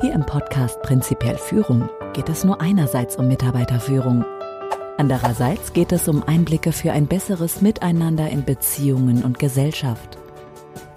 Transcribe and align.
Hier 0.00 0.12
im 0.12 0.24
Podcast 0.24 0.80
Prinzipiell 0.82 1.36
Führung 1.36 1.88
geht 2.12 2.28
es 2.28 2.44
nur 2.44 2.60
einerseits 2.60 3.16
um 3.16 3.26
Mitarbeiterführung. 3.26 4.24
Andererseits 4.96 5.72
geht 5.72 5.90
es 5.90 6.06
um 6.06 6.22
Einblicke 6.22 6.70
für 6.70 6.92
ein 6.92 7.08
besseres 7.08 7.62
Miteinander 7.62 8.28
in 8.30 8.44
Beziehungen 8.44 9.24
und 9.24 9.40
Gesellschaft. 9.40 10.16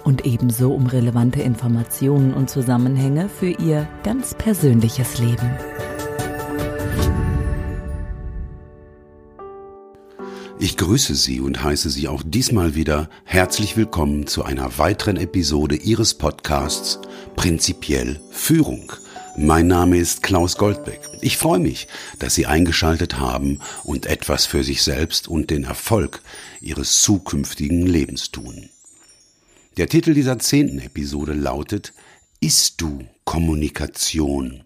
Und 0.04 0.28
ebenso 0.28 0.72
um 0.72 0.86
relevante 0.86 1.42
Informationen 1.42 2.32
und 2.32 2.52
Zusammenhänge 2.52 3.28
für 3.28 3.50
Ihr 3.50 3.88
ganz 4.04 4.36
persönliches 4.36 5.18
Leben. 5.18 5.50
Ich 10.60 10.78
grüße 10.78 11.16
Sie 11.16 11.42
und 11.42 11.64
heiße 11.64 11.90
Sie 11.90 12.08
auch 12.08 12.22
diesmal 12.24 12.76
wieder 12.76 13.10
herzlich 13.24 13.76
willkommen 13.78 14.28
zu 14.28 14.44
einer 14.44 14.78
weiteren 14.78 15.18
Episode 15.18 15.76
Ihres 15.76 16.14
Podcasts 16.14 17.00
Prinzipiell 17.42 18.22
Führung. 18.30 18.94
Mein 19.36 19.66
Name 19.66 19.98
ist 19.98 20.22
Klaus 20.22 20.58
Goldbeck. 20.58 21.02
Ich 21.22 21.38
freue 21.38 21.58
mich, 21.58 21.88
dass 22.20 22.36
Sie 22.36 22.46
eingeschaltet 22.46 23.18
haben 23.18 23.58
und 23.84 24.06
etwas 24.06 24.46
für 24.46 24.64
sich 24.64 24.84
selbst 24.84 25.28
und 25.28 25.50
den 25.50 25.64
Erfolg 25.64 26.22
Ihres 26.62 27.02
zukünftigen 27.02 27.88
Lebens 27.88 28.30
tun. 28.30 28.70
Der 29.78 29.88
Titel 29.88 30.14
dieser 30.14 30.38
zehnten 30.38 30.78
Episode 30.78 31.34
lautet 31.34 31.94
Ist 32.42 32.80
du 32.80 33.00
Kommunikation? 33.26 34.64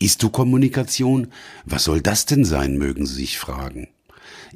Ist 0.00 0.24
du 0.24 0.30
Kommunikation? 0.30 1.28
Was 1.64 1.84
soll 1.84 2.00
das 2.00 2.26
denn 2.26 2.44
sein, 2.44 2.76
mögen 2.76 3.06
Sie 3.06 3.14
sich 3.14 3.38
fragen. 3.38 3.86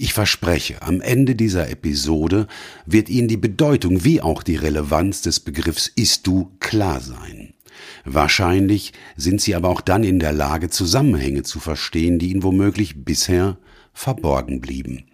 Ich 0.01 0.13
verspreche, 0.13 0.81
am 0.83 1.01
Ende 1.01 1.35
dieser 1.35 1.71
Episode 1.71 2.47
wird 2.87 3.09
Ihnen 3.09 3.27
die 3.27 3.37
Bedeutung 3.37 4.05
wie 4.05 4.21
auch 4.21 4.45
die 4.45 4.55
Relevanz 4.55 5.23
des 5.23 5.41
Begriffs 5.41 5.91
ist 5.93 6.25
du 6.29 6.53
klar 6.61 7.01
sein. 7.01 7.55
Wahrscheinlich 8.05 8.93
sind 9.17 9.41
Sie 9.41 9.57
aber 9.57 9.69
auch 9.69 9.81
dann 9.81 10.05
in 10.05 10.21
der 10.21 10.33
Lage, 10.33 10.71
Zusammenhänge 10.71 11.43
zu 11.43 11.59
verstehen, 11.59 12.21
die 12.21 12.31
Ihnen 12.31 12.45
womöglich 12.45 13.05
bisher 13.05 13.59
verborgen 13.93 14.61
blieben. 14.61 15.07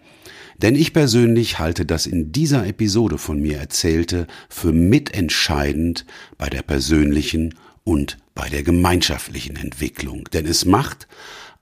Denn 0.61 0.75
ich 0.75 0.93
persönlich 0.93 1.57
halte 1.57 1.87
das 1.87 2.05
in 2.05 2.31
dieser 2.31 2.67
Episode 2.67 3.17
von 3.17 3.41
mir 3.41 3.57
Erzählte 3.57 4.27
für 4.49 4.71
mitentscheidend 4.71 6.05
bei 6.37 6.47
der 6.47 6.61
persönlichen 6.61 7.55
und 7.83 8.19
bei 8.35 8.49
der 8.49 8.61
gemeinschaftlichen 8.61 9.55
Entwicklung. 9.55 10.25
Denn 10.31 10.45
es 10.45 10.63
macht 10.63 11.07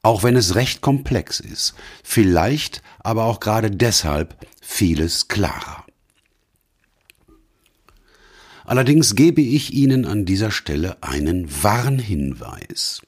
auch 0.03 0.21
wenn 0.21 0.35
es 0.35 0.55
recht 0.55 0.81
komplex 0.81 1.39
ist, 1.39 1.73
vielleicht 2.03 2.83
aber 2.99 3.23
auch 3.23 3.39
gerade 3.39 3.71
deshalb 3.71 4.35
vieles 4.61 5.29
klarer. 5.29 5.85
Allerdings 8.65 9.15
gebe 9.15 9.41
ich 9.41 9.73
Ihnen 9.73 10.05
an 10.05 10.25
dieser 10.25 10.51
Stelle 10.51 10.97
einen 11.01 11.63
Warnhinweis. 11.63 13.01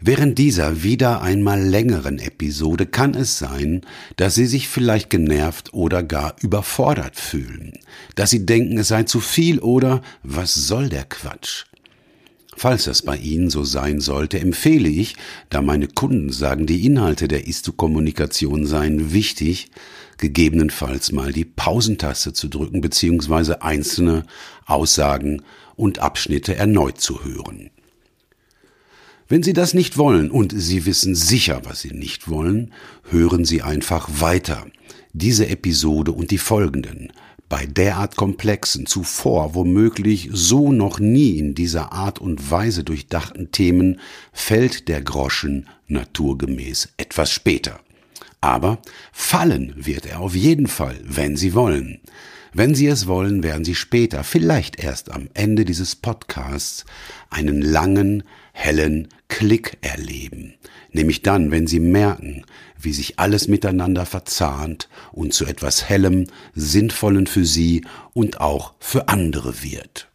Während 0.00 0.38
dieser 0.38 0.82
wieder 0.82 1.22
einmal 1.22 1.62
längeren 1.62 2.18
Episode 2.18 2.86
kann 2.86 3.14
es 3.14 3.38
sein, 3.38 3.82
dass 4.16 4.34
Sie 4.34 4.46
sich 4.46 4.68
vielleicht 4.68 5.10
genervt 5.10 5.72
oder 5.72 6.02
gar 6.02 6.36
überfordert 6.42 7.16
fühlen, 7.16 7.72
dass 8.14 8.30
Sie 8.30 8.44
denken, 8.44 8.78
es 8.78 8.88
sei 8.88 9.04
zu 9.04 9.20
viel 9.20 9.60
oder 9.60 10.02
was 10.22 10.54
soll 10.54 10.88
der 10.88 11.04
Quatsch? 11.04 11.64
Falls 12.56 12.84
das 12.84 13.02
bei 13.02 13.16
Ihnen 13.16 13.50
so 13.50 13.64
sein 13.64 14.00
sollte, 14.00 14.38
empfehle 14.38 14.88
ich, 14.88 15.16
da 15.50 15.60
meine 15.60 15.88
Kunden 15.88 16.30
sagen, 16.30 16.66
die 16.66 16.86
Inhalte 16.86 17.28
der 17.28 17.46
Ist-Kommunikation 17.46 18.66
seien 18.66 19.12
wichtig, 19.12 19.70
gegebenenfalls 20.18 21.12
mal 21.12 21.32
die 21.32 21.44
Pausentaste 21.44 22.32
zu 22.32 22.48
drücken 22.48 22.80
bzw. 22.80 23.56
einzelne 23.60 24.24
Aussagen 24.66 25.42
und 25.76 25.98
Abschnitte 25.98 26.54
erneut 26.54 27.00
zu 27.00 27.24
hören. 27.24 27.70
Wenn 29.26 29.42
Sie 29.42 29.54
das 29.54 29.74
nicht 29.74 29.96
wollen 29.96 30.30
und 30.30 30.52
Sie 30.54 30.86
wissen 30.86 31.14
sicher, 31.14 31.62
was 31.64 31.80
Sie 31.80 31.92
nicht 31.92 32.28
wollen, 32.28 32.72
hören 33.10 33.44
Sie 33.44 33.62
einfach 33.62 34.08
weiter. 34.20 34.66
Diese 35.12 35.48
Episode 35.48 36.12
und 36.12 36.30
die 36.30 36.38
folgenden 36.38 37.12
bei 37.54 37.66
derart 37.66 38.16
komplexen, 38.16 38.84
zuvor 38.84 39.54
womöglich 39.54 40.28
so 40.32 40.72
noch 40.72 40.98
nie 40.98 41.38
in 41.38 41.54
dieser 41.54 41.92
Art 41.92 42.18
und 42.18 42.50
Weise 42.50 42.82
durchdachten 42.82 43.52
Themen 43.52 44.00
fällt 44.32 44.88
der 44.88 45.00
Groschen 45.00 45.68
naturgemäß 45.86 46.88
etwas 46.96 47.30
später. 47.30 47.78
Aber 48.40 48.78
fallen 49.12 49.72
wird 49.76 50.04
er 50.04 50.18
auf 50.18 50.34
jeden 50.34 50.66
Fall, 50.66 50.98
wenn 51.04 51.36
Sie 51.36 51.54
wollen. 51.54 52.00
Wenn 52.52 52.74
Sie 52.74 52.88
es 52.88 53.06
wollen, 53.06 53.44
werden 53.44 53.64
Sie 53.64 53.76
später, 53.76 54.24
vielleicht 54.24 54.82
erst 54.82 55.12
am 55.12 55.28
Ende 55.34 55.64
dieses 55.64 55.94
Podcasts, 55.94 56.84
einen 57.30 57.62
langen, 57.62 58.24
hellen 58.52 59.06
Klick 59.28 59.78
erleben. 59.80 60.54
Nämlich 60.90 61.22
dann, 61.22 61.52
wenn 61.52 61.68
Sie 61.68 61.78
merken, 61.78 62.44
wie 62.84 62.92
sich 62.92 63.18
alles 63.18 63.48
miteinander 63.48 64.06
verzahnt 64.06 64.88
und 65.12 65.34
zu 65.34 65.46
etwas 65.46 65.88
Hellem, 65.88 66.26
Sinnvollen 66.54 67.26
für 67.26 67.44
Sie 67.44 67.84
und 68.12 68.40
auch 68.40 68.74
für 68.78 69.08
andere 69.08 69.62
wird. 69.62 70.08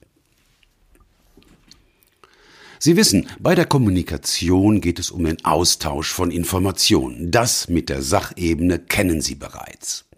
Sie 2.81 2.95
wissen, 2.95 3.27
bei 3.39 3.55
der 3.55 3.65
Kommunikation 3.65 4.79
geht 4.79 4.99
es 4.99 5.11
um 5.11 5.25
den 5.25 5.43
Austausch 5.43 6.13
von 6.13 6.31
Informationen. 6.31 7.29
Das 7.29 7.67
mit 7.67 7.89
der 7.89 8.01
Sachebene 8.01 8.79
kennen 8.79 9.21
Sie 9.21 9.35
bereits. 9.35 10.08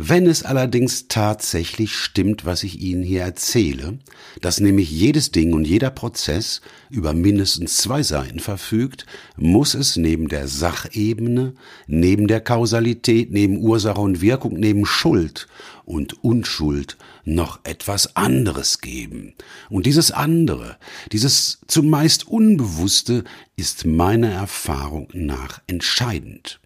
Wenn 0.00 0.28
es 0.28 0.44
allerdings 0.44 1.08
tatsächlich 1.08 1.96
stimmt, 1.96 2.44
was 2.44 2.62
ich 2.62 2.80
Ihnen 2.80 3.02
hier 3.02 3.22
erzähle, 3.22 3.98
dass 4.40 4.60
nämlich 4.60 4.92
jedes 4.92 5.32
Ding 5.32 5.52
und 5.52 5.66
jeder 5.66 5.90
Prozess 5.90 6.60
über 6.88 7.14
mindestens 7.14 7.78
zwei 7.78 8.04
Seiten 8.04 8.38
verfügt, 8.38 9.06
muss 9.36 9.74
es 9.74 9.96
neben 9.96 10.28
der 10.28 10.46
Sachebene, 10.46 11.54
neben 11.88 12.28
der 12.28 12.40
Kausalität, 12.40 13.32
neben 13.32 13.58
Ursache 13.58 14.00
und 14.00 14.20
Wirkung, 14.20 14.54
neben 14.60 14.86
Schuld 14.86 15.48
und 15.84 16.22
Unschuld 16.22 16.96
noch 17.24 17.58
etwas 17.64 18.14
anderes 18.14 18.80
geben. 18.80 19.34
Und 19.68 19.84
dieses 19.84 20.12
andere, 20.12 20.76
dieses 21.10 21.58
zumeist 21.66 22.28
Unbewusste, 22.28 23.24
ist 23.56 23.84
meiner 23.84 24.30
Erfahrung 24.30 25.08
nach 25.12 25.60
entscheidend. 25.66 26.60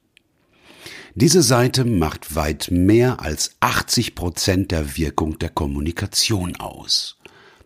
Diese 1.15 1.43
Seite 1.43 1.85
macht 1.85 2.35
weit 2.37 2.71
mehr 2.71 3.21
als 3.21 3.57
80 3.61 4.15
Prozent 4.15 4.71
der 4.71 4.97
Wirkung 4.97 5.39
der 5.39 5.51
Kommunikation 5.51 6.57
aus. 6.57 7.19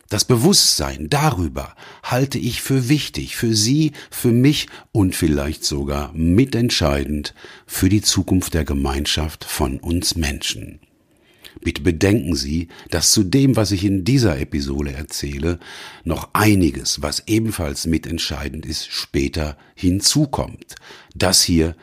Das 0.09 0.25
Bewusstsein 0.25 1.09
darüber 1.09 1.73
halte 2.03 2.39
ich 2.39 2.61
für 2.61 2.89
wichtig, 2.89 3.37
für 3.37 3.55
Sie, 3.55 3.93
für 4.11 4.33
mich 4.33 4.67
und 4.91 5.15
vielleicht 5.15 5.63
sogar 5.63 6.11
mitentscheidend 6.13 7.33
für 7.65 7.87
die 7.87 8.01
Zukunft 8.01 8.53
der 8.53 8.65
Gemeinschaft 8.65 9.45
von 9.45 9.79
uns 9.79 10.17
Menschen. 10.17 10.81
Bitte 11.61 11.81
bedenken 11.81 12.35
Sie, 12.35 12.67
dass 12.89 13.11
zu 13.11 13.23
dem, 13.23 13.55
was 13.55 13.71
ich 13.71 13.85
in 13.85 14.03
dieser 14.03 14.39
Episode 14.39 14.91
erzähle, 14.91 15.57
noch 16.03 16.29
einiges, 16.33 17.01
was 17.01 17.23
ebenfalls 17.27 17.87
mitentscheidend 17.87 18.65
ist, 18.65 18.91
später 18.91 19.57
hinzukommt. 19.73 20.75
Das 21.15 21.41
hier 21.41 21.75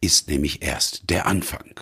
ist 0.00 0.28
nämlich 0.28 0.62
erst 0.62 1.10
der 1.10 1.26
Anfang. 1.26 1.80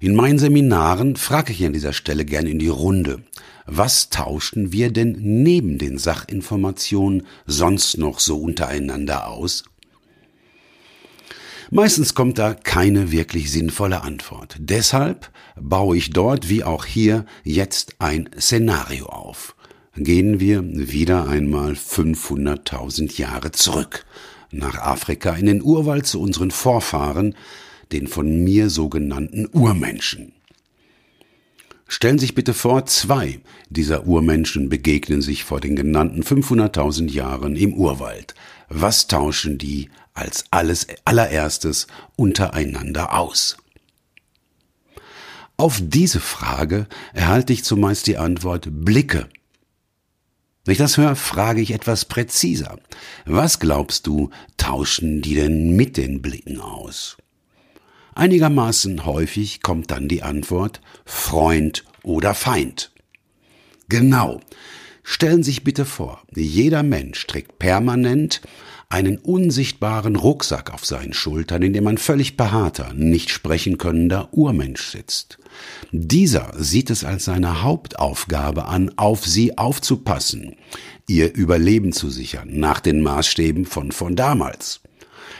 In 0.00 0.14
meinen 0.14 0.38
Seminaren 0.38 1.16
frage 1.16 1.52
ich 1.52 1.64
an 1.64 1.72
dieser 1.72 1.92
Stelle 1.92 2.24
gern 2.24 2.46
in 2.46 2.58
die 2.58 2.68
Runde, 2.68 3.22
was 3.66 4.10
tauschen 4.10 4.72
wir 4.72 4.92
denn 4.92 5.16
neben 5.18 5.78
den 5.78 5.96
Sachinformationen 5.96 7.26
sonst 7.46 7.96
noch 7.96 8.20
so 8.20 8.38
untereinander 8.38 9.28
aus? 9.28 9.64
Meistens 11.70 12.14
kommt 12.14 12.38
da 12.38 12.52
keine 12.52 13.10
wirklich 13.10 13.50
sinnvolle 13.50 14.02
Antwort. 14.02 14.56
Deshalb 14.58 15.30
baue 15.58 15.96
ich 15.96 16.10
dort 16.10 16.50
wie 16.50 16.62
auch 16.62 16.84
hier 16.84 17.24
jetzt 17.42 17.96
ein 18.00 18.28
Szenario 18.38 19.06
auf. 19.06 19.56
Gehen 19.96 20.40
wir 20.40 20.62
wieder 20.64 21.26
einmal 21.28 21.72
500.000 21.72 23.16
Jahre 23.16 23.52
zurück 23.52 24.04
nach 24.58 24.78
Afrika 24.78 25.34
in 25.34 25.46
den 25.46 25.62
Urwald 25.62 26.06
zu 26.06 26.20
unseren 26.20 26.50
Vorfahren, 26.50 27.34
den 27.92 28.06
von 28.06 28.42
mir 28.42 28.70
sogenannten 28.70 29.46
Urmenschen. 29.52 30.32
Stellen 31.86 32.18
Sie 32.18 32.26
sich 32.26 32.34
bitte 32.34 32.54
vor, 32.54 32.86
zwei 32.86 33.40
dieser 33.68 34.06
Urmenschen 34.06 34.68
begegnen 34.68 35.22
sich 35.22 35.44
vor 35.44 35.60
den 35.60 35.76
genannten 35.76 36.22
500.000 36.22 37.10
Jahren 37.10 37.56
im 37.56 37.74
Urwald. 37.74 38.34
Was 38.68 39.06
tauschen 39.06 39.58
die 39.58 39.90
als 40.14 40.44
alles 40.50 40.86
allererstes 41.04 41.86
untereinander 42.16 43.16
aus? 43.16 43.56
Auf 45.56 45.80
diese 45.82 46.20
Frage 46.20 46.88
erhalte 47.12 47.52
ich 47.52 47.64
zumeist 47.64 48.06
die 48.06 48.16
Antwort 48.16 48.68
Blicke 48.70 49.28
wenn 50.64 50.72
ich 50.72 50.78
das 50.78 50.96
höre, 50.96 51.14
frage 51.14 51.60
ich 51.60 51.72
etwas 51.72 52.06
präziser. 52.06 52.78
Was 53.26 53.60
glaubst 53.60 54.06
du, 54.06 54.30
tauschen 54.56 55.20
die 55.20 55.34
denn 55.34 55.76
mit 55.76 55.96
den 55.96 56.22
Blicken 56.22 56.60
aus? 56.60 57.16
Einigermaßen 58.14 59.04
häufig 59.04 59.60
kommt 59.60 59.90
dann 59.90 60.08
die 60.08 60.22
Antwort 60.22 60.80
Freund 61.04 61.84
oder 62.02 62.32
Feind. 62.32 62.92
Genau. 63.88 64.40
Stellen 65.02 65.42
Sie 65.42 65.50
sich 65.50 65.64
bitte 65.64 65.84
vor, 65.84 66.22
jeder 66.34 66.82
Mensch 66.82 67.26
trägt 67.26 67.58
permanent 67.58 68.40
einen 68.88 69.18
unsichtbaren 69.18 70.16
Rucksack 70.16 70.72
auf 70.72 70.84
seinen 70.84 71.12
Schultern, 71.12 71.62
in 71.62 71.72
dem 71.72 71.86
ein 71.86 71.98
völlig 71.98 72.36
behaarter, 72.36 72.92
nicht 72.94 73.30
sprechen 73.30 73.78
könnender 73.78 74.28
Urmensch 74.32 74.88
sitzt. 74.88 75.38
Dieser 75.92 76.52
sieht 76.56 76.90
es 76.90 77.04
als 77.04 77.24
seine 77.24 77.62
Hauptaufgabe 77.62 78.66
an, 78.66 78.92
auf 78.96 79.26
sie 79.26 79.58
aufzupassen, 79.58 80.56
ihr 81.08 81.34
Überleben 81.34 81.92
zu 81.92 82.10
sichern, 82.10 82.48
nach 82.52 82.80
den 82.80 83.02
Maßstäben 83.02 83.66
von 83.66 83.92
von 83.92 84.16
damals. 84.16 84.80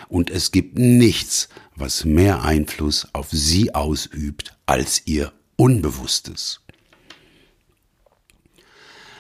Und 0.08 0.30
es 0.30 0.52
gibt 0.52 0.78
nichts, 0.78 1.48
was 1.76 2.04
mehr 2.04 2.42
Einfluss 2.42 3.08
auf 3.12 3.28
sie 3.30 3.74
ausübt 3.74 4.56
als 4.66 5.02
ihr 5.06 5.32
Unbewusstes. 5.56 6.60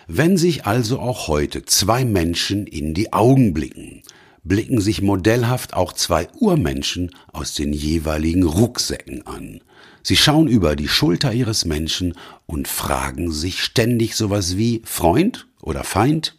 Wenn 0.06 0.36
sich 0.36 0.66
also 0.66 0.98
auch 0.98 1.28
heute 1.28 1.64
zwei 1.64 2.04
Menschen 2.04 2.66
in 2.66 2.92
die 2.92 3.12
Augen 3.12 3.54
blicken, 3.54 4.02
blicken 4.44 4.80
sich 4.80 5.02
modellhaft 5.02 5.74
auch 5.74 5.92
zwei 5.92 6.28
Urmenschen 6.38 7.10
aus 7.32 7.54
den 7.54 7.72
jeweiligen 7.72 8.44
Rucksäcken 8.44 9.26
an. 9.26 9.60
Sie 10.02 10.16
schauen 10.16 10.48
über 10.48 10.76
die 10.76 10.88
Schulter 10.88 11.32
ihres 11.32 11.64
Menschen 11.64 12.14
und 12.46 12.68
fragen 12.68 13.32
sich 13.32 13.62
ständig 13.62 14.16
sowas 14.16 14.56
wie 14.58 14.82
Freund 14.84 15.46
oder 15.62 15.82
Feind? 15.82 16.36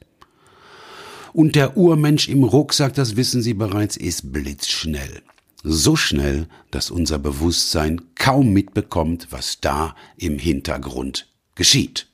Und 1.34 1.56
der 1.56 1.76
Urmensch 1.76 2.30
im 2.30 2.44
Rucksack, 2.44 2.94
das 2.94 3.16
wissen 3.18 3.42
Sie 3.42 3.56
bereits, 3.56 3.98
ist 3.98 4.32
blitzschnell. 4.32 5.22
So 5.64 5.96
schnell, 5.96 6.48
dass 6.70 6.92
unser 6.92 7.18
Bewusstsein 7.18 8.02
kaum 8.14 8.54
mitbekommt, 8.54 9.28
was 9.32 9.60
da 9.60 9.96
im 10.16 10.38
Hintergrund 10.38 11.28
geschieht. 11.56 12.08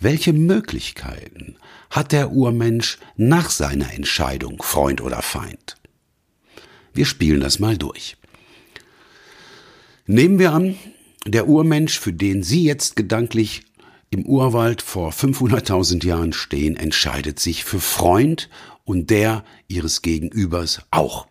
Welche 0.00 0.32
Möglichkeiten 0.32 1.56
hat 1.90 2.12
der 2.12 2.30
Urmensch 2.32 2.98
nach 3.16 3.50
seiner 3.50 3.92
Entscheidung 3.92 4.62
Freund 4.62 5.00
oder 5.00 5.22
Feind? 5.22 5.76
Wir 6.94 7.04
spielen 7.04 7.40
das 7.40 7.58
mal 7.58 7.76
durch. 7.76 8.16
Nehmen 10.06 10.38
wir 10.38 10.52
an, 10.52 10.76
der 11.26 11.48
Urmensch, 11.48 11.98
für 11.98 12.12
den 12.12 12.42
Sie 12.42 12.64
jetzt 12.64 12.96
gedanklich 12.96 13.62
im 14.10 14.26
Urwald 14.26 14.82
vor 14.82 15.12
500.000 15.12 16.04
Jahren 16.04 16.32
stehen, 16.32 16.76
entscheidet 16.76 17.38
sich 17.38 17.64
für 17.64 17.80
Freund 17.80 18.48
und 18.84 19.10
der 19.10 19.44
Ihres 19.68 20.02
Gegenübers 20.02 20.82
auch. 20.90 21.28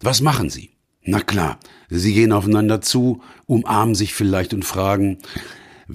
Was 0.00 0.20
machen 0.20 0.50
Sie? 0.50 0.70
Na 1.02 1.20
klar, 1.20 1.58
Sie 1.88 2.12
gehen 2.12 2.32
aufeinander 2.32 2.82
zu, 2.82 3.22
umarmen 3.46 3.94
sich 3.94 4.12
vielleicht 4.12 4.52
und 4.52 4.64
fragen, 4.64 5.18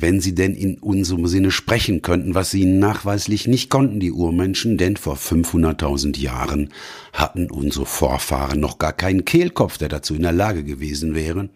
wenn 0.01 0.19
sie 0.19 0.36
denn 0.36 0.53
in 0.53 0.77
unserem 0.77 1.27
Sinne 1.27 1.51
sprechen 1.51 2.01
könnten, 2.01 2.36
was 2.36 2.51
sie 2.51 2.65
nachweislich 2.65 3.47
nicht 3.47 3.69
konnten, 3.69 4.00
die 4.00 4.12
Urmenschen, 4.12 4.77
denn 4.77 4.97
vor 4.97 5.15
500.000 5.15 6.19
Jahren 6.19 6.69
hatten 7.13 7.50
unsere 7.50 7.86
Vorfahren 7.86 8.59
noch 8.59 8.77
gar 8.77 8.94
keinen 8.94 9.25
Kehlkopf, 9.25 9.77
der 9.77 9.89
dazu 9.89 10.15
in 10.15 10.24
der 10.24 10.31
Lage 10.31 10.63
gewesen 10.63 11.15
wäre. 11.15 11.50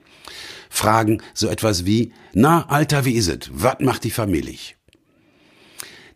Fragen 0.69 1.21
so 1.33 1.47
etwas 1.47 1.85
wie, 1.85 2.13
na, 2.33 2.67
Alter, 2.69 3.05
wie 3.05 3.13
is 3.13 3.27
it? 3.27 3.49
Was 3.53 3.79
macht 3.79 4.03
die 4.03 4.11
Familie? 4.11 4.57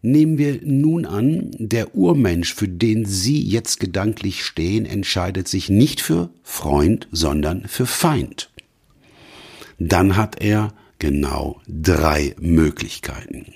Nehmen 0.01 0.37
wir 0.37 0.59
nun 0.63 1.05
an, 1.05 1.51
der 1.57 1.95
Urmensch, 1.95 2.53
für 2.53 2.67
den 2.67 3.05
Sie 3.05 3.41
jetzt 3.41 3.79
gedanklich 3.79 4.43
stehen, 4.43 4.85
entscheidet 4.85 5.47
sich 5.47 5.69
nicht 5.69 6.01
für 6.01 6.29
Freund, 6.43 7.07
sondern 7.11 7.67
für 7.67 7.85
Feind. 7.85 8.51
Dann 9.79 10.17
hat 10.17 10.41
er 10.41 10.73
genau 11.03 11.59
drei 11.67 12.33
Möglichkeiten. 12.39 13.53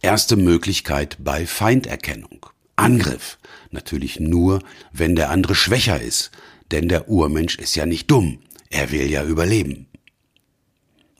Erste 0.00 0.36
Möglichkeit 0.36 1.18
bei 1.20 1.46
Feinderkennung. 1.46 2.46
Angriff. 2.76 3.36
Natürlich 3.70 4.18
nur, 4.18 4.60
wenn 4.90 5.16
der 5.16 5.28
andere 5.28 5.54
schwächer 5.54 6.00
ist, 6.00 6.30
denn 6.70 6.88
der 6.88 7.10
Urmensch 7.10 7.58
ist 7.58 7.74
ja 7.74 7.84
nicht 7.84 8.10
dumm, 8.10 8.38
er 8.70 8.90
will 8.90 9.10
ja 9.10 9.22
überleben. 9.22 9.86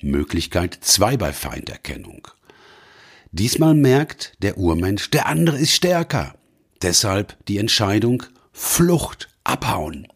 Möglichkeit 0.01 0.79
zwei 0.81 1.19
bei 1.19 1.35
Feinderkennung. 1.35 2.27
Diesmal 3.33 3.75
merkt 3.75 4.33
der 4.41 4.57
Urmensch, 4.57 5.11
der 5.11 5.27
andere 5.27 5.59
ist 5.59 5.75
stärker. 5.75 6.35
Deshalb 6.81 7.37
die 7.47 7.59
Entscheidung 7.59 8.23
Flucht, 8.53 9.29
abhauen. 9.45 10.09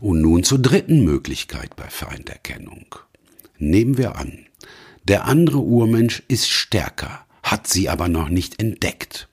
Und 0.00 0.22
nun 0.22 0.44
zur 0.44 0.58
dritten 0.58 1.04
Möglichkeit 1.04 1.76
bei 1.76 1.88
Feinderkennung. 1.88 2.86
Nehmen 3.58 3.98
wir 3.98 4.16
an, 4.16 4.46
der 5.04 5.26
andere 5.26 5.58
Urmensch 5.58 6.22
ist 6.26 6.48
stärker, 6.48 7.26
hat 7.42 7.66
sie 7.66 7.90
aber 7.90 8.08
noch 8.08 8.30
nicht 8.30 8.60
entdeckt. 8.60 9.28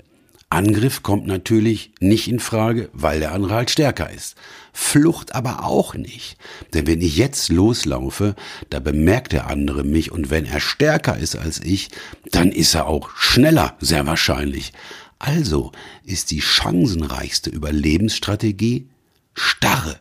Angriff 0.49 1.03
kommt 1.03 1.25
natürlich 1.25 1.91
nicht 1.99 2.27
in 2.27 2.39
Frage, 2.39 2.89
weil 2.93 3.19
der 3.19 3.31
andere 3.33 3.53
halt 3.53 3.69
stärker 3.69 4.09
ist. 4.09 4.35
Flucht 4.73 5.35
aber 5.35 5.65
auch 5.65 5.93
nicht. 5.93 6.37
Denn 6.73 6.87
wenn 6.87 7.01
ich 7.01 7.17
jetzt 7.17 7.49
loslaufe, 7.49 8.35
da 8.69 8.79
bemerkt 8.79 9.33
der 9.33 9.47
andere 9.47 9.83
mich 9.83 10.11
und 10.11 10.29
wenn 10.29 10.45
er 10.45 10.59
stärker 10.59 11.17
ist 11.17 11.37
als 11.37 11.59
ich, 11.59 11.89
dann 12.31 12.51
ist 12.51 12.75
er 12.75 12.87
auch 12.87 13.09
schneller, 13.15 13.75
sehr 13.79 14.05
wahrscheinlich. 14.05 14.71
Also 15.19 15.71
ist 16.03 16.31
die 16.31 16.41
chancenreichste 16.41 17.49
Überlebensstrategie 17.49 18.89
Starre 19.33 19.99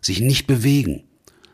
sich 0.00 0.20
nicht 0.20 0.46
bewegen, 0.46 1.04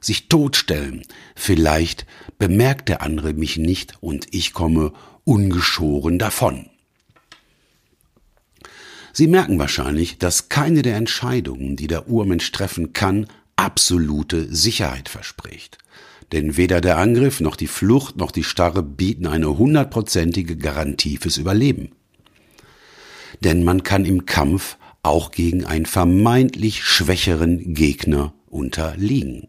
sich 0.00 0.28
totstellen. 0.28 1.02
Vielleicht 1.34 2.06
bemerkt 2.38 2.88
der 2.88 3.02
andere 3.02 3.32
mich 3.32 3.56
nicht 3.56 3.94
und 4.00 4.26
ich 4.30 4.52
komme 4.52 4.92
ungeschoren 5.24 6.18
davon. 6.18 6.70
Sie 9.12 9.26
merken 9.26 9.58
wahrscheinlich, 9.58 10.18
dass 10.18 10.50
keine 10.50 10.82
der 10.82 10.96
Entscheidungen, 10.96 11.76
die 11.76 11.86
der 11.86 12.08
Urmensch 12.08 12.52
treffen 12.52 12.92
kann, 12.92 13.26
absolute 13.56 14.54
Sicherheit 14.54 15.08
verspricht. 15.08 15.78
Denn 16.32 16.56
weder 16.56 16.80
der 16.80 16.98
Angriff 16.98 17.40
noch 17.40 17.56
die 17.56 17.66
Flucht 17.66 18.16
noch 18.16 18.30
die 18.30 18.44
Starre 18.44 18.82
bieten 18.82 19.26
eine 19.26 19.56
hundertprozentige 19.56 20.56
Garantie 20.56 21.16
fürs 21.16 21.38
Überleben. 21.38 21.92
Denn 23.42 23.64
man 23.64 23.82
kann 23.82 24.04
im 24.04 24.26
Kampf 24.26 24.76
auch 25.06 25.30
gegen 25.30 25.64
einen 25.64 25.86
vermeintlich 25.86 26.84
schwächeren 26.84 27.74
Gegner 27.74 28.34
unterliegen. 28.48 29.48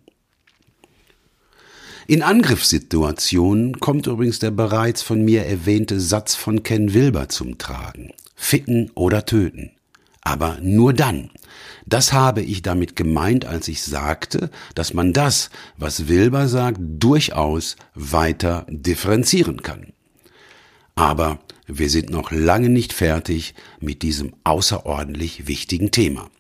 In 2.09 2.23
Angriffssituationen 2.23 3.81
kommt 3.81 4.07
übrigens 4.07 4.39
der 4.39 4.51
bereits 4.51 5.01
von 5.01 5.25
mir 5.25 5.45
erwähnte 5.45 5.99
Satz 5.99 6.35
von 6.35 6.63
Ken 6.63 6.93
Wilber 6.93 7.27
zum 7.27 7.57
Tragen. 7.57 8.13
Ficken 8.33 8.91
oder 8.95 9.25
töten. 9.25 9.71
Aber 10.21 10.57
nur 10.61 10.93
dann. 10.93 11.31
Das 11.85 12.13
habe 12.13 12.41
ich 12.41 12.61
damit 12.61 12.95
gemeint, 12.95 13.45
als 13.45 13.67
ich 13.67 13.81
sagte, 13.81 14.51
dass 14.75 14.93
man 14.93 15.11
das, 15.11 15.49
was 15.77 16.07
Wilber 16.07 16.47
sagt, 16.47 16.79
durchaus 16.81 17.75
weiter 17.93 18.65
differenzieren 18.69 19.61
kann. 19.61 19.93
Aber 20.97 21.39
wir 21.67 21.91
sind 21.91 22.09
noch 22.09 22.31
lange 22.31 22.69
nicht 22.69 22.91
fertig 22.91 23.53
mit 23.79 24.01
diesem 24.01 24.33
außerordentlich 24.43 25.47
wichtigen 25.47 25.91
Thema. 25.91 26.31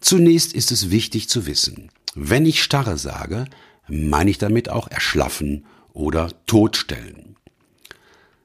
Zunächst 0.00 0.52
ist 0.52 0.70
es 0.70 0.92
wichtig 0.92 1.28
zu 1.28 1.46
wissen, 1.46 1.90
wenn 2.14 2.46
ich 2.46 2.62
starre 2.62 2.96
sage, 2.96 3.46
meine 3.88 4.30
ich 4.30 4.38
damit 4.38 4.68
auch 4.68 4.86
erschlaffen 4.86 5.66
oder 5.92 6.30
totstellen. 6.46 7.34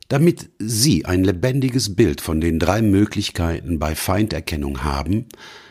Damit 0.08 0.50
Sie 0.58 1.06
ein 1.06 1.24
lebendiges 1.24 1.96
Bild 1.96 2.20
von 2.20 2.42
den 2.42 2.58
drei 2.58 2.82
Möglichkeiten 2.82 3.78
bei 3.78 3.94
Feinderkennung 3.94 4.84
haben, 4.84 5.28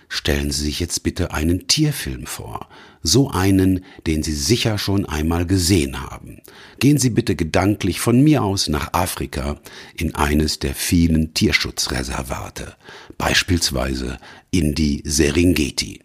stellen 0.09 0.53
Sie 0.53 0.63
sich 0.63 0.79
jetzt 0.79 1.03
bitte 1.03 1.33
einen 1.33 1.67
Tierfilm 1.67 2.27
vor, 2.27 2.69
so 3.07 3.31
einen, 3.31 3.85
den 4.07 4.23
Sie 4.23 4.35
sicher 4.35 4.79
schon 4.79 5.07
einmal 5.07 5.47
gesehen 5.47 6.03
haben. 6.03 6.43
Gehen 6.79 6.99
Sie 6.99 7.11
bitte 7.11 7.37
gedanklich 7.37 8.01
von 8.01 8.23
mir 8.23 8.43
aus 8.43 8.69
nach 8.69 8.93
Afrika 8.93 9.59
in 9.95 10.15
eines 10.15 10.59
der 10.59 10.75
vielen 10.75 11.33
Tierschutzreservate, 11.33 12.75
beispielsweise 13.17 14.19
in 14.51 14.75
die 14.75 15.03
Serengeti. 15.05 16.01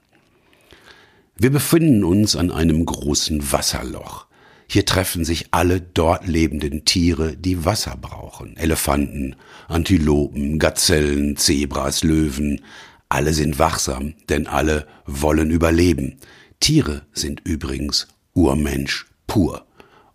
Wir 1.38 1.50
befinden 1.50 2.04
uns 2.04 2.36
an 2.36 2.52
einem 2.52 2.86
großen 2.86 3.52
Wasserloch. 3.52 4.28
Hier 4.68 4.86
treffen 4.86 5.26
sich 5.26 5.48
alle 5.52 5.82
dort 5.82 6.28
lebenden 6.28 6.86
Tiere, 6.86 7.36
die 7.36 7.66
Wasser 7.66 7.98
brauchen. 8.00 8.56
Elefanten, 8.56 9.36
Antilopen, 9.68 10.60
Gazellen, 10.60 11.36
Zebras, 11.36 12.04
Löwen. 12.04 12.62
Alle 13.10 13.34
sind 13.34 13.60
wachsam, 13.60 14.14
denn 14.30 14.48
alle 14.48 14.88
wollen 15.06 15.52
überleben. 15.52 16.20
Tiere 16.62 17.02
sind 17.12 17.42
übrigens 17.44 18.08
Urmensch 18.34 19.08
pur, 19.28 19.66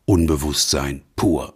Unbewusstsein 0.07 1.03
pur. 1.17 1.55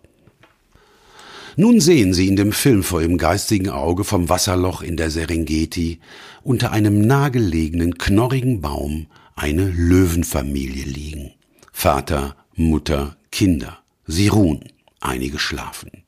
Nun 1.57 1.81
sehen 1.81 2.13
Sie 2.13 2.27
in 2.27 2.37
dem 2.37 2.53
Film 2.53 2.83
vor 2.83 3.01
Ihrem 3.01 3.17
geistigen 3.17 3.71
Auge 3.71 4.03
vom 4.03 4.29
Wasserloch 4.29 4.83
in 4.83 4.97
der 4.97 5.11
Serengeti 5.11 6.01
unter 6.43 6.73
einem 6.73 7.01
nahegelegenen 7.01 7.99
knorrigen 7.99 8.61
Baum 8.61 9.07
eine 9.37 9.71
Löwenfamilie 9.71 10.85
liegen. 10.85 11.35
Vater, 11.73 12.37
Mutter, 12.55 13.17
Kinder. 13.31 13.79
Sie 14.07 14.29
ruhen, 14.29 14.65
einige 15.01 15.39
schlafen. 15.39 16.03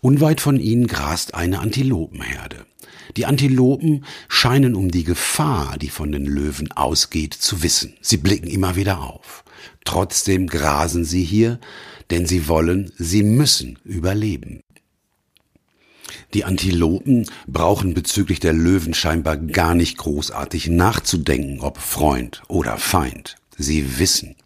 Unweit 0.00 0.40
von 0.40 0.60
ihnen 0.60 0.86
grast 0.86 1.34
eine 1.34 1.58
Antilopenherde. 1.58 2.66
Die 3.16 3.24
Antilopen 3.24 4.04
scheinen 4.28 4.74
um 4.74 4.90
die 4.90 5.04
Gefahr, 5.04 5.78
die 5.78 5.88
von 5.88 6.12
den 6.12 6.26
Löwen 6.26 6.70
ausgeht, 6.72 7.34
zu 7.34 7.62
wissen. 7.62 7.94
Sie 8.02 8.18
blicken 8.18 8.48
immer 8.48 8.76
wieder 8.76 9.00
auf. 9.00 9.42
Trotzdem 9.84 10.48
grasen 10.48 11.04
sie 11.04 11.24
hier, 11.24 11.58
denn 12.10 12.26
sie 12.26 12.46
wollen, 12.46 12.92
sie 12.98 13.22
müssen 13.22 13.78
überleben. 13.84 14.60
Die 16.34 16.44
Antilopen 16.44 17.26
brauchen 17.46 17.94
bezüglich 17.94 18.40
der 18.40 18.52
Löwen 18.52 18.92
scheinbar 18.92 19.36
gar 19.36 19.74
nicht 19.74 19.96
großartig 19.96 20.68
nachzudenken, 20.68 21.60
ob 21.60 21.78
Freund 21.78 22.42
oder 22.48 22.76
Feind. 22.76 23.36
Sie 23.56 23.98
wissen. 23.98 24.36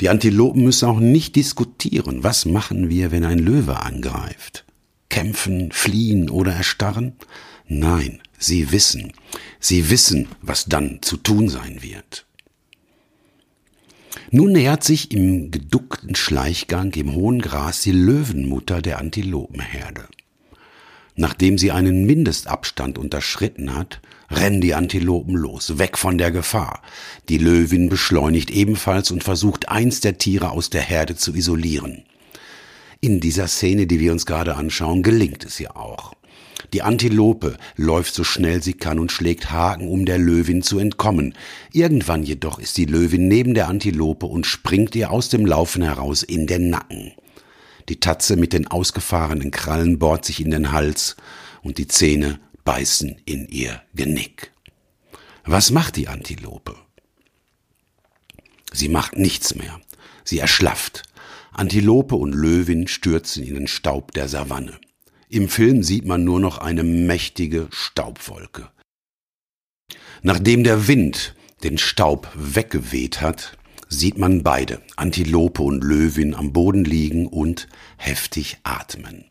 Die 0.00 0.10
Antilopen 0.10 0.64
müssen 0.64 0.88
auch 0.88 1.00
nicht 1.00 1.36
diskutieren, 1.36 2.24
was 2.24 2.44
machen 2.44 2.90
wir, 2.90 3.10
wenn 3.12 3.24
ein 3.24 3.38
Löwe 3.38 3.80
angreift. 3.80 4.64
Kämpfen, 5.08 5.70
fliehen 5.72 6.28
oder 6.28 6.52
erstarren? 6.52 7.14
Nein, 7.66 8.20
sie 8.38 8.72
wissen. 8.72 9.12
Sie 9.58 9.90
wissen, 9.90 10.28
was 10.42 10.66
dann 10.66 11.00
zu 11.02 11.16
tun 11.16 11.48
sein 11.48 11.82
wird. 11.82 12.26
Nun 14.30 14.52
nähert 14.52 14.84
sich 14.84 15.12
im 15.12 15.50
geduckten 15.50 16.14
Schleichgang 16.14 16.92
im 16.94 17.14
hohen 17.14 17.40
Gras 17.40 17.80
die 17.82 17.92
Löwenmutter 17.92 18.82
der 18.82 18.98
Antilopenherde. 18.98 20.08
Nachdem 21.16 21.58
sie 21.58 21.70
einen 21.70 22.04
Mindestabstand 22.06 22.98
unterschritten 22.98 23.74
hat, 23.74 24.00
rennen 24.30 24.60
die 24.60 24.74
Antilopen 24.74 25.36
los, 25.36 25.78
weg 25.78 25.96
von 25.96 26.18
der 26.18 26.32
Gefahr. 26.32 26.82
Die 27.28 27.38
Löwin 27.38 27.88
beschleunigt 27.88 28.50
ebenfalls 28.50 29.10
und 29.10 29.22
versucht 29.22 29.68
eins 29.68 30.00
der 30.00 30.18
Tiere 30.18 30.50
aus 30.50 30.70
der 30.70 30.82
Herde 30.82 31.14
zu 31.14 31.34
isolieren. 31.34 32.04
In 33.00 33.20
dieser 33.20 33.46
Szene, 33.46 33.86
die 33.86 34.00
wir 34.00 34.12
uns 34.12 34.26
gerade 34.26 34.56
anschauen, 34.56 35.02
gelingt 35.02 35.44
es 35.44 35.60
ihr 35.60 35.76
auch. 35.76 36.14
Die 36.74 36.82
Antilope 36.82 37.56
läuft 37.76 38.14
so 38.14 38.24
schnell 38.24 38.60
sie 38.60 38.72
kann 38.72 38.98
und 38.98 39.12
schlägt 39.12 39.52
Haken, 39.52 39.86
um 39.86 40.04
der 40.06 40.18
Löwin 40.18 40.60
zu 40.60 40.80
entkommen. 40.80 41.34
Irgendwann 41.70 42.24
jedoch 42.24 42.58
ist 42.58 42.76
die 42.78 42.84
Löwin 42.84 43.28
neben 43.28 43.54
der 43.54 43.68
Antilope 43.68 44.26
und 44.26 44.44
springt 44.44 44.96
ihr 44.96 45.12
aus 45.12 45.28
dem 45.28 45.46
Laufen 45.46 45.84
heraus 45.84 46.24
in 46.24 46.48
den 46.48 46.70
Nacken. 46.70 47.12
Die 47.88 48.00
Tatze 48.00 48.34
mit 48.34 48.52
den 48.52 48.66
ausgefahrenen 48.66 49.52
Krallen 49.52 50.00
bohrt 50.00 50.24
sich 50.24 50.40
in 50.40 50.50
den 50.50 50.72
Hals 50.72 51.14
und 51.62 51.78
die 51.78 51.86
Zähne 51.86 52.40
beißen 52.64 53.22
in 53.24 53.46
ihr 53.46 53.80
Genick. 53.94 54.50
Was 55.44 55.70
macht 55.70 55.94
die 55.94 56.08
Antilope? 56.08 56.74
Sie 58.72 58.88
macht 58.88 59.16
nichts 59.16 59.54
mehr. 59.54 59.80
Sie 60.24 60.40
erschlafft. 60.40 61.04
Antilope 61.52 62.16
und 62.16 62.32
Löwin 62.32 62.88
stürzen 62.88 63.44
in 63.44 63.54
den 63.54 63.68
Staub 63.68 64.10
der 64.10 64.26
Savanne. 64.26 64.80
Im 65.34 65.48
Film 65.48 65.82
sieht 65.82 66.04
man 66.04 66.22
nur 66.22 66.38
noch 66.38 66.58
eine 66.58 66.84
mächtige 66.84 67.66
Staubwolke. 67.72 68.68
Nachdem 70.22 70.62
der 70.62 70.86
Wind 70.86 71.34
den 71.64 71.76
Staub 71.76 72.28
weggeweht 72.36 73.20
hat, 73.20 73.58
sieht 73.88 74.16
man 74.16 74.44
beide, 74.44 74.80
Antilope 74.94 75.60
und 75.60 75.82
Löwin, 75.82 76.36
am 76.36 76.52
Boden 76.52 76.84
liegen 76.84 77.26
und 77.26 77.66
heftig 77.96 78.58
atmen. 78.62 79.24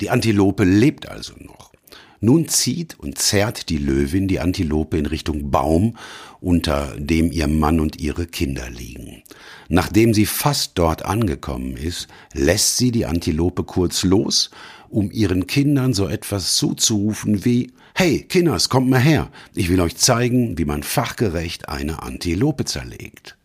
Die 0.00 0.10
Antilope 0.10 0.62
lebt 0.62 1.08
also 1.08 1.34
noch. 1.40 1.72
Nun 2.20 2.46
zieht 2.46 3.00
und 3.00 3.18
zerrt 3.18 3.68
die 3.68 3.78
Löwin 3.78 4.28
die 4.28 4.38
Antilope 4.38 4.96
in 4.96 5.06
Richtung 5.06 5.50
Baum, 5.50 5.96
unter 6.40 6.94
dem 6.96 7.32
ihr 7.32 7.48
Mann 7.48 7.80
und 7.80 8.00
ihre 8.00 8.28
Kinder 8.28 8.70
liegen. 8.70 9.24
Nachdem 9.68 10.14
sie 10.14 10.26
fast 10.26 10.78
dort 10.78 11.04
angekommen 11.04 11.76
ist, 11.76 12.06
lässt 12.32 12.76
sie 12.76 12.92
die 12.92 13.06
Antilope 13.06 13.64
kurz 13.64 14.04
los, 14.04 14.50
um 14.92 15.10
ihren 15.10 15.46
Kindern 15.46 15.94
so 15.94 16.06
etwas 16.06 16.56
zuzurufen 16.56 17.44
wie 17.44 17.72
Hey, 17.94 18.22
Kinders, 18.22 18.68
kommt 18.68 18.88
mal 18.88 19.00
her, 19.00 19.30
ich 19.54 19.68
will 19.68 19.80
euch 19.80 19.96
zeigen, 19.96 20.56
wie 20.56 20.64
man 20.64 20.82
fachgerecht 20.82 21.68
eine 21.68 22.02
Antilope 22.02 22.64
zerlegt. 22.64 23.36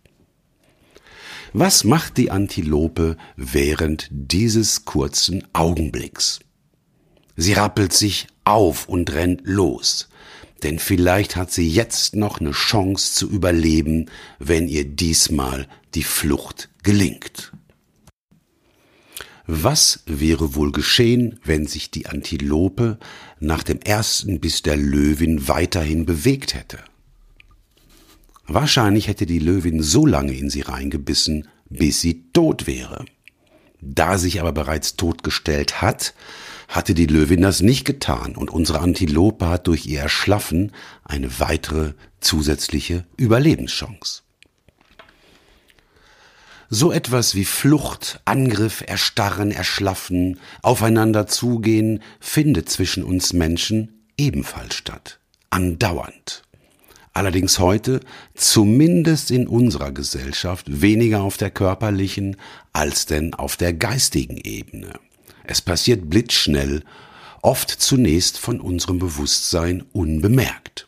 Was 1.53 1.83
macht 1.83 2.17
die 2.17 2.31
Antilope 2.31 3.17
während 3.35 4.07
dieses 4.11 4.85
kurzen 4.85 5.43
Augenblicks? 5.53 6.39
Sie 7.35 7.53
rappelt 7.53 7.93
sich 7.93 8.27
auf 8.45 8.87
und 8.87 9.13
rennt 9.13 9.41
los, 9.43 10.09
denn 10.63 10.79
vielleicht 10.79 11.35
hat 11.35 11.51
sie 11.51 11.69
jetzt 11.69 12.15
noch 12.15 12.39
eine 12.39 12.51
Chance 12.51 13.13
zu 13.13 13.29
überleben, 13.29 14.09
wenn 14.39 14.67
ihr 14.67 14.85
diesmal 14.85 15.67
die 15.93 16.03
Flucht 16.03 16.69
gelingt. 16.83 17.51
Was 19.49 20.03
wäre 20.05 20.55
wohl 20.55 20.73
geschehen, 20.73 21.39
wenn 21.45 21.67
sich 21.67 21.89
die 21.89 22.07
Antilope 22.07 22.99
nach 23.39 23.63
dem 23.63 23.79
ersten 23.79 24.41
Biss 24.41 24.61
der 24.61 24.75
Löwin 24.75 25.47
weiterhin 25.47 26.05
bewegt 26.05 26.53
hätte? 26.53 26.79
Wahrscheinlich 28.45 29.07
hätte 29.07 29.25
die 29.25 29.39
Löwin 29.39 29.81
so 29.81 30.05
lange 30.05 30.33
in 30.33 30.49
sie 30.49 30.61
reingebissen, 30.61 31.47
bis 31.69 32.01
sie 32.01 32.25
tot 32.33 32.67
wäre. 32.67 33.05
Da 33.79 34.17
sich 34.17 34.41
aber 34.41 34.51
bereits 34.51 34.97
totgestellt 34.97 35.81
hat, 35.81 36.13
hatte 36.67 36.93
die 36.93 37.05
Löwin 37.05 37.41
das 37.41 37.61
nicht 37.61 37.85
getan 37.85 38.35
und 38.35 38.49
unsere 38.49 38.79
Antilope 38.79 39.47
hat 39.47 39.67
durch 39.67 39.85
ihr 39.85 40.01
Erschlaffen 40.01 40.73
eine 41.05 41.39
weitere 41.39 41.93
zusätzliche 42.19 43.05
Überlebenschance. 43.15 44.23
So 46.69 46.91
etwas 46.91 47.33
wie 47.33 47.45
Flucht, 47.45 48.19
Angriff, 48.25 48.83
Erstarren, 48.85 49.51
Erschlaffen, 49.51 50.39
aufeinander 50.61 51.25
zugehen, 51.25 52.01
findet 52.19 52.69
zwischen 52.69 53.03
uns 53.03 53.31
Menschen 53.31 54.05
ebenfalls 54.17 54.75
statt. 54.75 55.19
Andauernd. 55.49 56.43
Allerdings 57.13 57.57
heute, 57.59 58.01
zumindest 58.35 59.31
in 59.31 59.47
unserer 59.47 59.91
Gesellschaft, 59.91 60.65
weniger 60.81 61.21
auf 61.21 61.37
der 61.37 61.51
körperlichen 61.51 62.35
als 62.73 63.05
denn 63.05 63.33
auf 63.33 63.55
der 63.55 63.73
geistigen 63.73 64.37
Ebene. 64.37 64.93
Es 65.45 65.61
passiert 65.61 66.09
blitzschnell, 66.09 66.83
oft 67.41 67.71
zunächst 67.71 68.37
von 68.37 68.59
unserem 68.59 68.99
Bewusstsein 68.99 69.85
unbemerkt. 69.93 70.87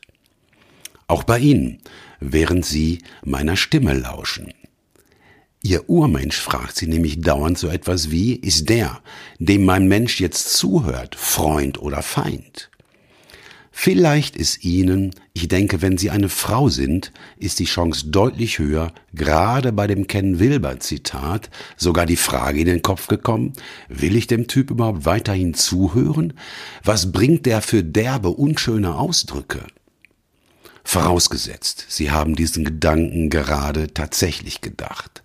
Auch 1.08 1.24
bei 1.24 1.40
Ihnen, 1.40 1.80
während 2.20 2.66
Sie 2.66 3.00
meiner 3.24 3.56
Stimme 3.56 3.94
lauschen. 3.94 4.54
Ihr 5.62 5.90
Urmensch 5.90 6.38
fragt 6.38 6.78
Sie 6.78 6.88
nämlich 6.88 7.20
dauernd 7.20 7.58
so 7.58 7.68
etwas 7.68 8.12
wie, 8.12 8.34
ist 8.34 8.70
der, 8.70 9.02
dem 9.40 9.66
mein 9.66 9.90
Mensch 9.90 10.22
jetzt 10.22 10.54
zuhört, 10.54 11.16
Freund 11.16 11.82
oder 11.82 12.02
Feind? 12.02 12.70
Vielleicht 13.70 14.38
ist 14.38 14.64
Ihnen, 14.64 15.14
ich 15.34 15.50
denke, 15.50 15.82
wenn 15.82 15.98
Sie 15.98 16.12
eine 16.12 16.30
Frau 16.30 16.70
sind, 16.70 17.12
ist 17.38 17.60
die 17.60 17.66
Chance 17.66 18.08
deutlich 18.08 18.60
höher, 18.60 18.94
gerade 19.14 19.74
bei 19.74 19.88
dem 19.88 20.08
Ken 20.08 20.40
Wilber 20.40 20.80
Zitat, 20.80 21.50
sogar 21.76 22.06
die 22.06 22.16
Frage 22.16 22.62
in 22.62 22.66
den 22.66 22.82
Kopf 22.82 23.08
gekommen, 23.08 23.54
will 23.90 24.16
ich 24.16 24.28
dem 24.28 24.48
Typ 24.48 24.72
überhaupt 24.72 25.06
weiterhin 25.06 25.54
zuhören? 25.54 26.34
Was 26.84 27.12
bringt 27.12 27.46
der 27.46 27.62
für 27.62 27.84
derbe, 27.84 28.30
unschöne 28.30 28.96
Ausdrücke? 28.96 29.66
Vorausgesetzt, 30.86 31.86
Sie 31.90 32.12
haben 32.12 32.36
diesen 32.36 32.64
Gedanken 32.64 33.30
gerade 33.30 33.94
tatsächlich 33.94 34.62
gedacht. 34.62 35.22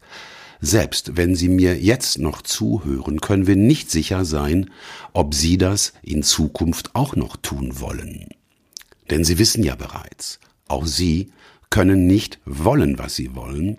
Selbst 0.66 1.18
wenn 1.18 1.34
Sie 1.34 1.50
mir 1.50 1.78
jetzt 1.78 2.18
noch 2.18 2.40
zuhören, 2.40 3.20
können 3.20 3.46
wir 3.46 3.54
nicht 3.54 3.90
sicher 3.90 4.24
sein, 4.24 4.70
ob 5.12 5.34
Sie 5.34 5.58
das 5.58 5.92
in 6.00 6.22
Zukunft 6.22 6.94
auch 6.94 7.16
noch 7.16 7.36
tun 7.36 7.80
wollen. 7.80 8.28
Denn 9.10 9.24
Sie 9.24 9.38
wissen 9.38 9.62
ja 9.62 9.74
bereits, 9.74 10.40
auch 10.66 10.86
Sie 10.86 11.32
können 11.68 12.06
nicht 12.06 12.38
wollen, 12.46 12.98
was 12.98 13.14
Sie 13.14 13.34
wollen, 13.34 13.76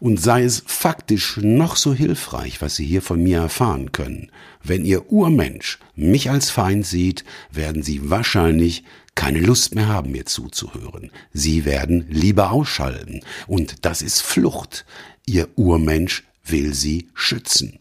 und 0.00 0.20
sei 0.20 0.42
es 0.42 0.64
faktisch 0.66 1.36
noch 1.36 1.76
so 1.76 1.94
hilfreich, 1.94 2.60
was 2.60 2.74
Sie 2.74 2.84
hier 2.84 3.02
von 3.02 3.22
mir 3.22 3.38
erfahren 3.38 3.92
können, 3.92 4.32
wenn 4.64 4.84
Ihr 4.84 5.12
Urmensch 5.12 5.78
mich 5.94 6.30
als 6.30 6.50
Feind 6.50 6.84
sieht, 6.84 7.22
werden 7.52 7.84
Sie 7.84 8.10
wahrscheinlich 8.10 8.82
keine 9.14 9.40
Lust 9.40 9.74
mehr 9.74 9.88
haben, 9.88 10.12
mir 10.12 10.26
zuzuhören. 10.26 11.10
Sie 11.32 11.64
werden 11.64 12.06
lieber 12.08 12.52
ausschalten, 12.52 13.20
und 13.46 13.84
das 13.84 14.02
ist 14.02 14.20
Flucht. 14.22 14.84
Ihr 15.26 15.48
Urmensch 15.56 16.24
will 16.44 16.74
Sie 16.74 17.08
schützen. 17.14 17.78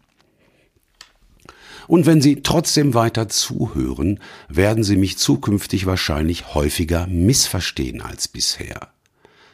Und 1.87 2.05
wenn 2.05 2.21
Sie 2.21 2.41
trotzdem 2.41 2.93
weiter 2.93 3.27
zuhören, 3.27 4.19
werden 4.47 4.83
Sie 4.83 4.95
mich 4.95 5.17
zukünftig 5.17 5.85
wahrscheinlich 5.85 6.53
häufiger 6.53 7.07
missverstehen 7.07 8.01
als 8.01 8.27
bisher. 8.27 8.93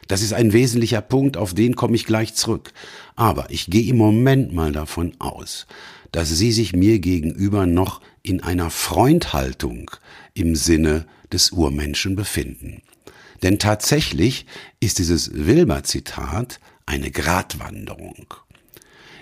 Das 0.08 0.22
ist 0.22 0.32
ein 0.32 0.52
wesentlicher 0.52 1.02
Punkt, 1.02 1.36
auf 1.36 1.52
den 1.52 1.76
komme 1.76 1.94
ich 1.94 2.06
gleich 2.06 2.34
zurück. 2.34 2.72
Aber 3.14 3.50
ich 3.50 3.66
gehe 3.66 3.90
im 3.90 3.98
Moment 3.98 4.52
mal 4.52 4.72
davon 4.72 5.12
aus, 5.18 5.66
dass 6.12 6.30
Sie 6.30 6.52
sich 6.52 6.74
mir 6.74 6.98
gegenüber 6.98 7.66
noch 7.66 8.00
in 8.22 8.42
einer 8.42 8.70
Freundhaltung 8.70 9.90
im 10.34 10.56
Sinne 10.56 11.06
des 11.32 11.50
Urmenschen 11.50 12.16
befinden. 12.16 12.82
Denn 13.42 13.58
tatsächlich 13.58 14.46
ist 14.80 14.98
dieses 14.98 15.32
Wilber-Zitat 15.34 16.60
eine 16.86 17.10
Gratwanderung. 17.10 18.34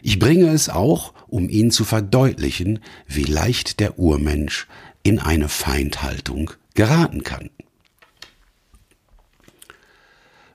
Ich 0.03 0.19
bringe 0.19 0.49
es 0.51 0.69
auch, 0.69 1.13
um 1.27 1.49
Ihnen 1.49 1.71
zu 1.71 1.85
verdeutlichen, 1.85 2.81
wie 3.07 3.25
leicht 3.25 3.81
der 3.81 3.99
Urmensch 3.99 4.69
in 5.03 5.19
eine 5.19 5.49
Feindhaltung 5.49 6.53
geraten 6.75 7.25
kann. 7.25 7.51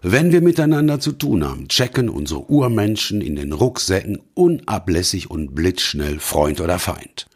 Wenn 0.03 0.31
wir 0.31 0.41
miteinander 0.41 0.99
zu 0.99 1.11
tun 1.11 1.47
haben, 1.47 1.67
checken 1.67 2.09
unsere 2.09 2.49
Urmenschen 2.49 3.21
in 3.21 3.35
den 3.35 3.53
Rucksäcken 3.53 4.19
unablässig 4.33 5.29
und 5.29 5.53
blitzschnell 5.53 6.19
Freund 6.19 6.59
oder 6.59 6.79
Feind. 6.79 7.27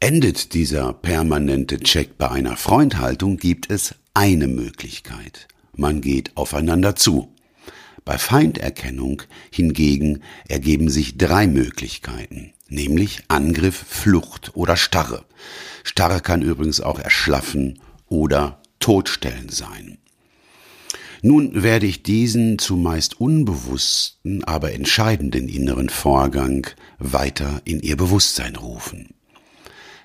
Endet 0.00 0.54
dieser 0.54 0.94
permanente 0.94 1.78
Check 1.80 2.16
bei 2.16 2.30
einer 2.30 2.56
Freundhaltung, 2.56 3.36
gibt 3.36 3.70
es 3.70 3.94
eine 4.14 4.48
Möglichkeit. 4.48 5.48
Man 5.76 6.00
geht 6.00 6.34
aufeinander 6.34 6.96
zu. 6.96 7.34
Bei 8.06 8.16
Feinderkennung 8.16 9.22
hingegen 9.50 10.22
ergeben 10.48 10.88
sich 10.88 11.18
drei 11.18 11.46
Möglichkeiten, 11.46 12.54
nämlich 12.70 13.24
Angriff, 13.28 13.76
Flucht 13.76 14.52
oder 14.54 14.76
Starre. 14.76 15.26
Starre 15.82 16.20
kann 16.20 16.40
übrigens 16.40 16.80
auch 16.80 16.98
erschlaffen 16.98 17.80
oder 18.08 18.62
totstellen 18.80 19.50
sein. 19.50 19.98
Nun 21.26 21.62
werde 21.62 21.86
ich 21.86 22.02
diesen 22.02 22.58
zumeist 22.58 23.18
unbewussten, 23.18 24.44
aber 24.44 24.74
entscheidenden 24.74 25.48
inneren 25.48 25.88
Vorgang 25.88 26.66
weiter 26.98 27.62
in 27.64 27.80
ihr 27.80 27.96
Bewusstsein 27.96 28.56
rufen. 28.56 29.14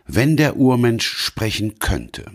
Wenn 0.08 0.38
der 0.38 0.56
Urmensch 0.56 1.06
sprechen 1.06 1.78
könnte, 1.78 2.32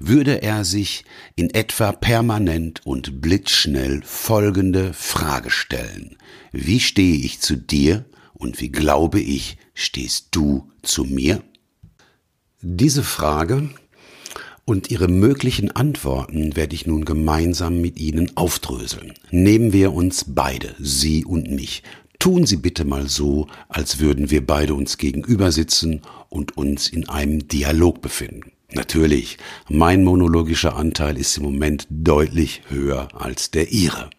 würde 0.00 0.42
er 0.42 0.64
sich 0.64 1.04
in 1.36 1.54
etwa 1.54 1.92
permanent 1.92 2.84
und 2.84 3.20
blitzschnell 3.20 4.02
folgende 4.04 4.94
Frage 4.94 5.50
stellen. 5.50 6.16
Wie 6.50 6.80
stehe 6.80 7.24
ich 7.24 7.38
zu 7.38 7.54
dir 7.54 8.04
und 8.34 8.60
wie 8.60 8.72
glaube 8.72 9.20
ich, 9.20 9.58
stehst 9.74 10.30
du 10.32 10.72
zu 10.82 11.04
mir? 11.04 11.40
Diese 12.62 13.04
Frage 13.04 13.70
und 14.68 14.90
ihre 14.90 15.08
möglichen 15.08 15.70
Antworten 15.70 16.54
werde 16.54 16.74
ich 16.74 16.86
nun 16.86 17.06
gemeinsam 17.06 17.80
mit 17.80 17.98
Ihnen 17.98 18.36
aufdröseln. 18.36 19.14
Nehmen 19.30 19.72
wir 19.72 19.94
uns 19.94 20.26
beide, 20.28 20.74
Sie 20.78 21.24
und 21.24 21.50
mich. 21.50 21.82
Tun 22.18 22.44
Sie 22.44 22.58
bitte 22.58 22.84
mal 22.84 23.08
so, 23.08 23.46
als 23.70 23.98
würden 23.98 24.30
wir 24.30 24.46
beide 24.46 24.74
uns 24.74 24.98
gegenüber 24.98 25.52
sitzen 25.52 26.02
und 26.28 26.58
uns 26.58 26.90
in 26.90 27.08
einem 27.08 27.48
Dialog 27.48 28.02
befinden. 28.02 28.52
Natürlich, 28.74 29.38
mein 29.70 30.04
monologischer 30.04 30.76
Anteil 30.76 31.16
ist 31.16 31.38
im 31.38 31.44
Moment 31.44 31.86
deutlich 31.88 32.60
höher 32.68 33.08
als 33.18 33.50
der 33.50 33.72
Ihre. 33.72 34.10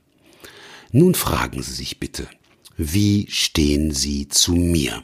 Nun 0.91 1.13
fragen 1.13 1.61
Sie 1.61 1.73
sich 1.73 1.99
bitte, 1.99 2.27
wie 2.75 3.27
stehen 3.29 3.91
Sie 3.91 4.29
zu 4.29 4.53
mir? 4.53 5.03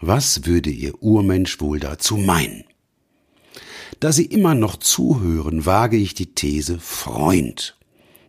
Was 0.00 0.44
würde 0.44 0.70
Ihr 0.70 1.00
Urmensch 1.00 1.60
wohl 1.60 1.78
dazu 1.78 2.16
meinen? 2.16 2.64
Da 4.00 4.12
Sie 4.12 4.24
immer 4.24 4.54
noch 4.54 4.76
zuhören, 4.76 5.66
wage 5.66 5.96
ich 5.96 6.14
die 6.14 6.34
These 6.34 6.78
Freund. 6.78 7.76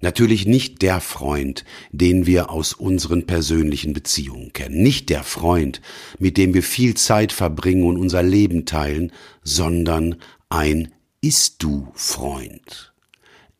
Natürlich 0.01 0.45
nicht 0.45 0.81
der 0.81 1.01
Freund, 1.01 1.65
den 1.91 2.25
wir 2.27 2.51
aus 2.51 2.73
unseren 2.73 3.25
persönlichen 3.25 3.93
Beziehungen 3.93 4.53
kennen, 4.53 4.83
nicht 4.83 5.09
der 5.09 5.23
Freund, 5.23 5.81
mit 6.19 6.37
dem 6.37 6.53
wir 6.53 6.63
viel 6.63 6.93
Zeit 6.93 7.31
verbringen 7.31 7.85
und 7.85 7.97
unser 7.97 8.21
Leben 8.21 8.65
teilen, 8.65 9.11
sondern 9.43 10.17
ein 10.49 10.93
Ist-du-Freund. 11.21 12.93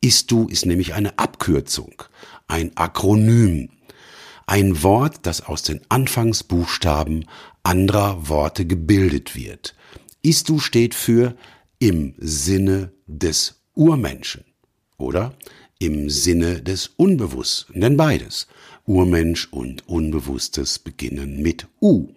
Ist-du 0.00 0.46
ist 0.46 0.66
nämlich 0.66 0.94
eine 0.94 1.18
Abkürzung, 1.18 2.04
ein 2.46 2.76
Akronym, 2.76 3.70
ein 4.46 4.84
Wort, 4.84 5.20
das 5.22 5.40
aus 5.40 5.62
den 5.62 5.80
Anfangsbuchstaben 5.88 7.24
anderer 7.64 8.28
Worte 8.28 8.66
gebildet 8.66 9.34
wird. 9.34 9.74
Ist-du 10.22 10.60
steht 10.60 10.94
für 10.94 11.34
im 11.78 12.14
Sinne 12.18 12.92
des 13.06 13.60
Urmenschen, 13.74 14.44
oder? 14.98 15.36
im 15.78 16.08
Sinne 16.08 16.62
des 16.62 16.90
Unbewussten, 16.96 17.80
denn 17.80 17.96
beides, 17.96 18.46
Urmensch 18.86 19.48
und 19.50 19.86
Unbewusstes 19.88 20.78
beginnen 20.78 21.42
mit 21.42 21.66
U. 21.80 22.08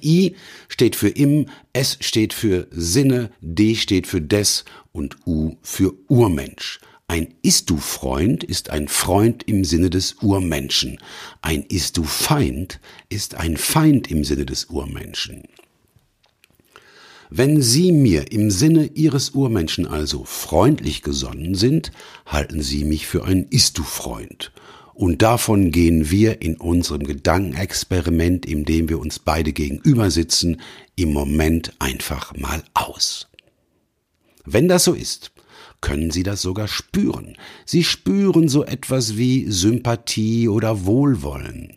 I 0.00 0.36
steht 0.68 0.94
für 0.94 1.08
im, 1.08 1.46
S 1.72 1.98
steht 2.00 2.32
für 2.32 2.68
Sinne, 2.70 3.30
D 3.40 3.74
steht 3.74 4.06
für 4.06 4.20
des 4.20 4.64
und 4.92 5.26
U 5.26 5.56
für 5.62 5.94
Urmensch. 6.08 6.78
Ein 7.08 7.34
Ist-du-Freund 7.42 8.44
ist 8.44 8.70
ein 8.70 8.86
Freund 8.86 9.42
im 9.48 9.64
Sinne 9.64 9.90
des 9.90 10.14
Urmenschen. 10.22 11.00
Ein 11.42 11.64
Ist-du-Feind 11.64 12.78
ist 13.08 13.34
ein 13.34 13.56
Feind 13.56 14.08
im 14.08 14.22
Sinne 14.22 14.46
des 14.46 14.66
Urmenschen. 14.66 15.42
Wenn 17.32 17.62
Sie 17.62 17.92
mir 17.92 18.32
im 18.32 18.50
Sinne 18.50 18.86
Ihres 18.94 19.30
Urmenschen 19.30 19.86
also 19.86 20.24
freundlich 20.24 21.02
gesonnen 21.02 21.54
sind, 21.54 21.92
halten 22.26 22.60
Sie 22.60 22.82
mich 22.82 23.06
für 23.06 23.24
einen 23.24 23.46
Ist-du-Freund. 23.48 24.50
Und 24.94 25.22
davon 25.22 25.70
gehen 25.70 26.10
wir 26.10 26.42
in 26.42 26.56
unserem 26.56 27.04
Gedankenexperiment, 27.04 28.46
in 28.46 28.64
dem 28.64 28.88
wir 28.88 28.98
uns 28.98 29.20
beide 29.20 29.52
gegenüber 29.52 30.10
sitzen, 30.10 30.60
im 30.96 31.12
Moment 31.12 31.72
einfach 31.78 32.36
mal 32.36 32.64
aus. 32.74 33.28
Wenn 34.44 34.66
das 34.66 34.82
so 34.82 34.92
ist, 34.92 35.30
können 35.80 36.10
Sie 36.10 36.24
das 36.24 36.42
sogar 36.42 36.66
spüren. 36.66 37.36
Sie 37.64 37.84
spüren 37.84 38.48
so 38.48 38.64
etwas 38.64 39.16
wie 39.16 39.48
Sympathie 39.48 40.48
oder 40.48 40.84
Wohlwollen. 40.84 41.76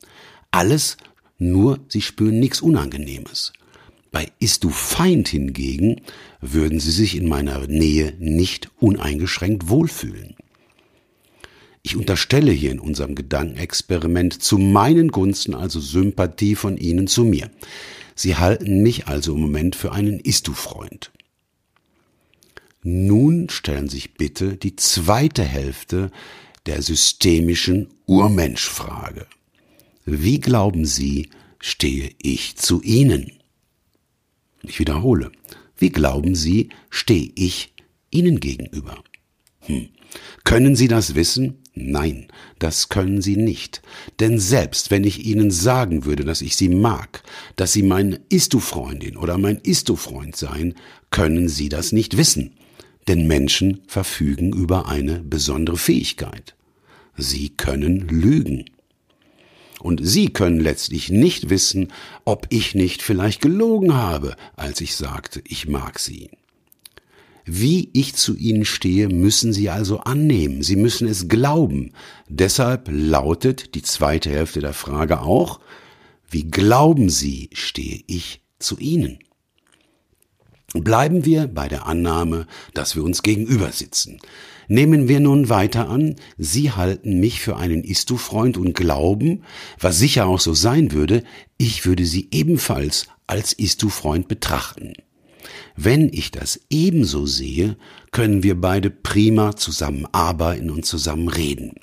Alles, 0.49 0.97
nur 1.37 1.79
Sie 1.89 2.01
spüren 2.01 2.39
nichts 2.39 2.59
Unangenehmes. 2.59 3.53
Bei 4.13 4.31
Ist 4.39 4.63
du 4.63 4.69
Feind 4.69 5.27
hingegen 5.27 6.01
würden 6.39 6.79
sie 6.79 6.91
sich 6.91 7.17
in 7.17 7.27
meiner 7.27 7.65
Nähe 7.65 8.13
nicht 8.19 8.69
uneingeschränkt 8.79 9.69
wohlfühlen. 9.69 10.35
Ich 11.81 11.97
unterstelle 11.97 12.51
hier 12.51 12.71
in 12.71 12.79
unserem 12.79 13.15
Gedankenexperiment 13.15 14.41
zu 14.41 14.59
meinen 14.59 15.07
Gunsten 15.09 15.55
also 15.55 15.79
Sympathie 15.79 16.53
von 16.53 16.77
Ihnen 16.77 17.07
zu 17.07 17.23
mir. 17.23 17.49
Sie 18.13 18.35
halten 18.35 18.83
mich 18.83 19.07
also 19.07 19.33
im 19.33 19.41
Moment 19.41 19.75
für 19.75 19.91
einen 19.91 20.19
Ist-du-Freund. 20.19 21.11
Nun 22.83 23.49
stellen 23.49 23.89
sich 23.89 24.13
bitte 24.13 24.57
die 24.57 24.75
zweite 24.75 25.43
Hälfte 25.43 26.11
der 26.67 26.83
systemischen 26.83 27.87
Urmenschfrage. 28.05 29.25
Wie 30.05 30.39
glauben 30.39 30.85
Sie, 30.85 31.31
stehe 31.59 32.11
ich 32.21 32.57
zu 32.57 32.79
Ihnen? 32.83 33.42
Ich 34.63 34.79
wiederhole, 34.79 35.31
wie 35.77 35.89
glauben 35.89 36.35
Sie, 36.35 36.69
stehe 36.89 37.31
ich 37.35 37.73
Ihnen 38.11 38.39
gegenüber? 38.39 39.03
Hm. 39.59 39.89
Können 40.43 40.75
Sie 40.75 40.87
das 40.87 41.15
wissen? 41.15 41.59
Nein, 41.73 42.27
das 42.59 42.89
können 42.89 43.21
Sie 43.21 43.35
nicht. 43.35 43.81
Denn 44.19 44.39
selbst 44.39 44.91
wenn 44.91 45.03
ich 45.03 45.25
Ihnen 45.25 45.49
sagen 45.49 46.05
würde, 46.05 46.23
dass 46.23 46.41
ich 46.41 46.55
Sie 46.55 46.69
mag, 46.69 47.23
dass 47.55 47.73
Sie 47.73 47.81
meine 47.81 48.19
Ist-du-Freundin 48.29 49.17
oder 49.17 49.37
mein 49.37 49.57
Ist-du-Freund 49.57 50.35
seien, 50.35 50.75
können 51.09 51.49
Sie 51.49 51.69
das 51.69 51.91
nicht 51.91 52.15
wissen. 52.17 52.51
Denn 53.07 53.27
Menschen 53.27 53.81
verfügen 53.87 54.53
über 54.53 54.87
eine 54.87 55.19
besondere 55.19 55.77
Fähigkeit. 55.77 56.55
Sie 57.17 57.49
können 57.49 58.07
lügen. 58.07 58.65
Und 59.83 59.99
Sie 60.01 60.31
können 60.31 60.61
letztlich 60.61 61.09
nicht 61.09 61.49
wissen, 61.49 61.91
ob 62.23 62.47
ich 62.49 62.73
nicht 62.73 63.01
vielleicht 63.01 63.41
gelogen 63.41 63.93
habe, 63.93 64.37
als 64.55 64.79
ich 64.79 64.95
sagte, 64.95 65.41
ich 65.45 65.67
mag 65.67 65.99
Sie. 65.99 66.29
Wie 67.43 67.89
ich 67.91 68.15
zu 68.15 68.37
Ihnen 68.37 68.63
stehe, 68.63 69.09
müssen 69.09 69.51
Sie 69.51 69.69
also 69.69 69.99
annehmen. 69.99 70.63
Sie 70.63 70.77
müssen 70.77 71.05
es 71.05 71.27
glauben. 71.27 71.91
Deshalb 72.29 72.87
lautet 72.89 73.75
die 73.75 73.81
zweite 73.81 74.29
Hälfte 74.29 74.61
der 74.61 74.71
Frage 74.71 75.19
auch, 75.19 75.59
wie 76.29 76.49
glauben 76.49 77.09
Sie, 77.09 77.49
stehe 77.51 78.05
ich 78.07 78.41
zu 78.59 78.77
Ihnen? 78.77 79.19
Bleiben 80.73 81.25
wir 81.25 81.47
bei 81.47 81.67
der 81.67 81.87
Annahme, 81.87 82.47
dass 82.73 82.95
wir 82.95 83.03
uns 83.03 83.21
gegenüber 83.21 83.73
sitzen. 83.73 84.21
Nehmen 84.67 85.07
wir 85.07 85.19
nun 85.19 85.49
weiter 85.49 85.89
an, 85.89 86.15
Sie 86.37 86.71
halten 86.71 87.19
mich 87.19 87.41
für 87.41 87.57
einen 87.57 87.83
Ist-du-Freund 87.83 88.57
und 88.57 88.73
glauben, 88.73 89.43
was 89.79 89.99
sicher 89.99 90.25
auch 90.27 90.39
so 90.39 90.53
sein 90.53 90.91
würde, 90.91 91.23
ich 91.57 91.85
würde 91.85 92.05
Sie 92.05 92.29
ebenfalls 92.31 93.07
als 93.27 93.53
Ist-du-Freund 93.53 94.27
betrachten. 94.27 94.93
Wenn 95.75 96.09
ich 96.13 96.31
das 96.31 96.59
ebenso 96.69 97.25
sehe, 97.25 97.77
können 98.11 98.43
wir 98.43 98.59
beide 98.59 98.89
prima 98.89 99.55
zusammenarbeiten 99.55 100.69
und 100.69 100.85
zusammen 100.85 101.27
reden. 101.27 101.73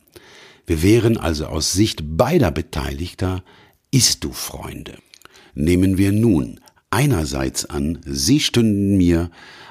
Wir 0.67 0.83
wären 0.83 1.17
also 1.17 1.47
aus 1.47 1.73
Sicht 1.73 2.17
beider 2.17 2.51
Beteiligter 2.51 3.43
Ist-du-Freunde. 3.91 4.99
Nehmen 5.55 5.99
wir 5.99 6.13
nun 6.13 6.61
einerseits 6.91 7.65
an, 7.65 7.99
Sie 8.05 8.41
stünden 8.41 8.97
mir 8.97 9.31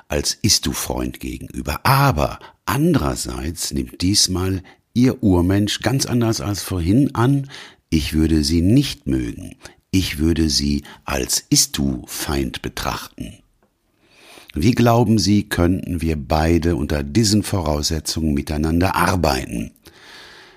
als 0.10 0.34
Ist-du-Freund 0.34 1.20
gegenüber, 1.20 1.86
aber 1.86 2.40
andererseits 2.70 3.74
nimmt 3.74 4.02
diesmal 4.02 4.64
Ihr 4.94 5.24
Urmensch 5.24 5.82
ganz 5.82 6.06
anders 6.06 6.42
als 6.42 6.62
vorhin 6.62 7.16
an, 7.16 7.50
ich 7.90 8.14
würde 8.14 8.44
Sie 8.44 8.62
nicht 8.62 9.08
mögen. 9.08 9.56
ich 9.92 10.20
würde 10.20 10.50
sie 10.50 10.84
als 11.06 11.44
Ist-Du-Feind 11.50 12.62
betrachten. 12.62 13.40
Wie 14.54 14.72
glauben 14.72 15.20
Sie, 15.20 15.48
könnten 15.48 16.02
wir 16.02 16.16
beide 16.16 16.76
unter 16.76 17.04
diesen 17.04 17.44
Voraussetzungen 17.44 18.34
miteinander 18.34 18.96
arbeiten? 18.96 19.72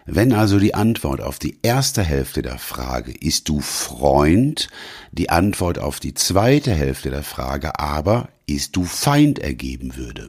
Wenn 0.05 0.33
also 0.33 0.59
die 0.59 0.75
Antwort 0.75 1.21
auf 1.21 1.39
die 1.39 1.59
erste 1.63 2.03
Hälfte 2.03 2.43
der 2.43 2.59
Frage 2.59 3.13
ist 3.13 3.49
du 3.49 3.61
Freund, 3.61 4.69
die 5.13 5.31
Antwort 5.31 5.79
auf 5.79 6.01
die 6.01 6.15
zweite 6.15 6.73
Hälfte 6.73 7.11
der 7.11 7.23
Frage 7.23 7.79
aber 7.79 8.29
ist 8.47 8.75
du 8.75 8.85
Feind 8.85 9.39
ergeben 9.39 9.97
würde. 9.97 10.29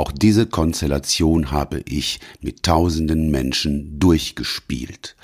Auch 0.00 0.12
diese 0.12 0.46
Konstellation 0.46 1.50
habe 1.50 1.82
ich 1.86 2.20
mit 2.40 2.62
tausenden 2.62 3.30
Menschen 3.30 4.00
durchgespielt. 4.00 5.14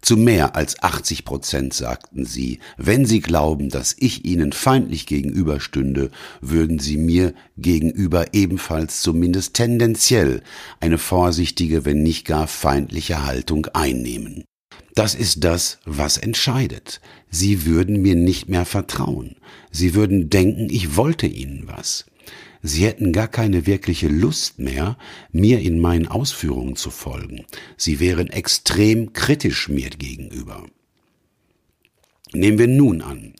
Zu 0.00 0.16
mehr 0.16 0.56
als 0.56 0.82
80 0.82 1.24
Prozent 1.24 1.72
sagten 1.72 2.24
sie, 2.24 2.58
wenn 2.76 3.06
sie 3.06 3.20
glauben, 3.20 3.68
dass 3.68 3.94
ich 3.96 4.24
ihnen 4.24 4.50
feindlich 4.50 5.06
gegenüberstünde, 5.06 6.10
würden 6.40 6.80
sie 6.80 6.96
mir 6.96 7.32
gegenüber 7.56 8.34
ebenfalls 8.34 9.02
zumindest 9.02 9.54
tendenziell 9.54 10.42
eine 10.80 10.98
vorsichtige, 10.98 11.84
wenn 11.84 12.02
nicht 12.02 12.26
gar 12.26 12.48
feindliche 12.48 13.24
Haltung 13.24 13.66
einnehmen. 13.66 14.42
Das 14.96 15.14
ist 15.14 15.44
das, 15.44 15.78
was 15.84 16.18
entscheidet. 16.18 17.00
Sie 17.30 17.66
würden 17.66 18.02
mir 18.02 18.16
nicht 18.16 18.48
mehr 18.48 18.64
vertrauen. 18.64 19.36
Sie 19.70 19.94
würden 19.94 20.28
denken, 20.28 20.70
ich 20.70 20.96
wollte 20.96 21.28
ihnen 21.28 21.68
was. 21.68 22.06
Sie 22.66 22.86
hätten 22.86 23.12
gar 23.12 23.28
keine 23.28 23.66
wirkliche 23.66 24.08
Lust 24.08 24.58
mehr, 24.58 24.96
mir 25.30 25.60
in 25.60 25.80
meinen 25.80 26.08
Ausführungen 26.08 26.76
zu 26.76 26.90
folgen. 26.90 27.44
Sie 27.76 28.00
wären 28.00 28.28
extrem 28.28 29.12
kritisch 29.12 29.68
mir 29.68 29.90
gegenüber. 29.90 30.64
Nehmen 32.32 32.58
wir 32.58 32.68
nun 32.68 33.02
an, 33.02 33.34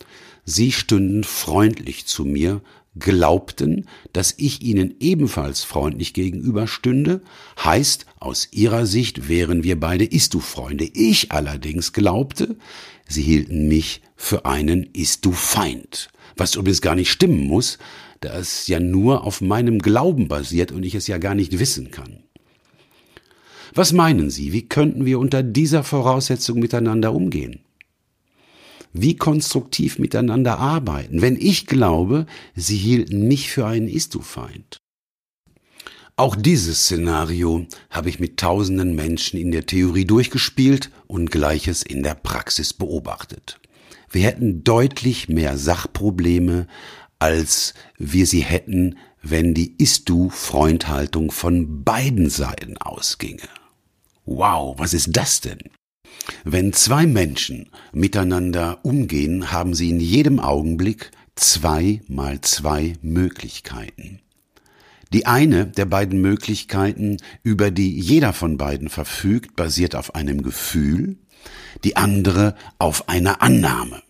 Sie 0.45 0.73
stünden 0.73 1.25
freundlich 1.25 2.05
zu 2.05 2.27
mir, 2.27 2.61
glaubten, 2.97 3.89
dass 4.13 4.35
ich 4.37 4.61
ihnen 4.61 4.95
ebenfalls 5.01 5.65
freundlich 5.65 6.13
gegenüberstünde, 6.13 7.23
heißt, 7.63 8.05
aus 8.21 8.49
ihrer 8.53 8.85
Sicht 8.85 9.29
wären 9.29 9.65
wir 9.65 9.81
beide 9.81 10.05
Ist-du-Freunde. 10.05 10.91
Ich 10.93 11.33
allerdings 11.33 11.95
glaubte, 11.95 12.57
sie 13.09 13.23
hielten 13.23 13.69
mich 13.69 14.03
für 14.17 14.45
einen 14.45 14.91
Ist-du-Feind. 14.93 16.11
Was 16.37 16.57
übrigens 16.57 16.83
gar 16.83 16.95
nicht 16.95 17.11
stimmen 17.11 17.47
muss, 17.47 17.79
da 18.25 18.39
es 18.39 18.67
ja 18.67 18.81
nur 18.81 19.25
auf 19.25 19.41
meinem 19.41 19.79
Glauben 19.79 20.29
basiert 20.29 20.73
und 20.73 20.85
ich 20.85 20.95
es 20.95 21.07
ja 21.07 21.19
gar 21.19 21.35
nicht 21.35 21.59
wissen 21.59 21.91
kann. 21.91 22.25
Was 23.75 23.93
meinen 23.93 24.31
Sie, 24.31 24.53
wie 24.53 24.69
könnten 24.69 25.05
wir 25.05 25.19
unter 25.19 25.43
dieser 25.43 25.85
Voraussetzung 25.85 26.59
miteinander 26.59 27.13
umgehen? 27.13 27.61
Wie 28.93 29.17
konstruktiv 29.17 29.99
miteinander 29.99 30.59
arbeiten, 30.59 31.21
wenn 31.21 31.37
ich 31.37 31.67
glaube, 31.67 32.27
Sie 32.55 32.77
hielten 32.77 33.27
mich 33.27 33.51
für 33.51 33.67
einen 33.67 33.89
Ist-du-Feind? 33.89 34.79
Auch 36.17 36.37
dieses 36.37 36.85
Szenario 36.85 37.67
habe 37.91 38.09
ich 38.09 38.21
mit 38.21 38.39
tausenden 38.39 38.95
Menschen 38.95 39.39
in 39.39 39.51
der 39.51 39.67
Theorie 39.67 40.05
durchgespielt 40.05 40.91
und 41.09 41.33
Gleiches 41.33 41.83
in 41.83 42.05
der 42.05 42.15
Praxis 42.15 42.73
beobachtet. 42.73 43.59
Wir 44.09 44.23
hätten 44.23 44.63
deutlich 44.63 45.29
mehr 45.29 45.59
Sachprobleme, 45.59 46.69
als 47.25 47.73
wir 47.97 48.27
sie 48.27 48.43
hätten, 48.43 48.99
wenn 49.23 49.55
die 49.55 49.77
Ist-du-Freundhaltung 49.79 51.31
von 51.31 51.83
beiden 51.83 52.29
Seiten 52.29 52.77
ausginge. 52.77 53.49
Wow, 54.27 54.79
was 54.79 54.93
ist 54.93 55.09
das 55.17 55.41
denn? 55.41 55.61
Wenn 56.45 56.75
zwei 56.75 57.07
Menschen 57.07 57.71
miteinander 57.95 58.85
umgehen, 58.85 59.51
haben 59.51 59.73
sie 59.73 59.89
in 59.89 60.01
jedem 60.01 60.39
Augenblick 60.39 61.13
zwei 61.35 62.03
mal 62.09 62.43
zwei 62.43 62.93
Möglichkeiten. 63.01 64.21
Die 65.15 65.25
eine 65.25 65.67
der 65.67 65.87
beiden 65.87 66.21
Möglichkeiten, 66.21 67.17
über 67.43 67.71
die 67.71 67.99
jeder 67.99 68.35
von 68.35 68.59
beiden 68.59 68.91
verfügt, 68.91 69.57
basiert 69.57 69.97
auf 69.97 70.15
einem 70.15 70.43
Gefühl, 70.43 71.17
die 71.85 71.97
andere 71.97 72.55
auf 72.79 73.09
einer 73.09 73.41
Annahme. 73.41 74.03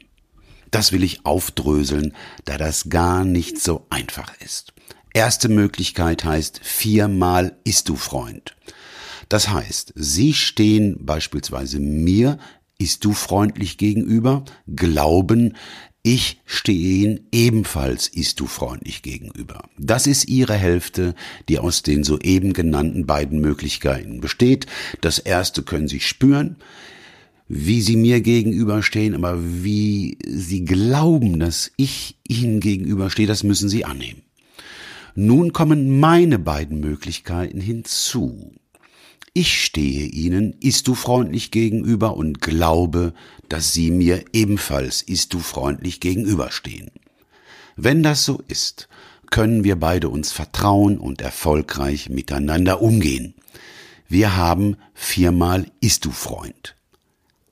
Das 0.75 0.91
will 0.91 1.05
ich 1.05 1.25
aufdröseln, 1.25 2.15
da 2.47 2.59
das 2.59 2.89
gar 2.89 3.25
nicht 3.25 3.63
so 3.63 3.87
einfach 3.91 4.33
ist. 4.41 4.73
Erste 5.13 5.49
Möglichkeit 5.49 6.25
heißt 6.25 6.59
viermal 6.65 7.57
ist 7.63 7.89
du 7.89 7.95
Freund. 7.95 8.57
Das 9.29 9.51
heißt, 9.51 9.93
Sie 9.95 10.33
stehen 10.33 10.97
beispielsweise 10.99 11.79
mir, 11.79 12.39
ist 12.77 13.05
du 13.05 13.13
freundlich 13.13 13.79
gegenüber, 13.79 14.45
glauben, 14.67 15.55
ich 16.03 16.43
stehe 16.45 17.05
Ihnen 17.05 17.29
ebenfalls 17.31 18.09
ist 18.09 18.41
du 18.41 18.47
freundlich 18.49 19.03
gegenüber. 19.03 19.63
Das 19.79 20.09
ist 20.09 20.29
Ihre 20.29 20.55
Hälfte, 20.55 21.15
die 21.49 21.61
aus 21.61 21.85
den 21.85 22.03
soeben 22.03 22.53
genannten 22.53 23.07
beiden 23.07 23.41
Möglichkeiten 23.41 24.21
besteht. 24.21 24.67
Das 25.01 25.21
erste 25.21 25.63
können 25.63 25.87
Sie 25.87 26.01
spüren 26.01 26.57
wie 27.49 27.81
sie 27.81 27.97
mir 27.97 28.21
gegenüberstehen, 28.21 29.15
aber 29.15 29.39
wie 29.39 30.19
sie 30.27 30.65
glauben, 30.65 31.39
dass 31.39 31.73
ich 31.77 32.17
ihnen 32.27 32.61
gegenüberstehe, 32.61 33.27
das 33.27 33.43
müssen 33.43 33.69
sie 33.69 33.85
annehmen. 33.85 34.23
Nun 35.15 35.53
kommen 35.53 36.01
meine 36.01 36.39
beiden 36.39 36.81
Möglichkeiten 36.81 37.61
hinzu. 37.61 38.53
Ich 39.33 39.65
stehe 39.65 40.07
ihnen, 40.07 40.55
ist 40.61 40.89
du 40.89 40.95
freundlich 40.95 41.51
gegenüber 41.51 42.17
und 42.17 42.41
glaube, 42.41 43.15
dass 43.49 43.73
sie 43.73 43.91
mir 43.91 44.25
ebenfalls 44.33 45.03
ist 45.03 45.35
du 45.35 45.41
freundlich 45.41 46.01
gegenüberstehen. 46.01 46.91
Wenn 47.77 48.03
das 48.03 48.25
so 48.25 48.41
ist, 48.49 48.89
können 49.31 49.65
wir 49.65 49.77
beide 49.77 50.09
uns 50.09 50.33
vertrauen 50.33 50.99
und 50.99 51.21
erfolgreich 51.21 52.09
miteinander 52.09 52.81
umgehen. 52.81 53.35
Wir 54.09 54.37
haben 54.37 54.77
viermal 54.95 55.67
ist 55.81 56.05
du 56.05 56.13
Freund. 56.13 56.74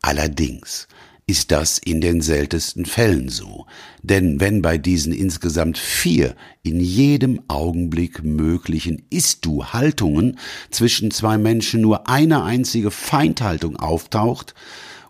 Allerdings 0.02 0.88
ist 1.26 1.52
das 1.52 1.78
in 1.78 2.00
den 2.00 2.20
seltensten 2.20 2.84
Fällen 2.84 3.28
so, 3.28 3.66
denn 4.02 4.40
wenn 4.40 4.60
bei 4.60 4.76
diesen 4.76 5.12
insgesamt 5.12 5.78
vier 5.78 6.34
in 6.62 6.80
jedem 6.80 7.40
Augenblick 7.46 8.24
möglichen 8.24 9.02
Ist-du-Haltungen 9.10 10.38
zwischen 10.70 11.12
zwei 11.12 11.38
Menschen 11.38 11.80
nur 11.80 12.08
eine 12.08 12.42
einzige 12.42 12.90
Feindhaltung 12.90 13.76
auftaucht, 13.76 14.54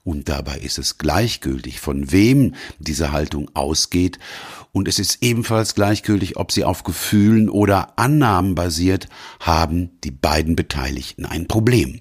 und 0.04 0.28
dabei 0.28 0.58
ist 0.58 0.78
es 0.78 0.98
gleichgültig, 0.98 1.80
von 1.80 2.10
wem 2.10 2.54
diese 2.78 3.12
Haltung 3.12 3.50
ausgeht, 3.54 4.18
und 4.72 4.88
es 4.88 4.98
ist 4.98 5.18
ebenfalls 5.22 5.74
gleichgültig, 5.74 6.36
ob 6.36 6.52
sie 6.52 6.64
auf 6.64 6.82
Gefühlen 6.82 7.48
oder 7.48 7.98
Annahmen 7.98 8.54
basiert, 8.54 9.08
haben 9.40 9.90
die 10.04 10.10
beiden 10.10 10.56
Beteiligten 10.56 11.24
ein 11.24 11.46
Problem. 11.46 12.00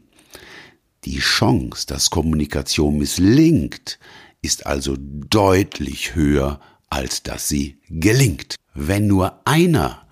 Die 1.06 1.20
Chance, 1.20 1.88
dass 1.88 2.10
Kommunikation 2.10 2.98
misslingt, 2.98 4.00
ist 4.42 4.66
also 4.66 4.96
deutlich 4.98 6.16
höher, 6.16 6.60
als 6.90 7.24
dass 7.24 7.48
sie 7.48 7.78
gelingt. 7.90 8.56
Wenn 8.74 9.08
nur 9.08 9.42
einer 9.46 10.06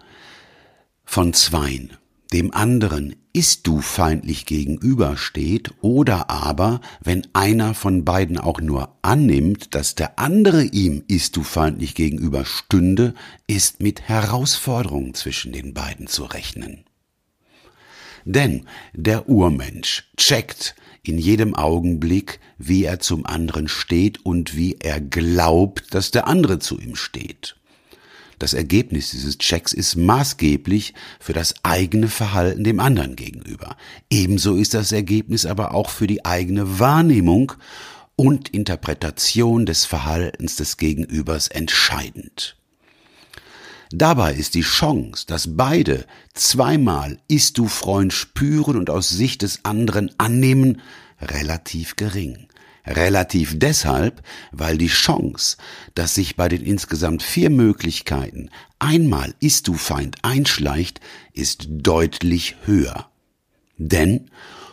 von 1.06 1.34
zweien 1.34 1.98
dem 2.32 2.54
anderen 2.54 3.16
ist 3.34 3.66
du 3.66 3.82
feindlich 3.82 4.46
gegenübersteht 4.46 5.72
oder 5.82 6.30
aber 6.30 6.80
wenn 7.04 7.28
einer 7.34 7.74
von 7.74 8.06
beiden 8.06 8.38
auch 8.38 8.62
nur 8.62 8.98
annimmt, 9.02 9.74
dass 9.74 9.96
der 9.96 10.20
andere 10.20 10.64
ihm 10.64 11.04
ist 11.08 11.36
du 11.36 11.44
feindlich 11.44 11.96
gegenüberstünde, 11.96 13.16
ist 13.48 13.82
mit 13.82 14.02
Herausforderungen 14.02 15.16
zwischen 15.16 15.54
den 15.54 15.74
beiden 15.74 16.08
zu 16.08 16.24
rechnen. 16.26 16.86
Denn 18.26 18.66
der 18.94 19.30
Urmensch 19.30 20.10
checkt 20.18 20.76
in 21.04 21.18
jedem 21.18 21.56
Augenblick, 21.56 22.40
wie 22.58 22.84
er 22.84 23.00
zum 23.00 23.26
anderen 23.26 23.68
steht 23.68 24.26
und 24.26 24.56
wie 24.56 24.78
er 24.80 25.00
glaubt, 25.00 25.94
dass 25.94 26.12
der 26.12 26.28
andere 26.28 26.60
zu 26.60 26.80
ihm 26.80 26.96
steht. 26.96 27.56
Das 28.38 28.54
Ergebnis 28.54 29.12
dieses 29.12 29.38
Checks 29.38 29.74
ist 29.74 29.98
maßgeblich 29.98 30.94
für 31.20 31.34
das 31.34 31.56
eigene 31.64 32.08
Verhalten 32.08 32.64
dem 32.64 32.80
anderen 32.80 33.18
gegenüber. 33.18 33.76
Ebenso 34.10 34.56
ist 34.56 34.74
das 34.74 34.94
Ergebnis 34.94 35.46
aber 35.46 35.74
auch 35.74 35.90
für 35.90 36.08
die 36.08 36.26
eigene 36.26 36.80
Wahrnehmung 36.80 37.52
und 38.16 38.50
Interpretation 38.50 39.66
des 39.66 39.86
Verhaltens 39.86 40.56
des 40.56 40.78
Gegenübers 40.78 41.50
entscheidend. 41.50 42.59
Dabei 43.92 44.34
ist 44.36 44.54
die 44.54 44.62
Chance, 44.62 45.26
dass 45.26 45.58
beide 45.58 46.06
zweimal 46.34 47.20
ist 47.28 47.58
du 47.58 47.68
Freund 47.68 48.14
spüren 48.14 48.78
und 48.78 48.90
aus 48.90 49.10
Sicht 49.10 49.42
des 49.42 49.66
anderen 49.66 50.12
annehmen, 50.20 50.82
relativ 51.20 51.96
gering. 51.96 52.48
Relativ 52.86 53.58
deshalb, 53.58 54.22
weil 54.52 54.78
die 54.78 54.88
Chance, 54.88 55.58
dass 55.96 56.16
sich 56.16 56.36
bei 56.36 56.50
den 56.50 56.62
insgesamt 56.62 57.24
vier 57.24 57.50
Möglichkeiten 57.50 58.50
einmal 58.78 59.34
ist 59.40 59.68
du 59.68 59.74
Feind 59.74 60.18
einschleicht, 60.24 61.02
ist 61.34 61.68
deutlich 61.70 62.56
höher. 62.66 63.10
Denn 63.78 64.30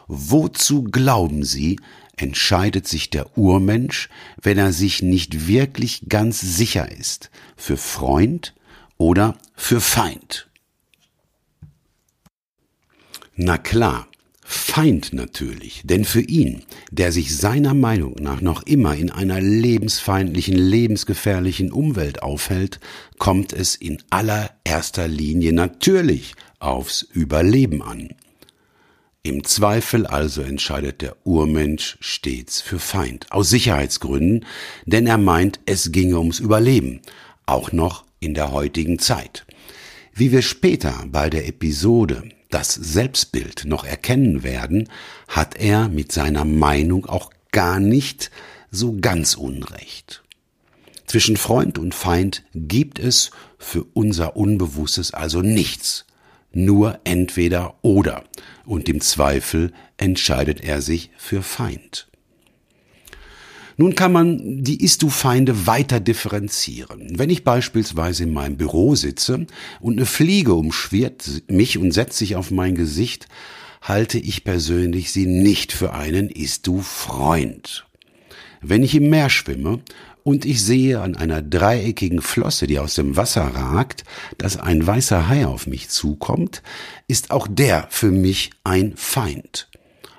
wozu 0.08 0.84
glauben 0.84 1.42
Sie, 1.44 1.80
entscheidet 2.16 2.86
sich 2.86 3.10
der 3.10 3.36
Urmensch, 3.36 4.08
wenn 4.40 4.58
er 4.58 4.72
sich 4.72 5.02
nicht 5.02 5.46
wirklich 5.46 6.08
ganz 6.08 6.40
sicher 6.40 6.90
ist, 6.90 7.30
für 7.56 7.76
Freund 7.76 8.54
oder 8.98 9.36
für 9.54 9.80
Feind. 9.80 10.48
Na 13.34 13.58
klar, 13.58 14.08
Feind 14.48 15.12
natürlich, 15.12 15.82
denn 15.84 16.04
für 16.04 16.20
ihn, 16.20 16.62
der 16.92 17.10
sich 17.10 17.36
seiner 17.36 17.74
Meinung 17.74 18.14
nach 18.20 18.40
noch 18.40 18.62
immer 18.62 18.94
in 18.94 19.10
einer 19.10 19.40
lebensfeindlichen, 19.40 20.56
lebensgefährlichen 20.56 21.72
Umwelt 21.72 22.22
aufhält, 22.22 22.78
kommt 23.18 23.52
es 23.52 23.74
in 23.74 24.00
allererster 24.10 25.08
Linie 25.08 25.52
natürlich 25.52 26.34
aufs 26.60 27.02
Überleben 27.02 27.82
an. 27.82 28.14
Im 29.24 29.42
Zweifel 29.42 30.06
also 30.06 30.42
entscheidet 30.42 31.02
der 31.02 31.16
Urmensch 31.26 31.98
stets 32.00 32.60
für 32.60 32.78
Feind, 32.78 33.26
aus 33.32 33.50
Sicherheitsgründen, 33.50 34.46
denn 34.84 35.08
er 35.08 35.18
meint, 35.18 35.58
es 35.66 35.90
ginge 35.90 36.18
ums 36.18 36.38
Überleben, 36.38 37.00
auch 37.46 37.72
noch 37.72 38.05
in 38.20 38.34
der 38.34 38.52
heutigen 38.52 38.98
Zeit. 38.98 39.46
Wie 40.14 40.32
wir 40.32 40.42
später 40.42 41.04
bei 41.08 41.28
der 41.28 41.46
Episode 41.46 42.28
das 42.50 42.72
Selbstbild 42.74 43.64
noch 43.66 43.84
erkennen 43.84 44.42
werden, 44.42 44.88
hat 45.28 45.56
er 45.58 45.88
mit 45.88 46.12
seiner 46.12 46.44
Meinung 46.44 47.06
auch 47.06 47.30
gar 47.52 47.80
nicht 47.80 48.30
so 48.70 48.96
ganz 49.00 49.34
Unrecht. 49.34 50.22
Zwischen 51.06 51.36
Freund 51.36 51.78
und 51.78 51.94
Feind 51.94 52.44
gibt 52.54 52.98
es 52.98 53.30
für 53.58 53.84
unser 53.94 54.36
Unbewusstes 54.36 55.14
also 55.14 55.40
nichts, 55.40 56.04
nur 56.52 57.00
entweder 57.04 57.74
oder, 57.82 58.24
und 58.64 58.88
im 58.88 59.00
Zweifel 59.00 59.72
entscheidet 59.98 60.62
er 60.62 60.82
sich 60.82 61.10
für 61.16 61.42
Feind. 61.42 62.08
Nun 63.78 63.94
kann 63.94 64.12
man 64.12 64.62
die 64.62 64.82
Ist-du-Feinde 64.82 65.66
weiter 65.66 66.00
differenzieren. 66.00 67.18
Wenn 67.18 67.28
ich 67.28 67.44
beispielsweise 67.44 68.24
in 68.24 68.32
meinem 68.32 68.56
Büro 68.56 68.94
sitze 68.94 69.46
und 69.80 69.96
eine 69.96 70.06
Fliege 70.06 70.54
umschwirrt 70.54 71.42
mich 71.48 71.76
und 71.76 71.92
setzt 71.92 72.16
sich 72.16 72.36
auf 72.36 72.50
mein 72.50 72.74
Gesicht, 72.74 73.28
halte 73.82 74.18
ich 74.18 74.44
persönlich 74.44 75.12
sie 75.12 75.26
nicht 75.26 75.72
für 75.72 75.92
einen 75.92 76.30
Ist-du-Freund. 76.30 77.86
Wenn 78.62 78.82
ich 78.82 78.94
im 78.94 79.10
Meer 79.10 79.28
schwimme 79.28 79.80
und 80.22 80.44
ich 80.46 80.62
sehe 80.62 81.00
an 81.02 81.14
einer 81.14 81.42
dreieckigen 81.42 82.22
Flosse, 82.22 82.66
die 82.66 82.78
aus 82.78 82.94
dem 82.94 83.16
Wasser 83.16 83.42
ragt, 83.42 84.04
dass 84.38 84.56
ein 84.56 84.86
weißer 84.86 85.28
Hai 85.28 85.46
auf 85.46 85.66
mich 85.66 85.90
zukommt, 85.90 86.62
ist 87.08 87.30
auch 87.30 87.46
der 87.46 87.86
für 87.90 88.10
mich 88.10 88.50
ein 88.64 88.94
Feind. 88.96 89.68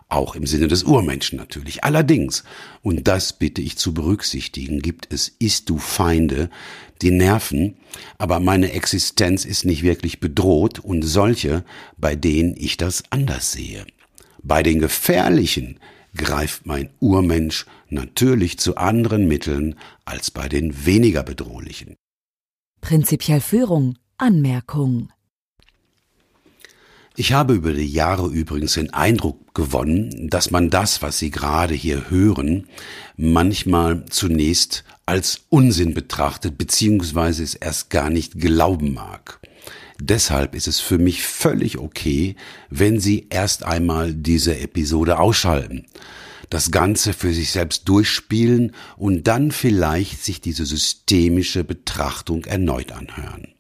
Auch 0.10 0.36
im 0.36 0.48
Sinne 0.48 0.68
des 0.70 0.84
Urmenschen 0.84 1.38
natürlich. 1.38 1.84
Allerdings, 1.84 2.44
und 2.82 3.08
das 3.08 3.34
bitte 3.34 3.62
ich 3.62 3.78
zu 3.78 3.94
berücksichtigen, 3.94 4.82
gibt 4.82 5.12
es 5.12 5.28
Ist 5.40 5.70
du 5.70 5.78
Feinde, 5.78 6.50
die 7.02 7.12
nerven, 7.12 7.76
aber 8.18 8.40
meine 8.40 8.72
Existenz 8.72 9.44
ist 9.44 9.66
nicht 9.66 9.84
wirklich 9.84 10.20
bedroht 10.20 10.80
und 10.80 11.02
solche, 11.02 11.66
bei 11.98 12.16
denen 12.16 12.56
ich 12.58 12.78
das 12.78 13.04
anders 13.10 13.52
sehe. 13.52 13.86
Bei 14.42 14.64
den 14.64 14.80
gefährlichen 14.80 15.80
greift 16.16 16.66
mein 16.66 16.90
Urmensch 17.00 17.66
natürlich 17.90 18.58
zu 18.60 18.78
anderen 18.78 19.28
Mitteln 19.28 19.76
als 20.06 20.32
bei 20.32 20.48
den 20.48 20.86
weniger 20.86 21.24
bedrohlichen. 21.24 21.96
Prinzipiell 22.82 23.42
Führung, 23.42 23.98
Anmerkung. 24.18 25.10
Ich 27.20 27.34
habe 27.34 27.56
über 27.56 27.74
die 27.74 27.92
Jahre 27.92 28.28
übrigens 28.28 28.76
den 28.76 28.94
Eindruck 28.94 29.56
gewonnen, 29.56 30.30
dass 30.30 30.52
man 30.52 30.70
das, 30.70 31.02
was 31.02 31.18
Sie 31.18 31.32
gerade 31.32 31.74
hier 31.74 32.12
hören, 32.12 32.68
manchmal 33.16 34.06
zunächst 34.06 34.84
als 35.08 35.42
Unsinn 35.50 35.96
betrachtet 35.96 36.60
beziehungsweise 36.60 37.42
es 37.42 37.56
erst 37.56 37.90
gar 37.90 38.12
nicht 38.12 38.40
glauben 38.40 38.94
mag. 38.94 39.40
Deshalb 40.00 40.54
ist 40.54 40.68
es 40.68 40.80
für 40.80 41.00
mich 41.00 41.24
völlig 41.24 41.80
okay, 41.80 42.36
wenn 42.70 43.00
Sie 43.00 43.26
erst 43.32 43.64
einmal 43.64 44.14
diese 44.14 44.60
Episode 44.60 45.18
ausschalten, 45.18 45.88
das 46.52 46.70
Ganze 46.70 47.14
für 47.14 47.34
sich 47.34 47.50
selbst 47.50 47.90
durchspielen 47.90 48.76
und 48.96 49.26
dann 49.26 49.52
vielleicht 49.52 50.24
sich 50.24 50.40
diese 50.40 50.68
systemische 50.68 51.64
Betrachtung 51.64 52.46
erneut 52.46 52.92
anhören. 52.92 53.57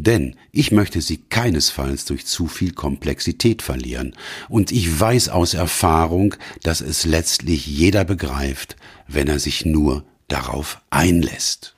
Denn 0.00 0.36
ich 0.52 0.70
möchte 0.70 1.00
sie 1.00 1.16
keinesfalls 1.16 2.04
durch 2.04 2.24
zu 2.24 2.46
viel 2.46 2.72
Komplexität 2.72 3.62
verlieren, 3.62 4.14
und 4.48 4.70
ich 4.70 5.00
weiß 5.00 5.28
aus 5.28 5.54
Erfahrung, 5.54 6.36
dass 6.62 6.80
es 6.80 7.04
letztlich 7.04 7.66
jeder 7.66 8.04
begreift, 8.04 8.76
wenn 9.08 9.26
er 9.26 9.40
sich 9.40 9.64
nur 9.64 10.04
darauf 10.28 10.80
einlässt. 10.90 11.74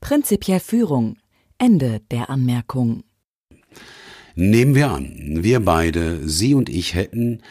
Prinzipiell 0.00 0.60
Führung. 0.60 1.16
Ende 1.58 2.00
der 2.10 2.30
Anmerkung. 2.30 3.04
Nehmen 4.34 4.74
wir 4.74 4.90
an, 4.90 5.42
wir 5.42 5.60
beide, 5.60 6.26
Sie 6.26 6.54
und 6.54 6.68
ich 6.68 6.94
hätten 6.94 7.42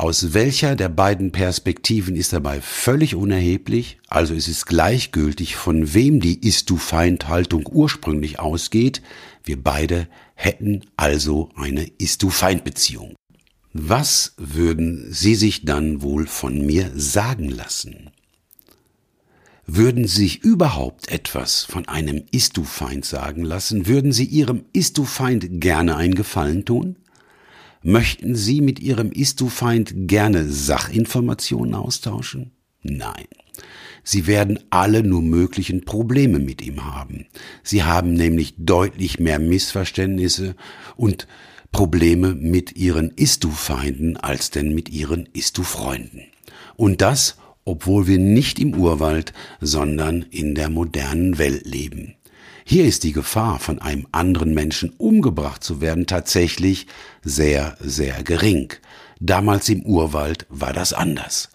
aus 0.00 0.32
welcher 0.32 0.76
der 0.76 0.88
beiden 0.88 1.30
Perspektiven 1.30 2.16
ist 2.16 2.32
dabei 2.32 2.62
völlig 2.62 3.14
unerheblich, 3.14 3.98
also 4.08 4.32
es 4.32 4.48
ist 4.48 4.64
gleichgültig, 4.64 5.56
von 5.56 5.92
wem 5.92 6.20
die 6.20 6.40
Ist-du-Feind-Haltung 6.40 7.68
ursprünglich 7.70 8.38
ausgeht, 8.38 9.02
wir 9.44 9.62
beide 9.62 10.08
hätten 10.34 10.86
also 10.96 11.50
eine 11.54 11.84
Ist-du-Feind-Beziehung. 11.98 13.14
Was 13.74 14.32
würden 14.38 15.12
Sie 15.12 15.34
sich 15.34 15.66
dann 15.66 16.00
wohl 16.00 16.26
von 16.26 16.64
mir 16.64 16.90
sagen 16.94 17.50
lassen? 17.50 18.10
Würden 19.66 20.06
Sie 20.06 20.22
sich 20.22 20.42
überhaupt 20.42 21.08
etwas 21.12 21.64
von 21.64 21.86
einem 21.88 22.24
Ist-du-Feind 22.32 23.04
sagen 23.04 23.44
lassen? 23.44 23.86
Würden 23.86 24.12
Sie 24.12 24.24
Ihrem 24.24 24.64
Ist-du-Feind 24.72 25.60
gerne 25.60 25.96
einen 25.96 26.14
Gefallen 26.14 26.64
tun? 26.64 26.96
Möchten 27.82 28.34
Sie 28.36 28.60
mit 28.60 28.78
Ihrem 28.78 29.10
Ist-du-Feind 29.10 29.92
gerne 30.06 30.46
Sachinformationen 30.48 31.74
austauschen? 31.74 32.52
Nein. 32.82 33.26
Sie 34.04 34.26
werden 34.26 34.58
alle 34.70 35.02
nur 35.02 35.22
möglichen 35.22 35.84
Probleme 35.84 36.38
mit 36.38 36.62
ihm 36.62 36.84
haben. 36.84 37.26
Sie 37.62 37.82
haben 37.82 38.12
nämlich 38.12 38.54
deutlich 38.58 39.18
mehr 39.18 39.38
Missverständnisse 39.38 40.56
und 40.96 41.26
Probleme 41.72 42.34
mit 42.34 42.76
ihren 42.76 43.10
Ist-du-Feinden 43.10 44.16
als 44.16 44.50
denn 44.50 44.74
mit 44.74 44.88
ihren 44.88 45.28
Ist-du-Freunden. 45.32 46.22
Und 46.76 47.00
das, 47.00 47.36
obwohl 47.64 48.06
wir 48.06 48.18
nicht 48.18 48.58
im 48.58 48.74
Urwald, 48.74 49.32
sondern 49.60 50.22
in 50.22 50.54
der 50.54 50.68
modernen 50.68 51.38
Welt 51.38 51.66
leben. 51.66 52.16
Hier 52.72 52.84
ist 52.84 53.02
die 53.02 53.10
Gefahr, 53.10 53.58
von 53.58 53.80
einem 53.80 54.06
anderen 54.12 54.54
Menschen 54.54 54.90
umgebracht 54.96 55.64
zu 55.64 55.80
werden, 55.80 56.06
tatsächlich 56.06 56.86
sehr, 57.20 57.76
sehr 57.80 58.22
gering. 58.22 58.72
Damals 59.18 59.68
im 59.68 59.82
Urwald 59.82 60.46
war 60.50 60.72
das 60.72 60.92
anders. 60.92 61.48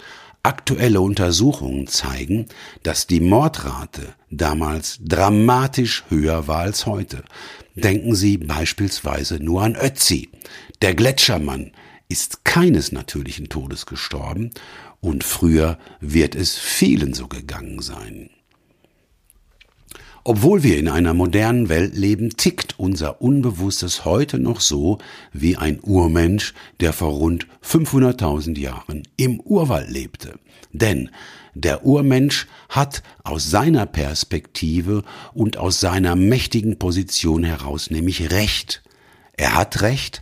Aktuelle 0.43 0.99
Untersuchungen 0.99 1.87
zeigen, 1.87 2.47
dass 2.83 3.07
die 3.07 3.21
Mordrate 3.21 4.13
damals 4.29 4.99
dramatisch 5.05 6.03
höher 6.09 6.49
war 6.49 6.59
als 6.59 6.85
heute. 6.85 7.23
Denken 7.75 8.13
Sie 8.13 8.37
beispielsweise 8.37 9.35
nur 9.41 9.63
an 9.63 9.77
Ötzi. 9.77 10.31
Der 10.81 10.95
Gletschermann 10.95 11.71
ist 12.09 12.43
keines 12.43 12.91
natürlichen 12.91 13.47
Todes 13.47 13.85
gestorben 13.85 14.49
und 14.99 15.23
früher 15.23 15.79
wird 16.01 16.35
es 16.35 16.57
vielen 16.57 17.13
so 17.13 17.29
gegangen 17.29 17.81
sein. 17.81 18.31
Obwohl 20.27 20.63
wir 20.63 20.79
in 20.79 20.87
einer 20.87 21.13
modernen 21.13 21.69
Welt 21.69 21.95
leben, 21.95 22.31
tickt 22.35 22.79
unser 22.79 23.21
Unbewusstes 23.21 24.05
heute 24.05 24.39
noch 24.39 24.59
so 24.59 24.97
wie 25.33 25.55
ein 25.55 25.79
Urmensch, 25.83 26.55
der 26.79 26.93
vor 26.93 27.11
rund 27.11 27.45
500.000 27.63 28.57
Jahren 28.57 29.03
im 29.17 29.39
Urwald 29.39 29.87
lebte. 29.87 30.39
Denn 30.73 31.11
der 31.53 31.85
Urmensch 31.85 32.47
hat 32.69 33.03
aus 33.23 33.51
seiner 33.51 33.85
Perspektive 33.85 35.03
und 35.35 35.57
aus 35.57 35.79
seiner 35.79 36.15
mächtigen 36.15 36.79
Position 36.79 37.43
heraus 37.43 37.91
nämlich 37.91 38.31
Recht. 38.31 38.81
Er 39.37 39.53
hat 39.53 39.83
Recht, 39.83 40.21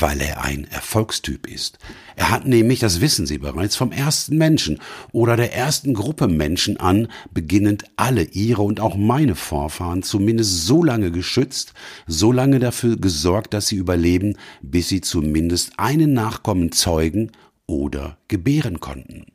weil 0.00 0.20
er 0.20 0.42
ein 0.42 0.64
Erfolgstyp 0.64 1.46
ist. 1.46 1.78
Er 2.16 2.30
hat 2.30 2.46
nämlich, 2.46 2.80
das 2.80 3.00
wissen 3.00 3.26
Sie 3.26 3.38
bereits, 3.38 3.76
vom 3.76 3.92
ersten 3.92 4.36
Menschen 4.36 4.80
oder 5.12 5.36
der 5.36 5.54
ersten 5.54 5.94
Gruppe 5.94 6.26
Menschen 6.26 6.78
an, 6.78 7.08
beginnend 7.32 7.84
alle 7.96 8.24
ihre 8.24 8.62
und 8.62 8.80
auch 8.80 8.96
meine 8.96 9.34
Vorfahren 9.34 10.02
zumindest 10.02 10.66
so 10.66 10.82
lange 10.82 11.10
geschützt, 11.10 11.74
so 12.06 12.32
lange 12.32 12.58
dafür 12.58 12.96
gesorgt, 12.96 13.54
dass 13.54 13.68
sie 13.68 13.76
überleben, 13.76 14.36
bis 14.62 14.88
sie 14.88 15.00
zumindest 15.00 15.72
einen 15.78 16.12
Nachkommen 16.12 16.72
zeugen 16.72 17.30
oder 17.66 18.18
gebären 18.28 18.80
konnten. 18.80 19.26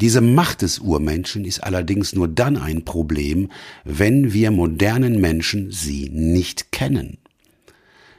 Diese 0.00 0.22
Macht 0.22 0.62
des 0.62 0.78
Urmenschen 0.78 1.44
ist 1.44 1.62
allerdings 1.62 2.14
nur 2.14 2.26
dann 2.26 2.56
ein 2.56 2.84
Problem, 2.84 3.50
wenn 3.84 4.32
wir 4.32 4.50
modernen 4.50 5.20
Menschen 5.20 5.70
sie 5.70 6.08
nicht 6.10 6.72
kennen. 6.72 7.18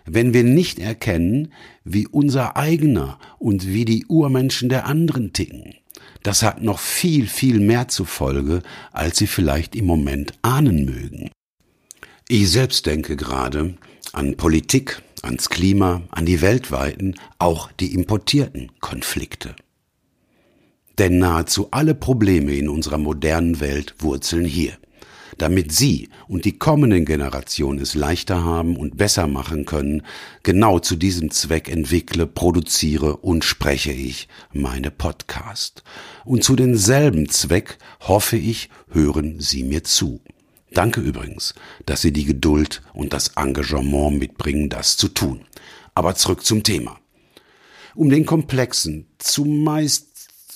Wenn 0.05 0.33
wir 0.33 0.43
nicht 0.43 0.79
erkennen, 0.79 1.53
wie 1.83 2.07
unser 2.07 2.57
eigener 2.57 3.19
und 3.39 3.67
wie 3.67 3.85
die 3.85 4.05
Urmenschen 4.05 4.69
der 4.69 4.85
anderen 4.85 5.33
ticken. 5.33 5.75
Das 6.23 6.43
hat 6.43 6.61
noch 6.61 6.79
viel, 6.79 7.27
viel 7.27 7.59
mehr 7.59 7.87
zur 7.87 8.05
Folge, 8.05 8.61
als 8.91 9.17
Sie 9.17 9.27
vielleicht 9.27 9.75
im 9.75 9.85
Moment 9.85 10.33
ahnen 10.41 10.85
mögen. 10.85 11.31
Ich 12.27 12.49
selbst 12.49 12.85
denke 12.85 13.15
gerade 13.15 13.75
an 14.13 14.37
Politik, 14.37 15.01
ans 15.21 15.49
Klima, 15.49 16.03
an 16.09 16.25
die 16.25 16.41
weltweiten, 16.41 17.15
auch 17.39 17.71
die 17.71 17.93
importierten 17.93 18.71
Konflikte. 18.79 19.55
Denn 20.97 21.17
nahezu 21.17 21.69
alle 21.71 21.95
Probleme 21.95 22.53
in 22.53 22.69
unserer 22.69 22.97
modernen 22.97 23.59
Welt 23.59 23.95
wurzeln 23.99 24.45
hier. 24.45 24.77
Damit 25.37 25.71
Sie 25.71 26.09
und 26.27 26.45
die 26.45 26.57
kommenden 26.57 27.05
Generationen 27.05 27.79
es 27.79 27.95
leichter 27.95 28.43
haben 28.43 28.75
und 28.75 28.97
besser 28.97 29.27
machen 29.27 29.65
können, 29.65 30.03
genau 30.43 30.79
zu 30.79 30.95
diesem 30.95 31.31
Zweck 31.31 31.69
entwickle, 31.69 32.27
produziere 32.27 33.17
und 33.17 33.43
spreche 33.43 33.91
ich 33.91 34.27
meine 34.53 34.91
Podcast. 34.91 35.83
Und 36.25 36.43
zu 36.43 36.55
denselben 36.55 37.29
Zweck 37.29 37.77
hoffe 38.01 38.37
ich, 38.37 38.69
hören 38.89 39.39
Sie 39.39 39.63
mir 39.63 39.83
zu. 39.83 40.21
Danke 40.73 41.01
übrigens, 41.01 41.53
dass 41.85 42.01
Sie 42.01 42.13
die 42.13 42.25
Geduld 42.25 42.81
und 42.93 43.13
das 43.13 43.29
Engagement 43.35 44.19
mitbringen, 44.19 44.69
das 44.69 44.95
zu 44.95 45.09
tun. 45.09 45.41
Aber 45.93 46.15
zurück 46.15 46.45
zum 46.45 46.63
Thema. 46.63 46.97
Um 47.93 48.09
den 48.09 48.25
komplexen, 48.25 49.07
zumeist 49.17 50.10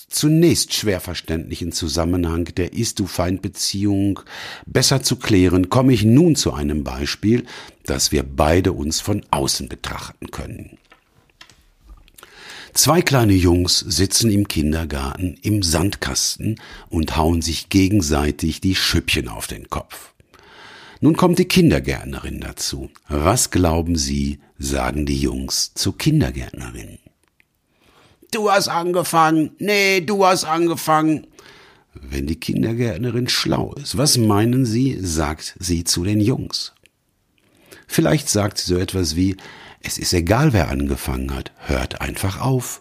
zunächst 0.08 0.74
schwer 0.74 1.00
verständlichen 1.00 1.72
Zusammenhang 1.72 2.46
der 2.56 2.72
Ist-du-Feind-Beziehung 2.72 4.20
besser 4.66 5.02
zu 5.02 5.16
klären, 5.16 5.68
komme 5.68 5.92
ich 5.92 6.04
nun 6.04 6.36
zu 6.36 6.52
einem 6.52 6.84
Beispiel, 6.84 7.44
das 7.84 8.12
wir 8.12 8.22
beide 8.22 8.72
uns 8.72 9.00
von 9.00 9.24
außen 9.30 9.68
betrachten 9.68 10.30
können. 10.30 10.78
Zwei 12.76 13.00
kleine 13.00 13.32
Jungs 13.32 13.78
sitzen 13.78 14.30
im 14.30 14.48
Kindergarten 14.48 15.38
im 15.40 15.62
Sandkasten 15.62 16.60
und 16.90 17.16
hauen 17.16 17.40
sich 17.40 17.70
gegenseitig 17.70 18.60
die 18.60 18.74
Schüppchen 18.74 19.28
auf 19.28 19.46
den 19.46 19.70
Kopf. 19.70 20.12
Nun 21.00 21.16
kommt 21.16 21.38
die 21.38 21.46
Kindergärtnerin 21.46 22.40
dazu. 22.40 22.90
Was 23.08 23.50
glauben 23.50 23.96
Sie, 23.96 24.40
sagen 24.58 25.06
die 25.06 25.18
Jungs 25.18 25.72
zur 25.74 25.96
Kindergärtnerin? 25.96 26.98
Du 28.32 28.50
hast 28.50 28.68
angefangen. 28.68 29.52
Nee, 29.58 30.00
du 30.00 30.24
hast 30.26 30.44
angefangen. 30.44 31.26
Wenn 31.94 32.26
die 32.26 32.38
Kindergärtnerin 32.38 33.28
schlau 33.28 33.72
ist, 33.74 33.96
was 33.96 34.18
meinen 34.18 34.66
Sie, 34.66 34.98
sagt 35.00 35.56
sie 35.58 35.84
zu 35.84 36.04
den 36.04 36.20
Jungs? 36.20 36.74
Vielleicht 37.86 38.28
sagt 38.28 38.58
sie 38.58 38.74
so 38.74 38.78
etwas 38.78 39.16
wie, 39.16 39.36
es 39.80 39.98
ist 39.98 40.12
egal, 40.12 40.52
wer 40.52 40.68
angefangen 40.68 41.34
hat, 41.34 41.52
hört 41.58 42.00
einfach 42.00 42.40
auf. 42.40 42.80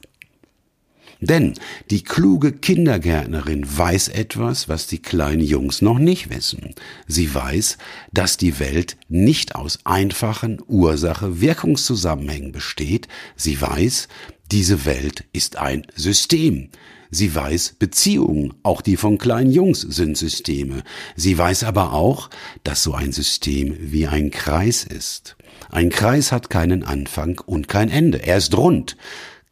Denn 1.21 1.53
die 1.89 2.03
kluge 2.03 2.51
Kindergärtnerin 2.51 3.65
weiß 3.65 4.09
etwas, 4.09 4.67
was 4.69 4.87
die 4.87 5.01
kleinen 5.01 5.41
Jungs 5.41 5.81
noch 5.81 5.99
nicht 5.99 6.29
wissen. 6.29 6.75
Sie 7.07 7.33
weiß, 7.33 7.77
dass 8.11 8.37
die 8.37 8.59
Welt 8.59 8.97
nicht 9.07 9.55
aus 9.55 9.79
einfachen 9.85 10.61
Ursache-Wirkungszusammenhängen 10.67 12.51
besteht. 12.51 13.07
Sie 13.35 13.59
weiß, 13.59 14.07
diese 14.51 14.85
Welt 14.85 15.23
ist 15.33 15.57
ein 15.57 15.87
System. 15.95 16.69
Sie 17.11 17.33
weiß 17.33 17.75
Beziehungen, 17.79 18.53
auch 18.63 18.81
die 18.81 18.97
von 18.97 19.17
kleinen 19.17 19.51
Jungs 19.51 19.81
sind 19.81 20.17
Systeme. 20.17 20.83
Sie 21.15 21.37
weiß 21.37 21.63
aber 21.63 21.93
auch, 21.93 22.29
dass 22.63 22.83
so 22.83 22.93
ein 22.93 23.11
System 23.11 23.75
wie 23.79 24.07
ein 24.07 24.31
Kreis 24.31 24.83
ist. 24.83 25.37
Ein 25.69 25.89
Kreis 25.89 26.31
hat 26.31 26.49
keinen 26.49 26.83
Anfang 26.83 27.41
und 27.45 27.67
kein 27.67 27.89
Ende. 27.89 28.21
Er 28.21 28.37
ist 28.37 28.55
rund. 28.57 28.97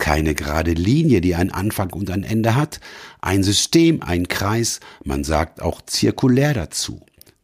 Keine 0.04 0.36
gerade 0.36 0.74
Linie, 0.74 1.22
die 1.22 1.34
einen 1.34 1.52
Anfang 1.52 1.94
und 1.94 2.12
ein 2.12 2.26
Ende 2.26 2.56
hat. 2.56 2.82
Ein 3.22 3.42
System, 3.42 4.02
ein 4.02 4.28
Kreis, 4.28 4.82
man 5.06 5.24
sagt 5.24 5.62
auch 5.62 5.82
zirkulär 5.82 6.54
dazu. 6.54 7.00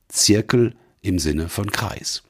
Zirkel 0.10 0.76
im 1.02 1.20
Sinne 1.20 1.48
von 1.48 1.72
Kreis. 1.72 2.22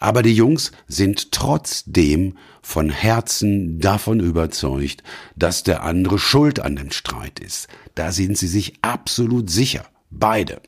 Aber 0.00 0.24
die 0.24 0.34
Jungs 0.34 0.72
sind 0.88 1.30
trotzdem 1.30 2.38
von 2.60 2.90
Herzen 2.90 3.78
davon 3.78 4.18
überzeugt, 4.18 5.04
dass 5.36 5.62
der 5.62 5.84
andere 5.84 6.18
schuld 6.18 6.58
an 6.58 6.74
dem 6.74 6.90
Streit 6.90 7.38
ist. 7.38 7.68
Da 7.94 8.10
sind 8.10 8.36
sie 8.36 8.48
sich 8.48 8.72
absolut 8.82 9.48
sicher. 9.48 9.84
Beide. 10.10 10.60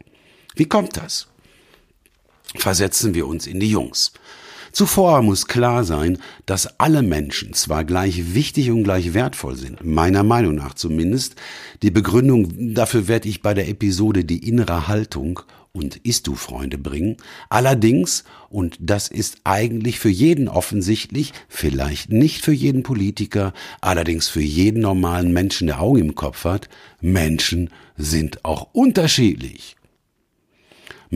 Wie 0.54 0.66
kommt 0.66 0.96
das? 0.98 1.26
Versetzen 2.54 3.14
wir 3.14 3.26
uns 3.26 3.48
in 3.48 3.58
die 3.58 3.70
Jungs. 3.70 4.12
Zuvor 4.74 5.22
muss 5.22 5.46
klar 5.46 5.84
sein, 5.84 6.18
dass 6.46 6.80
alle 6.80 7.02
Menschen 7.02 7.52
zwar 7.52 7.84
gleich 7.84 8.34
wichtig 8.34 8.72
und 8.72 8.82
gleich 8.82 9.14
wertvoll 9.14 9.54
sind, 9.54 9.84
meiner 9.84 10.24
Meinung 10.24 10.56
nach 10.56 10.74
zumindest. 10.74 11.36
Die 11.82 11.92
Begründung 11.92 12.74
dafür 12.74 13.06
werde 13.06 13.28
ich 13.28 13.40
bei 13.40 13.54
der 13.54 13.68
Episode 13.68 14.24
Die 14.24 14.48
innere 14.48 14.88
Haltung 14.88 15.38
und 15.70 15.98
Ist-Du-Freunde 15.98 16.76
bringen. 16.76 17.18
Allerdings, 17.50 18.24
und 18.50 18.76
das 18.80 19.06
ist 19.06 19.38
eigentlich 19.44 20.00
für 20.00 20.08
jeden 20.08 20.48
offensichtlich, 20.48 21.32
vielleicht 21.48 22.10
nicht 22.10 22.44
für 22.44 22.52
jeden 22.52 22.82
Politiker, 22.82 23.52
allerdings 23.80 24.26
für 24.26 24.42
jeden 24.42 24.80
normalen 24.82 25.32
Menschen, 25.32 25.68
der 25.68 25.80
Augen 25.80 26.00
im 26.00 26.14
Kopf 26.16 26.44
hat, 26.44 26.68
Menschen 27.00 27.70
sind 27.96 28.44
auch 28.44 28.70
unterschiedlich. 28.72 29.76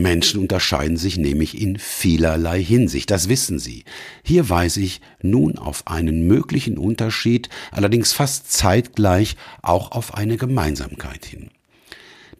Menschen 0.01 0.39
unterscheiden 0.39 0.97
sich 0.97 1.17
nämlich 1.17 1.59
in 1.59 1.77
vielerlei 1.77 2.63
Hinsicht, 2.63 3.11
das 3.11 3.29
wissen 3.29 3.59
Sie. 3.59 3.83
Hier 4.23 4.49
weise 4.49 4.81
ich 4.81 5.01
nun 5.21 5.57
auf 5.57 5.87
einen 5.87 6.27
möglichen 6.27 6.77
Unterschied, 6.77 7.49
allerdings 7.71 8.13
fast 8.13 8.51
zeitgleich 8.51 9.35
auch 9.61 9.91
auf 9.91 10.13
eine 10.15 10.37
Gemeinsamkeit 10.37 11.25
hin. 11.25 11.49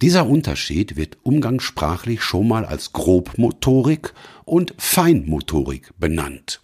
Dieser 0.02 0.28
Unterschied 0.28 0.96
wird 0.96 1.18
umgangssprachlich 1.24 2.22
schon 2.22 2.48
mal 2.48 2.66
als 2.66 2.94
Grobmotorik 2.94 4.14
und 4.46 4.74
Feinmotorik 4.78 5.92
benannt. 6.00 6.62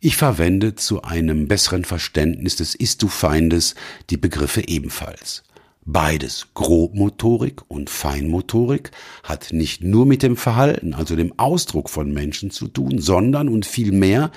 Ich 0.00 0.16
verwende 0.16 0.74
zu 0.74 1.02
einem 1.02 1.48
besseren 1.48 1.84
Verständnis 1.84 2.56
des 2.56 2.74
Ist-du-Feindes 2.74 3.74
die 4.08 4.16
Begriffe 4.16 4.66
ebenfalls. 4.66 5.42
Beides, 5.88 6.48
Grobmotorik 6.54 7.62
und 7.68 7.90
Feinmotorik, 7.90 8.90
hat 9.22 9.52
nicht 9.52 9.84
nur 9.84 10.04
mit 10.04 10.24
dem 10.24 10.36
Verhalten, 10.36 10.94
also 10.94 11.14
dem 11.14 11.38
Ausdruck 11.38 11.90
von 11.90 12.12
Menschen 12.12 12.50
zu 12.50 12.66
tun, 12.66 12.98
sondern 12.98 13.48
und 13.48 13.66
vielmehr 13.66 14.32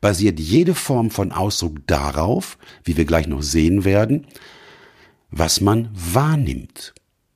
basiert 0.00 0.40
jede 0.40 0.74
Form 0.74 1.10
von 1.10 1.30
Ausdruck 1.30 1.86
darauf, 1.86 2.56
wie 2.84 2.96
wir 2.96 3.04
gleich 3.04 3.26
noch 3.26 3.42
sehen 3.42 3.84
werden, 3.84 4.26
was 5.30 5.60
man 5.60 5.90
wahrnimmt. 5.92 6.94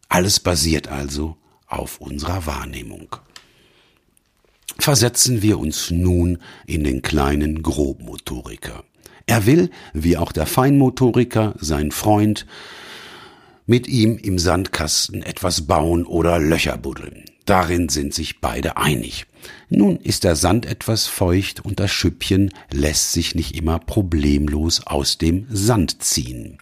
Alles 0.09 0.41
basiert 0.41 0.89
also 0.89 1.37
auf 1.67 2.01
unserer 2.01 2.47
Wahrnehmung. 2.47 3.17
Versetzen 4.79 5.43
wir 5.43 5.59
uns 5.59 5.91
nun 5.91 6.39
in 6.67 6.85
den 6.85 7.03
kleinen 7.03 7.63
Grobmotoriker. 7.63 8.85
Er 9.27 9.45
will, 9.45 9.69
wie 9.93 10.17
auch 10.17 10.33
der 10.33 10.47
Feinmotoriker, 10.47 11.55
sein 11.59 11.91
Freund, 11.91 12.47
mit 13.69 13.87
ihm 13.87 14.17
im 14.17 14.39
Sandkasten 14.39 15.23
etwas 15.23 15.67
bauen 15.67 16.07
oder 16.07 16.39
Löcher 16.39 16.79
buddeln. 16.79 17.27
Darin 17.45 17.91
sind 17.91 18.15
sich 18.15 18.41
beide 18.41 18.79
einig. 18.79 19.27
Nun 19.69 19.99
ist 19.99 20.25
der 20.25 20.37
Sand 20.37 20.65
etwas 20.65 21.07
feucht 21.07 21.65
und 21.65 21.79
das 21.79 21.91
Schüppchen 21.91 22.51
lässt 22.73 23.13
sich 23.13 23.35
nicht 23.35 23.55
immer 23.55 23.79
problemlos 23.79 24.87
aus 24.87 25.19
dem 25.19 25.47
Sand 25.51 26.03
ziehen. 26.03 26.57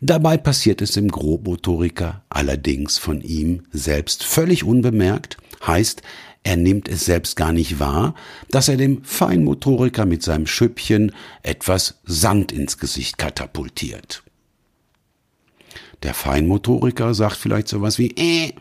Dabei 0.00 0.36
passiert 0.36 0.80
es 0.82 0.92
dem 0.92 1.08
Grobmotoriker 1.08 2.22
allerdings 2.30 2.96
von 2.96 3.20
ihm 3.22 3.64
selbst 3.72 4.22
völlig 4.22 4.62
unbemerkt, 4.62 5.36
heißt, 5.66 6.00
er 6.44 6.56
nimmt 6.56 6.88
es 6.88 7.04
selbst 7.04 7.34
gar 7.34 7.52
nicht 7.52 7.80
wahr, 7.80 8.14
dass 8.50 8.68
er 8.68 8.76
dem 8.76 9.02
Feinmotoriker 9.02 10.06
mit 10.06 10.22
seinem 10.22 10.46
Schüppchen 10.46 11.12
etwas 11.42 11.98
Sand 12.04 12.52
ins 12.52 12.78
Gesicht 12.78 13.18
katapultiert. 13.18 14.22
Der 16.02 16.14
Feinmotoriker 16.14 17.14
sagt 17.14 17.36
vielleicht 17.36 17.68
sowas 17.68 17.98
wie 17.98 18.14
äh. 18.16 18.52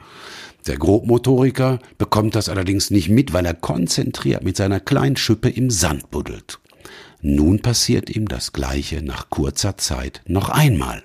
Der 0.68 0.78
Grobmotoriker 0.78 1.80
bekommt 1.98 2.36
das 2.36 2.50
allerdings 2.50 2.92
nicht 2.92 3.10
mit, 3.10 3.32
weil 3.34 3.46
er 3.46 3.54
konzentriert 3.54 4.44
mit 4.44 4.58
seiner 4.58 4.80
kleinen 4.80 5.16
Schüppe 5.16 5.50
im 5.50 5.70
Sand 5.70 6.12
buddelt. 6.12 6.60
Nun 7.22 7.62
passiert 7.62 8.10
ihm 8.10 8.28
das 8.28 8.54
Gleiche 8.54 9.02
nach 9.02 9.30
kurzer 9.30 9.78
Zeit 9.78 10.22
noch 10.26 10.50
einmal. 10.50 11.04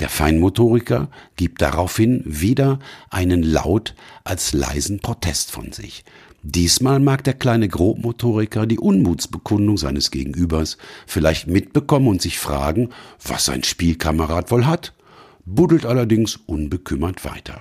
Der 0.00 0.08
Feinmotoriker 0.08 1.10
gibt 1.36 1.60
daraufhin 1.62 2.22
wieder 2.24 2.78
einen 3.10 3.42
Laut 3.42 3.94
als 4.24 4.52
leisen 4.52 5.00
Protest 5.00 5.50
von 5.50 5.72
sich. 5.72 6.04
Diesmal 6.42 7.00
mag 7.00 7.22
der 7.24 7.34
kleine 7.34 7.68
Grobmotoriker 7.68 8.66
die 8.66 8.78
Unmutsbekundung 8.78 9.76
seines 9.76 10.10
Gegenübers 10.10 10.78
vielleicht 11.06 11.48
mitbekommen 11.48 12.08
und 12.08 12.22
sich 12.22 12.38
fragen, 12.38 12.88
was 13.22 13.44
sein 13.44 13.62
Spielkamerad 13.62 14.50
wohl 14.50 14.64
hat, 14.64 14.94
buddelt 15.44 15.86
allerdings 15.86 16.36
unbekümmert 16.36 17.24
weiter. 17.24 17.60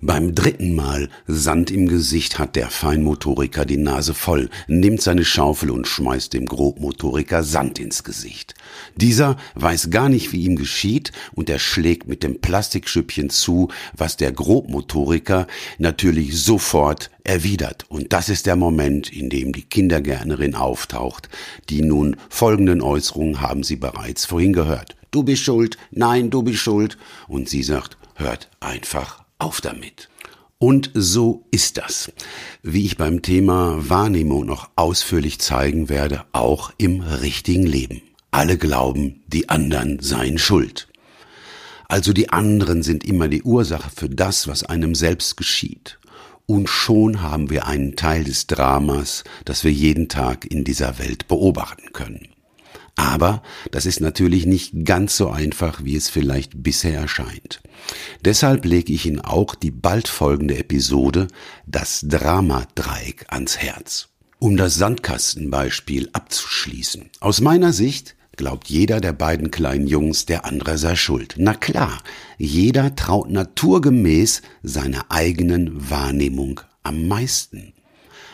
Beim 0.00 0.34
dritten 0.34 0.74
Mal 0.74 1.08
Sand 1.26 1.70
im 1.70 1.86
Gesicht 1.86 2.38
hat 2.38 2.56
der 2.56 2.70
Feinmotoriker 2.70 3.64
die 3.64 3.76
Nase 3.76 4.14
voll, 4.14 4.50
nimmt 4.66 5.02
seine 5.02 5.24
Schaufel 5.24 5.70
und 5.70 5.86
schmeißt 5.86 6.32
dem 6.32 6.46
Grobmotoriker 6.46 7.42
Sand 7.42 7.78
ins 7.78 8.04
Gesicht. 8.04 8.54
Dieser 8.96 9.36
weiß 9.54 9.90
gar 9.90 10.08
nicht, 10.08 10.32
wie 10.32 10.44
ihm 10.44 10.56
geschieht, 10.56 11.12
und 11.32 11.50
er 11.50 11.58
schlägt 11.58 12.08
mit 12.08 12.22
dem 12.22 12.40
Plastikschüppchen 12.40 13.30
zu, 13.30 13.68
was 13.96 14.16
der 14.16 14.32
Grobmotoriker 14.32 15.46
natürlich 15.78 16.42
sofort 16.42 17.10
erwidert. 17.24 17.84
Und 17.88 18.12
das 18.12 18.28
ist 18.28 18.46
der 18.46 18.56
Moment, 18.56 19.12
in 19.12 19.30
dem 19.30 19.52
die 19.52 19.64
Kindergärtnerin 19.64 20.54
auftaucht. 20.54 21.28
Die 21.68 21.82
nun 21.82 22.16
folgenden 22.28 22.80
Äußerungen 22.82 23.40
haben 23.40 23.62
Sie 23.62 23.76
bereits 23.76 24.26
vorhin 24.26 24.52
gehört. 24.52 24.96
Du 25.10 25.24
bist 25.24 25.42
schuld, 25.42 25.76
nein, 25.90 26.30
du 26.30 26.42
bist 26.42 26.60
schuld. 26.60 26.96
Und 27.26 27.48
sie 27.48 27.62
sagt, 27.62 27.96
hört 28.14 28.48
einfach 28.60 29.24
auf 29.40 29.60
damit. 29.60 30.08
Und 30.58 30.90
so 30.92 31.46
ist 31.50 31.78
das, 31.78 32.12
wie 32.62 32.84
ich 32.84 32.98
beim 32.98 33.22
Thema 33.22 33.88
Wahrnehmung 33.88 34.44
noch 34.44 34.68
ausführlich 34.76 35.38
zeigen 35.38 35.88
werde, 35.88 36.24
auch 36.32 36.72
im 36.76 37.00
richtigen 37.00 37.66
Leben. 37.66 38.02
Alle 38.30 38.58
glauben, 38.58 39.22
die 39.26 39.48
anderen 39.48 40.00
seien 40.00 40.38
schuld. 40.38 40.88
Also 41.88 42.12
die 42.12 42.28
anderen 42.28 42.82
sind 42.82 43.04
immer 43.04 43.28
die 43.28 43.42
Ursache 43.42 43.90
für 43.94 44.08
das, 44.08 44.46
was 44.46 44.62
einem 44.62 44.94
selbst 44.94 45.36
geschieht. 45.36 45.98
Und 46.46 46.68
schon 46.68 47.22
haben 47.22 47.48
wir 47.48 47.66
einen 47.66 47.96
Teil 47.96 48.24
des 48.24 48.46
Dramas, 48.46 49.24
das 49.44 49.64
wir 49.64 49.72
jeden 49.72 50.08
Tag 50.08 50.44
in 50.44 50.62
dieser 50.64 50.98
Welt 50.98 51.26
beobachten 51.26 51.92
können. 51.92 52.28
Aber 52.96 53.42
das 53.70 53.86
ist 53.86 54.00
natürlich 54.00 54.46
nicht 54.46 54.84
ganz 54.84 55.16
so 55.16 55.30
einfach, 55.30 55.84
wie 55.84 55.96
es 55.96 56.08
vielleicht 56.08 56.62
bisher 56.62 57.00
erscheint. 57.00 57.62
Deshalb 58.24 58.64
lege 58.64 58.92
ich 58.92 59.06
Ihnen 59.06 59.20
auch 59.20 59.54
die 59.54 59.70
bald 59.70 60.08
folgende 60.08 60.58
Episode 60.58 61.28
Das 61.66 62.04
Dramadreieck 62.06 63.26
ans 63.28 63.58
Herz. 63.58 64.08
Um 64.38 64.56
das 64.56 64.74
Sandkastenbeispiel 64.76 66.08
abzuschließen. 66.12 67.10
Aus 67.20 67.40
meiner 67.40 67.72
Sicht 67.72 68.16
glaubt 68.36 68.70
jeder 68.70 69.00
der 69.00 69.12
beiden 69.12 69.50
kleinen 69.50 69.86
Jungs, 69.86 70.24
der 70.24 70.46
andere 70.46 70.78
sei 70.78 70.96
schuld. 70.96 71.34
Na 71.36 71.52
klar, 71.52 72.02
jeder 72.38 72.96
traut 72.96 73.30
naturgemäß 73.30 74.40
seiner 74.62 75.10
eigenen 75.10 75.90
Wahrnehmung 75.90 76.62
am 76.82 77.06
meisten. 77.06 77.74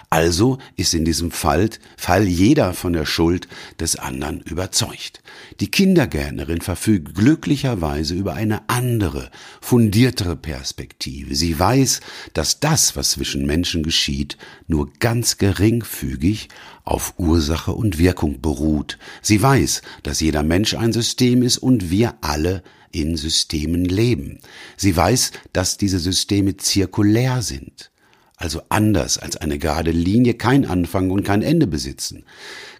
Also 0.08 0.58
ist 0.76 0.94
in 0.94 1.04
diesem 1.04 1.32
Fall, 1.32 1.68
Fall 1.96 2.24
jeder 2.26 2.74
von 2.74 2.92
der 2.92 3.06
Schuld 3.06 3.48
des 3.80 3.96
anderen 3.96 4.40
überzeugt. 4.40 5.20
Die 5.60 5.70
Kindergärtnerin 5.70 6.60
verfügt 6.60 7.14
glücklicherweise 7.14 8.14
über 8.14 8.34
eine 8.34 8.68
andere, 8.68 9.30
fundiertere 9.60 10.36
Perspektive. 10.36 11.34
Sie 11.34 11.58
weiß, 11.58 12.00
dass 12.34 12.60
das, 12.60 12.94
was 12.94 13.10
zwischen 13.10 13.46
Menschen 13.46 13.82
geschieht, 13.82 14.36
nur 14.68 14.92
ganz 15.00 15.38
geringfügig 15.38 16.48
auf 16.84 17.14
Ursache 17.18 17.72
und 17.72 17.98
Wirkung 17.98 18.40
beruht. 18.40 18.98
Sie 19.22 19.42
weiß, 19.42 19.82
dass 20.04 20.20
jeder 20.20 20.44
Mensch 20.44 20.74
ein 20.74 20.92
System 20.92 21.42
ist 21.42 21.58
und 21.58 21.90
wir 21.90 22.14
alle 22.20 22.62
in 22.92 23.16
Systemen 23.16 23.84
leben. 23.84 24.38
Sie 24.76 24.96
weiß, 24.96 25.32
dass 25.52 25.78
diese 25.78 25.98
Systeme 25.98 26.56
zirkulär 26.56 27.42
sind 27.42 27.90
also 28.36 28.62
anders 28.68 29.18
als 29.18 29.36
eine 29.36 29.58
gerade 29.58 29.90
Linie, 29.90 30.34
kein 30.34 30.66
Anfang 30.66 31.10
und 31.10 31.24
kein 31.24 31.42
Ende 31.42 31.66
besitzen, 31.66 32.24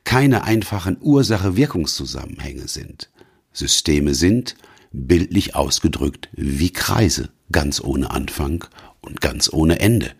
keine 0.04 0.44
einfachen 0.44 0.98
Ursache-Wirkungszusammenhänge 1.00 2.68
sind. 2.68 3.11
Systeme 3.52 4.14
sind, 4.14 4.57
bildlich 4.92 5.54
ausgedrückt, 5.54 6.28
wie 6.32 6.72
Kreise, 6.72 7.30
ganz 7.50 7.80
ohne 7.80 8.11
Anfang 8.11 8.66
und 9.00 9.20
ganz 9.20 9.50
ohne 9.52 9.80
Ende, 9.80 10.12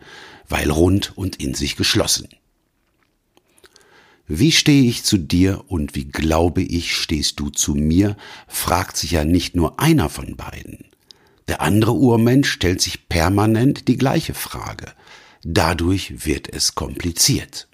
weil 0.49 0.71
rund 0.71 1.15
und 1.15 1.37
in 1.37 1.53
sich 1.53 1.75
geschlossen. 1.75 2.29
Wie 4.27 4.51
stehe 4.51 4.83
ich 4.83 5.03
zu 5.03 5.17
dir 5.17 5.63
und 5.67 5.95
wie 5.95 6.05
glaube 6.05 6.61
ich, 6.61 6.95
stehst 6.95 7.39
du 7.39 7.49
zu 7.49 7.75
mir, 7.75 8.17
fragt 8.47 8.97
sich 8.97 9.11
ja 9.11 9.23
nicht 9.23 9.55
nur 9.55 9.79
einer 9.79 10.09
von 10.09 10.35
beiden. 10.35 10.85
Der 11.47 11.61
andere 11.61 11.93
Urmensch 11.93 12.49
stellt 12.51 12.81
sich 12.81 13.07
permanent 13.07 13.87
die 13.87 13.97
gleiche 13.97 14.33
Frage. 14.33 14.87
Dadurch 15.43 16.25
wird 16.25 16.53
es 16.53 16.75
kompliziert. 16.75 17.67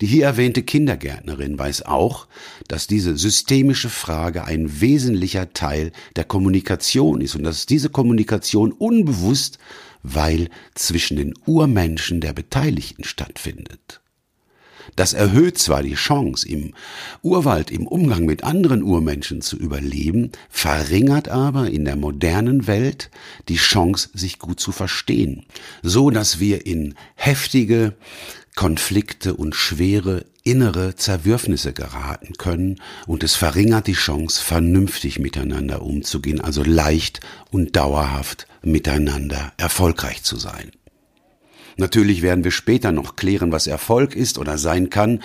Die 0.00 0.06
hier 0.06 0.26
erwähnte 0.26 0.62
Kindergärtnerin 0.62 1.58
weiß 1.58 1.82
auch, 1.82 2.26
dass 2.68 2.86
diese 2.86 3.16
systemische 3.16 3.88
Frage 3.88 4.44
ein 4.44 4.80
wesentlicher 4.80 5.54
Teil 5.54 5.92
der 6.16 6.24
Kommunikation 6.24 7.22
ist 7.22 7.34
und 7.34 7.44
dass 7.44 7.64
diese 7.64 7.88
Kommunikation 7.88 8.72
unbewusst, 8.72 9.58
weil 10.02 10.50
zwischen 10.74 11.16
den 11.16 11.34
Urmenschen 11.46 12.20
der 12.20 12.34
Beteiligten 12.34 13.04
stattfindet. 13.04 14.02
Das 14.94 15.12
erhöht 15.12 15.58
zwar 15.58 15.82
die 15.82 15.94
Chance, 15.94 16.48
im 16.48 16.74
Urwald 17.22 17.70
im 17.70 17.86
Umgang 17.86 18.24
mit 18.24 18.44
anderen 18.44 18.82
Urmenschen 18.82 19.40
zu 19.42 19.56
überleben, 19.56 20.30
verringert 20.48 21.28
aber 21.28 21.70
in 21.70 21.84
der 21.84 21.96
modernen 21.96 22.66
Welt 22.66 23.10
die 23.48 23.56
Chance, 23.56 24.10
sich 24.14 24.38
gut 24.38 24.60
zu 24.60 24.72
verstehen, 24.72 25.44
so 25.82 26.10
dass 26.10 26.38
wir 26.38 26.66
in 26.66 26.94
heftige 27.14 27.94
Konflikte 28.54 29.34
und 29.34 29.54
schwere 29.54 30.24
innere 30.42 30.94
Zerwürfnisse 30.94 31.72
geraten 31.72 32.34
können 32.38 32.80
und 33.06 33.24
es 33.24 33.34
verringert 33.34 33.86
die 33.86 33.92
Chance, 33.92 34.42
vernünftig 34.42 35.18
miteinander 35.18 35.82
umzugehen, 35.82 36.40
also 36.40 36.62
leicht 36.62 37.20
und 37.50 37.76
dauerhaft 37.76 38.46
miteinander 38.62 39.52
erfolgreich 39.56 40.22
zu 40.22 40.36
sein. 40.36 40.70
Natürlich 41.76 42.22
werden 42.22 42.42
wir 42.42 42.52
später 42.52 42.90
noch 42.90 43.16
klären, 43.16 43.52
was 43.52 43.66
Erfolg 43.66 44.16
ist 44.16 44.38
oder 44.38 44.56
sein 44.56 44.88
kann 44.88 45.22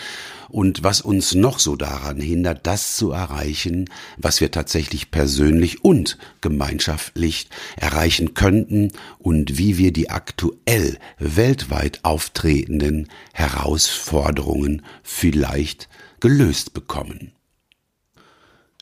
und 0.49 0.83
was 0.83 0.99
uns 0.99 1.33
noch 1.33 1.59
so 1.59 1.77
daran 1.77 2.19
hindert, 2.19 2.67
das 2.67 2.97
zu 2.97 3.11
erreichen, 3.11 3.89
was 4.17 4.41
wir 4.41 4.51
tatsächlich 4.51 5.11
persönlich 5.11 5.85
und 5.85 6.17
gemeinschaftlich 6.41 7.47
erreichen 7.77 8.33
könnten 8.33 8.91
und 9.17 9.57
wie 9.57 9.77
wir 9.77 9.93
die 9.93 10.09
aktuell 10.09 10.97
weltweit 11.19 12.01
auftretenden 12.03 13.07
Herausforderungen 13.31 14.81
vielleicht 15.03 15.87
gelöst 16.19 16.73
bekommen. 16.73 17.31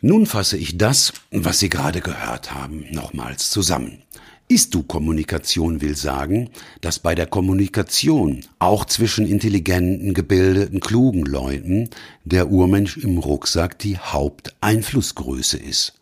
Nun 0.01 0.25
fasse 0.25 0.57
ich 0.57 0.77
das, 0.77 1.13
was 1.29 1.59
Sie 1.59 1.69
gerade 1.69 2.01
gehört 2.01 2.53
haben, 2.53 2.85
nochmals 2.89 3.49
zusammen. 3.49 4.03
Ist-du-Kommunikation 4.51 5.79
will 5.79 5.95
sagen, 5.95 6.49
dass 6.81 6.97
bei 6.97 7.13
der 7.13 7.27
Kommunikation 7.27 8.43
auch 8.57 8.83
zwischen 8.85 9.27
intelligenten, 9.27 10.15
gebildeten, 10.15 10.79
klugen 10.79 11.23
Leuten 11.23 11.91
der 12.25 12.49
Urmensch 12.49 12.97
im 12.97 13.19
Rucksack 13.19 13.77
die 13.77 13.99
Haupteinflussgröße 13.99 15.57
ist. 15.57 15.93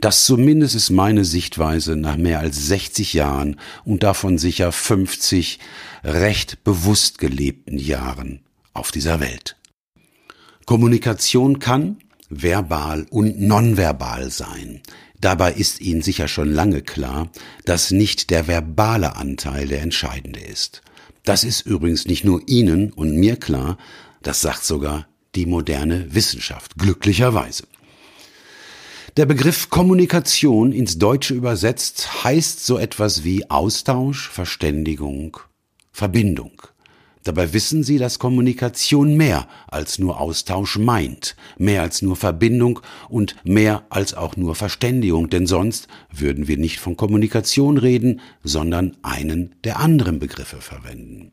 Das 0.00 0.24
zumindest 0.24 0.74
ist 0.74 0.90
meine 0.90 1.24
Sichtweise 1.24 1.94
nach 1.94 2.16
mehr 2.16 2.40
als 2.40 2.66
60 2.66 3.12
Jahren 3.12 3.60
und 3.84 4.02
davon 4.02 4.36
sicher 4.36 4.72
50 4.72 5.60
recht 6.02 6.64
bewusst 6.64 7.18
gelebten 7.18 7.78
Jahren 7.78 8.40
auf 8.74 8.90
dieser 8.90 9.20
Welt. 9.20 9.56
Kommunikation 10.66 11.60
kann 11.60 11.98
verbal 12.28 13.06
und 13.10 13.40
nonverbal 13.40 14.30
sein. 14.30 14.80
Dabei 15.22 15.52
ist 15.52 15.80
Ihnen 15.80 16.02
sicher 16.02 16.26
schon 16.26 16.52
lange 16.52 16.82
klar, 16.82 17.30
dass 17.64 17.92
nicht 17.92 18.30
der 18.30 18.48
verbale 18.48 19.14
Anteil 19.14 19.68
der 19.68 19.80
entscheidende 19.80 20.40
ist. 20.40 20.82
Das 21.22 21.44
ist 21.44 21.64
übrigens 21.64 22.06
nicht 22.06 22.24
nur 22.24 22.42
Ihnen 22.48 22.92
und 22.92 23.16
mir 23.16 23.36
klar, 23.36 23.78
das 24.22 24.40
sagt 24.40 24.64
sogar 24.64 25.06
die 25.36 25.46
moderne 25.46 26.12
Wissenschaft, 26.12 26.76
glücklicherweise. 26.76 27.62
Der 29.16 29.26
Begriff 29.26 29.70
Kommunikation 29.70 30.72
ins 30.72 30.98
Deutsche 30.98 31.34
übersetzt 31.34 32.24
heißt 32.24 32.66
so 32.66 32.76
etwas 32.76 33.22
wie 33.22 33.48
Austausch, 33.48 34.28
Verständigung, 34.28 35.36
Verbindung. 35.92 36.62
Dabei 37.24 37.52
wissen 37.52 37.84
Sie, 37.84 37.98
dass 37.98 38.18
Kommunikation 38.18 39.16
mehr 39.16 39.46
als 39.68 39.98
nur 39.98 40.20
Austausch 40.20 40.78
meint, 40.78 41.36
mehr 41.56 41.82
als 41.82 42.02
nur 42.02 42.16
Verbindung 42.16 42.80
und 43.08 43.36
mehr 43.44 43.84
als 43.90 44.14
auch 44.14 44.36
nur 44.36 44.56
Verständigung, 44.56 45.30
denn 45.30 45.46
sonst 45.46 45.86
würden 46.10 46.48
wir 46.48 46.56
nicht 46.56 46.80
von 46.80 46.96
Kommunikation 46.96 47.78
reden, 47.78 48.20
sondern 48.42 48.96
einen 49.02 49.54
der 49.62 49.78
anderen 49.78 50.18
Begriffe 50.18 50.60
verwenden. 50.60 51.32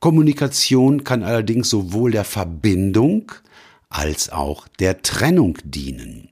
Kommunikation 0.00 1.04
kann 1.04 1.22
allerdings 1.22 1.68
sowohl 1.68 2.10
der 2.10 2.24
Verbindung 2.24 3.30
als 3.90 4.30
auch 4.30 4.66
der 4.78 5.02
Trennung 5.02 5.58
dienen. 5.62 6.30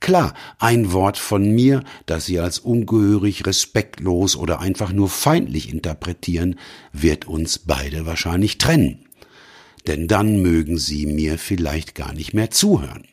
Klar, 0.00 0.34
ein 0.58 0.92
Wort 0.92 1.18
von 1.18 1.50
mir, 1.50 1.82
das 2.06 2.26
Sie 2.26 2.38
als 2.38 2.60
ungehörig, 2.60 3.46
respektlos 3.46 4.36
oder 4.36 4.60
einfach 4.60 4.92
nur 4.92 5.08
feindlich 5.08 5.72
interpretieren, 5.72 6.58
wird 6.92 7.26
uns 7.26 7.58
beide 7.58 8.06
wahrscheinlich 8.06 8.58
trennen. 8.58 9.06
Denn 9.86 10.06
dann 10.06 10.40
mögen 10.40 10.78
Sie 10.78 11.06
mir 11.06 11.38
vielleicht 11.38 11.94
gar 11.94 12.12
nicht 12.12 12.32
mehr 12.32 12.50
zuhören. 12.50 13.06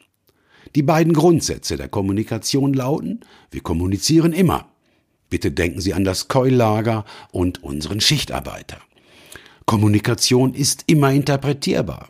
Die 0.76 0.84
beiden 0.84 1.14
Grundsätze 1.14 1.78
der 1.78 1.88
Kommunikation 1.88 2.74
lauten, 2.74 3.22
wir 3.50 3.62
kommunizieren 3.62 4.34
immer. 4.34 4.70
Bitte 5.30 5.52
denken 5.52 5.82
Sie 5.82 5.94
an 5.94 6.04
das 6.04 6.28
Keullager 6.28 7.06
und 7.32 7.64
unseren 7.64 8.00
Schichtarbeiter. 8.00 8.78
Kommunikation 9.66 10.54
ist 10.54 10.84
immer 10.86 11.12
interpretierbar, 11.12 12.10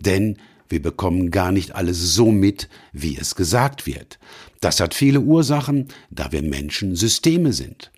denn 0.00 0.38
wir 0.68 0.82
bekommen 0.82 1.30
gar 1.30 1.52
nicht 1.52 1.74
alles 1.74 2.14
so 2.14 2.30
mit, 2.30 2.68
wie 2.92 3.16
es 3.16 3.34
gesagt 3.34 3.86
wird. 3.86 4.18
Das 4.60 4.80
hat 4.80 4.94
viele 4.94 5.20
Ursachen, 5.20 5.88
da 6.10 6.32
wir 6.32 6.42
Menschen 6.42 6.96
Systeme 6.96 7.52
sind. 7.52 7.90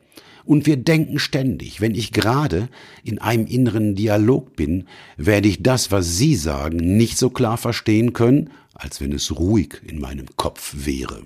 Und 0.45 0.65
wir 0.65 0.79
denken 0.79 1.19
ständig, 1.19 1.83
wenn 1.83 1.95
ich 1.95 2.13
gerade 2.13 2.69
in 3.05 3.19
einem 3.19 3.47
inneren 3.47 3.95
Dialog 3.95 4.57
bin, 4.57 4.87
werde 5.19 5.49
ich 5.49 5.63
das, 5.63 5.91
was 5.93 6.17
Sie 6.17 6.37
sagen, 6.37 6.97
nicht 6.97 7.19
so 7.19 7.29
klar 7.29 7.59
verstehen 7.59 8.15
können, 8.15 8.51
als 8.73 9.01
wenn 9.01 9.13
es 9.13 9.39
ruhig 9.39 9.81
in 9.87 10.01
meinem 10.01 10.27
Kopf 10.37 10.75
wäre. 10.75 11.25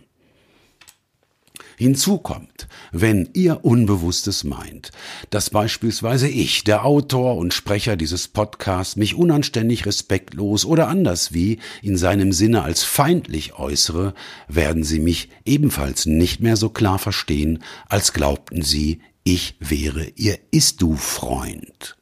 Hinzu 1.83 2.19
kommt, 2.19 2.69
wenn 2.93 3.29
ihr 3.33 3.65
Unbewusstes 3.65 4.45
meint, 4.45 4.93
dass 5.31 5.51
beispielsweise 5.51 6.29
ich, 6.29 6.63
der 6.63 6.85
Autor 6.85 7.37
und 7.37 7.53
Sprecher 7.53 7.97
dieses 7.97 8.29
Podcasts, 8.29 8.95
mich 8.95 9.17
unanständig, 9.17 9.85
respektlos 9.85 10.65
oder 10.65 10.87
anders 10.87 11.35
wie 11.35 11.59
in 11.83 11.97
seinem 11.97 12.33
Sinne 12.33 12.63
als 12.63 12.85
feindlich 12.85 13.59
äußere, 13.59 14.15
werden 14.47 14.85
Sie 14.85 15.01
mich 15.01 15.31
ebenfalls 15.45 16.07
nicht 16.07 16.41
mehr 16.41 16.57
so 16.57 16.69
klar 16.69 17.01
verstehen, 17.01 17.65
als 17.89 18.13
glaubten 18.13 18.63
Sie, 18.63 19.01
ich 19.25 19.57
wäre 19.59 20.07
Ihr 20.15 20.39
Ist-Du-Freund. 20.53 21.97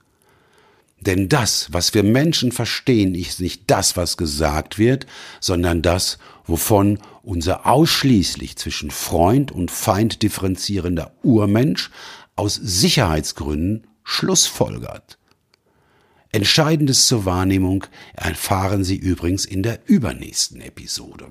Denn 1.01 1.28
das, 1.28 1.72
was 1.72 1.94
wir 1.94 2.03
Menschen 2.03 2.53
verstehen, 2.53 3.14
ist 3.14 3.40
nicht 3.40 3.64
das, 3.68 3.96
was 3.96 4.16
gesagt 4.16 4.78
wird, 4.78 5.07
sondern 5.40 5.80
das, 5.80 6.18
wovon 6.44 6.98
unser 7.22 7.66
ausschließlich 7.66 8.57
zwischen 8.57 8.90
Freund 8.90 9.51
und 9.51 9.70
Feind 9.70 10.22
differenzierender 10.22 11.12
Urmensch 11.22 11.90
aus 12.36 12.55
Sicherheitsgründen 12.55 13.86
Schlussfolgert. 14.05 15.18
Entscheidendes 16.32 17.07
zur 17.07 17.24
Wahrnehmung 17.24 17.86
erfahren 18.14 18.84
Sie 18.84 18.96
übrigens 18.96 19.44
in 19.44 19.62
der 19.62 19.80
übernächsten 19.86 20.61
Episode. 20.61 21.28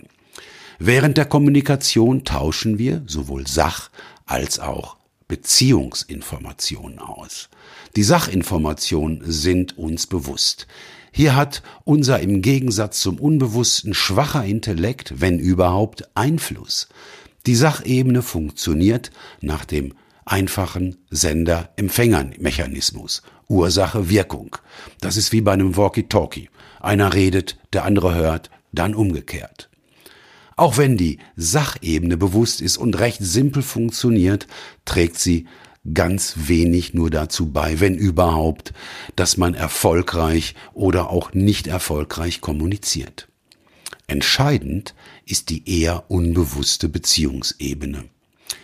Während 0.77 1.17
der 1.17 1.25
Kommunikation 1.25 2.25
tauschen 2.25 2.79
wir 2.79 3.03
sowohl 3.05 3.47
Sach- 3.47 3.91
als 4.25 4.59
auch 4.59 4.97
Beziehungsinformationen 5.27 6.99
aus. 6.99 7.49
Die 7.95 8.03
Sachinformationen 8.03 9.21
sind 9.25 9.77
uns 9.77 10.07
bewusst. 10.07 10.67
Hier 11.11 11.35
hat 11.35 11.61
unser 11.83 12.19
im 12.19 12.41
Gegensatz 12.41 13.01
zum 13.01 13.19
Unbewussten 13.19 13.93
schwacher 13.93 14.45
Intellekt, 14.45 15.21
wenn 15.21 15.37
überhaupt, 15.39 16.09
Einfluss. 16.15 16.87
Die 17.45 17.55
Sachebene 17.55 18.21
funktioniert 18.21 19.11
nach 19.41 19.63
dem 19.65 19.93
einfachen 20.25 20.97
Sender-Empfänger-Mechanismus. 21.09 23.23
Ursache, 23.47 24.09
Wirkung. 24.09 24.57
Das 25.01 25.17
ist 25.17 25.31
wie 25.31 25.41
bei 25.41 25.53
einem 25.53 25.75
Walkie-Talkie. 25.75 26.49
Einer 26.79 27.13
redet, 27.13 27.57
der 27.73 27.85
andere 27.85 28.13
hört, 28.13 28.51
dann 28.71 28.93
umgekehrt. 28.93 29.71
Auch 30.55 30.77
wenn 30.77 30.97
die 30.97 31.17
Sachebene 31.35 32.17
bewusst 32.17 32.61
ist 32.61 32.77
und 32.77 32.99
recht 32.99 33.21
simpel 33.21 33.63
funktioniert, 33.63 34.45
trägt 34.85 35.17
sie 35.17 35.47
ganz 35.93 36.33
wenig 36.47 36.93
nur 36.93 37.09
dazu 37.09 37.51
bei, 37.51 37.79
wenn 37.79 37.95
überhaupt, 37.95 38.73
dass 39.15 39.37
man 39.37 39.53
erfolgreich 39.53 40.55
oder 40.73 41.09
auch 41.09 41.33
nicht 41.33 41.67
erfolgreich 41.67 42.41
kommuniziert. 42.41 43.27
Entscheidend 44.07 44.95
ist 45.25 45.49
die 45.49 45.81
eher 45.81 46.09
unbewusste 46.09 46.89
Beziehungsebene. 46.89 48.05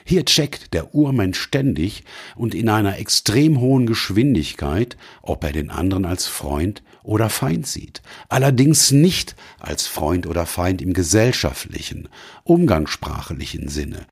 Hier 0.03 0.25
checkt 0.25 0.73
der 0.73 0.93
Urmensch 0.93 1.39
ständig 1.39 2.03
und 2.35 2.53
in 2.53 2.69
einer 2.69 2.99
extrem 2.99 3.59
hohen 3.59 3.85
Geschwindigkeit, 3.85 4.97
ob 5.21 5.43
er 5.43 5.51
den 5.51 5.69
anderen 5.69 6.05
als 6.05 6.27
Freund 6.27 6.83
oder 7.03 7.29
Feind 7.29 7.67
sieht. 7.67 8.01
Allerdings 8.29 8.91
nicht 8.91 9.35
als 9.59 9.87
Freund 9.87 10.27
oder 10.27 10.45
Feind 10.45 10.81
im 10.81 10.93
gesellschaftlichen, 10.93 12.09
umgangssprachlichen 12.43 13.67
Sinne, 13.67 14.05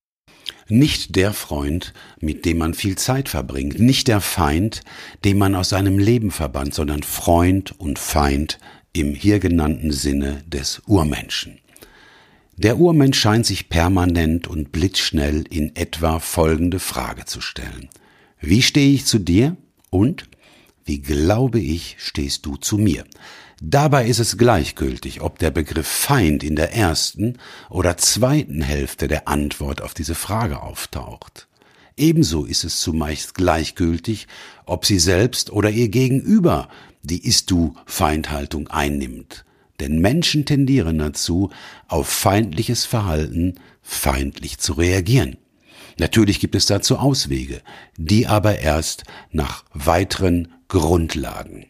nicht 0.74 1.16
der 1.16 1.34
Freund, 1.34 1.94
mit 2.20 2.46
dem 2.46 2.58
man 2.58 2.74
viel 2.74 2.98
Zeit 2.98 3.30
verbringt, 3.30 3.80
nicht 3.80 4.08
der 4.08 4.20
Feind, 4.20 4.82
den 5.24 5.38
man 5.38 5.56
aus 5.56 5.70
seinem 5.70 6.00
Leben 6.00 6.32
verbannt, 6.32 6.74
sondern 6.74 7.04
Freund 7.04 7.80
und 7.80 8.00
Feind 8.00 8.60
im 8.92 9.16
hier 9.16 9.40
genannten 9.40 9.92
Sinne 9.92 10.44
des 10.48 10.82
Urmenschen. 10.88 11.60
Der 12.58 12.78
Urmensch 12.78 13.20
scheint 13.20 13.46
sich 13.46 13.70
permanent 13.70 14.48
und 14.48 14.72
blitzschnell 14.72 15.46
in 15.50 15.76
etwa 15.76 16.20
folgende 16.20 16.80
Frage 16.80 17.26
zu 17.26 17.42
stellen. 17.42 17.90
Wie 18.40 18.62
stehe 18.62 18.94
ich 18.94 19.06
zu 19.06 19.20
dir? 19.20 19.56
Und 19.90 20.26
wie 20.86 21.02
glaube 21.02 21.60
ich, 21.60 21.96
stehst 22.00 22.46
du 22.46 22.58
zu 22.58 22.78
mir? 22.78 23.06
Dabei 23.62 24.08
ist 24.08 24.20
es 24.20 24.38
gleichgültig, 24.38 25.22
ob 25.22 25.40
der 25.40 25.52
Begriff 25.52 25.88
Feind 25.88 26.44
in 26.44 26.56
der 26.56 26.74
ersten 26.74 27.38
oder 27.70 27.98
zweiten 27.98 28.62
Hälfte 28.62 29.08
der 29.08 29.28
Antwort 29.28 29.82
auf 29.82 29.94
diese 29.94 30.16
Frage 30.16 30.62
auftaucht. 30.62 31.48
Ebenso 31.96 32.46
ist 32.46 32.64
es 32.64 32.82
zumeist 32.82 33.36
gleichgültig, 33.36 34.28
ob 34.66 34.86
sie 34.86 35.00
selbst 35.00 35.52
oder 35.52 35.70
ihr 35.70 35.90
Gegenüber 35.90 36.68
die 37.04 37.26
Ist-du-Feindhaltung 37.26 38.68
einnimmt. 38.68 39.46
Denn 39.80 40.00
Menschen 40.00 40.46
tendieren 40.46 40.98
dazu, 40.98 41.50
auf 41.88 42.08
feindliches 42.08 42.86
Verhalten 42.86 43.56
feindlich 43.82 44.58
zu 44.58 44.74
reagieren. 44.74 45.38
Natürlich 45.98 46.40
gibt 46.40 46.56
es 46.56 46.66
dazu 46.66 46.98
Auswege, 46.98 47.62
die 47.98 48.28
aber 48.28 48.60
erst 48.60 49.04
nach 49.32 49.64
weiteren 49.74 50.54
Grundlagen. 50.68 51.68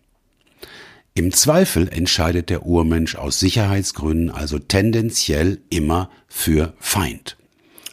Im 1.15 1.32
Zweifel 1.32 1.89
entscheidet 1.89 2.49
der 2.49 2.65
Urmensch 2.65 3.15
aus 3.15 3.39
Sicherheitsgründen 3.39 4.32
also 4.32 4.57
tendenziell 4.57 5.59
immer 5.69 6.09
für 6.28 6.74
Feind. 6.80 7.38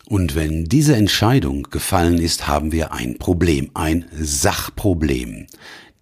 Und 0.07 0.35
wenn 0.35 0.65
diese 0.65 0.97
Entscheidung 0.97 1.65
gefallen 1.71 2.19
ist, 2.19 2.49
haben 2.49 2.73
wir 2.73 2.93
ein 2.93 3.19
Problem, 3.19 3.71
ein 3.75 4.07
Sachproblem. 4.13 5.47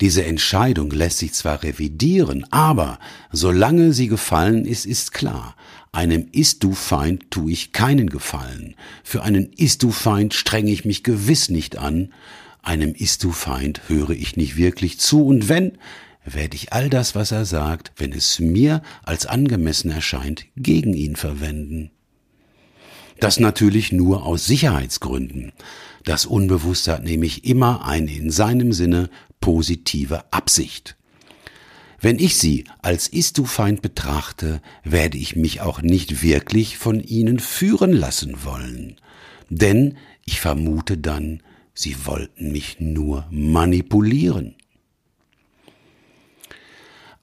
Diese 0.01 0.25
Entscheidung 0.25 0.91
lässt 0.93 1.19
sich 1.19 1.35
zwar 1.35 1.63
revidieren, 1.63 2.47
aber 2.51 3.01
solange 3.33 3.93
sie 3.93 4.07
gefallen 4.07 4.65
ist, 4.65 4.87
ist 4.87 5.13
klar, 5.13 5.57
einem 5.93 6.29
Ist-du-Feind 6.31 7.31
tue 7.31 7.53
ich 7.53 7.73
keinen 7.73 8.11
Gefallen. 8.11 8.75
Für 9.03 9.23
einen 9.23 9.53
Ist-du-Feind 9.53 10.35
strenge 10.35 10.71
ich 10.71 10.85
mich 10.85 11.03
gewiss 11.03 11.49
nicht 11.49 11.79
an. 11.79 12.13
Einem 12.63 12.95
Ist-du-Feind 12.95 13.89
höre 13.89 14.11
ich 14.11 14.37
nicht 14.37 14.57
wirklich 14.57 15.01
zu. 15.01 15.25
Und 15.25 15.49
wenn, 15.49 15.79
werde 16.25 16.57
ich 16.57 16.73
all 16.73 16.91
das, 16.91 17.15
was 17.15 17.33
er 17.33 17.45
sagt, 17.45 17.93
wenn 17.97 18.13
es 18.13 18.39
mir 18.39 18.83
als 19.03 19.27
angemessen 19.27 19.91
erscheint, 19.91 20.45
gegen 20.57 20.95
ihn 20.95 21.17
verwenden. 21.17 21.91
Das 23.21 23.41
natürlich 23.41 23.91
nur 23.91 24.25
aus 24.25 24.47
Sicherheitsgründen. 24.47 25.53
Das 26.05 26.27
Unbewusste 26.27 26.93
hat 26.93 27.05
nämlich 27.05 27.45
immer 27.45 27.87
eine 27.87 28.13
in 28.13 28.31
seinem 28.31 28.73
Sinne 28.73 29.11
positive 29.41 30.33
Absicht. 30.33 30.98
Wenn 32.01 32.19
ich 32.21 32.37
sie 32.37 32.65
als 32.81 33.09
Ist-du-Feind 33.09 33.83
betrachte, 33.83 34.63
werde 34.85 35.19
ich 35.19 35.35
mich 35.35 35.61
auch 35.61 35.83
nicht 35.83 36.23
wirklich 36.23 36.79
von 36.79 37.01
ihnen 37.01 37.41
führen 37.41 37.93
lassen 37.93 38.45
wollen. 38.45 38.97
Denn 39.51 39.97
ich 40.25 40.41
vermute 40.41 40.97
dann, 40.97 41.43
sie 41.75 42.07
wollten 42.07 42.53
mich 42.53 42.79
nur 42.79 43.27
manipulieren. 43.31 44.55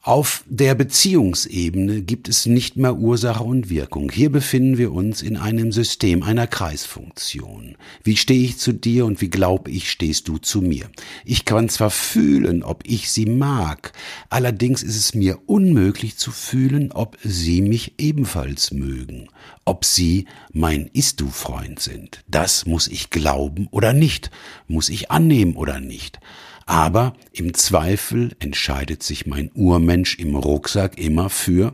Auf 0.06 0.44
der 0.48 0.76
Beziehungsebene 0.76 2.04
gibt 2.04 2.30
es 2.30 2.46
nicht 2.46 2.78
mehr 2.78 2.96
Ursache 2.96 3.44
und 3.44 3.72
Wirkung. 3.72 4.12
Hier 4.12 4.32
befinden 4.32 4.78
wir 4.78 4.92
uns 4.92 5.24
in 5.24 5.36
einem 5.36 5.72
System 5.72 6.22
einer 6.22 6.46
Kreisfunktion. 6.46 7.76
Wie 8.04 8.16
stehe 8.16 8.46
ich 8.46 8.60
zu 8.60 8.72
dir 8.72 9.08
und 9.08 9.20
wie 9.22 9.32
glaube 9.32 9.72
ich, 9.72 9.90
stehst 9.90 10.28
du 10.28 10.38
zu 10.38 10.62
mir? 10.62 10.92
Ich 11.24 11.44
kann 11.44 11.70
zwar 11.70 11.90
fühlen, 11.90 12.62
ob 12.62 12.84
ich 12.86 13.10
sie 13.10 13.26
mag, 13.26 13.94
allerdings 14.30 14.84
ist 14.84 14.96
es 14.96 15.16
mir 15.16 15.40
unmöglich 15.48 16.18
zu 16.18 16.30
fühlen, 16.30 16.92
ob 16.92 17.18
sie 17.24 17.64
mich 17.64 17.96
ebenfalls 17.98 18.70
mögen, 18.70 19.30
ob 19.66 19.86
sie 19.86 20.28
mein 20.54 20.86
Ist-du-Freund 20.94 21.80
sind. 21.80 22.24
Das 22.28 22.68
muss 22.68 22.88
ich 22.88 23.10
glauben 23.10 23.68
oder 23.72 23.92
nicht, 23.92 24.30
muss 24.68 24.90
ich 24.90 25.10
annehmen 25.10 25.56
oder 25.56 25.80
nicht. 25.80 26.20
Aber 26.66 27.14
im 27.32 27.54
Zweifel 27.54 28.36
entscheidet 28.40 29.04
sich 29.04 29.26
mein 29.26 29.52
Urmensch 29.54 30.18
im 30.18 30.36
Rucksack 30.36 30.98
immer 30.98 31.30
für 31.30 31.74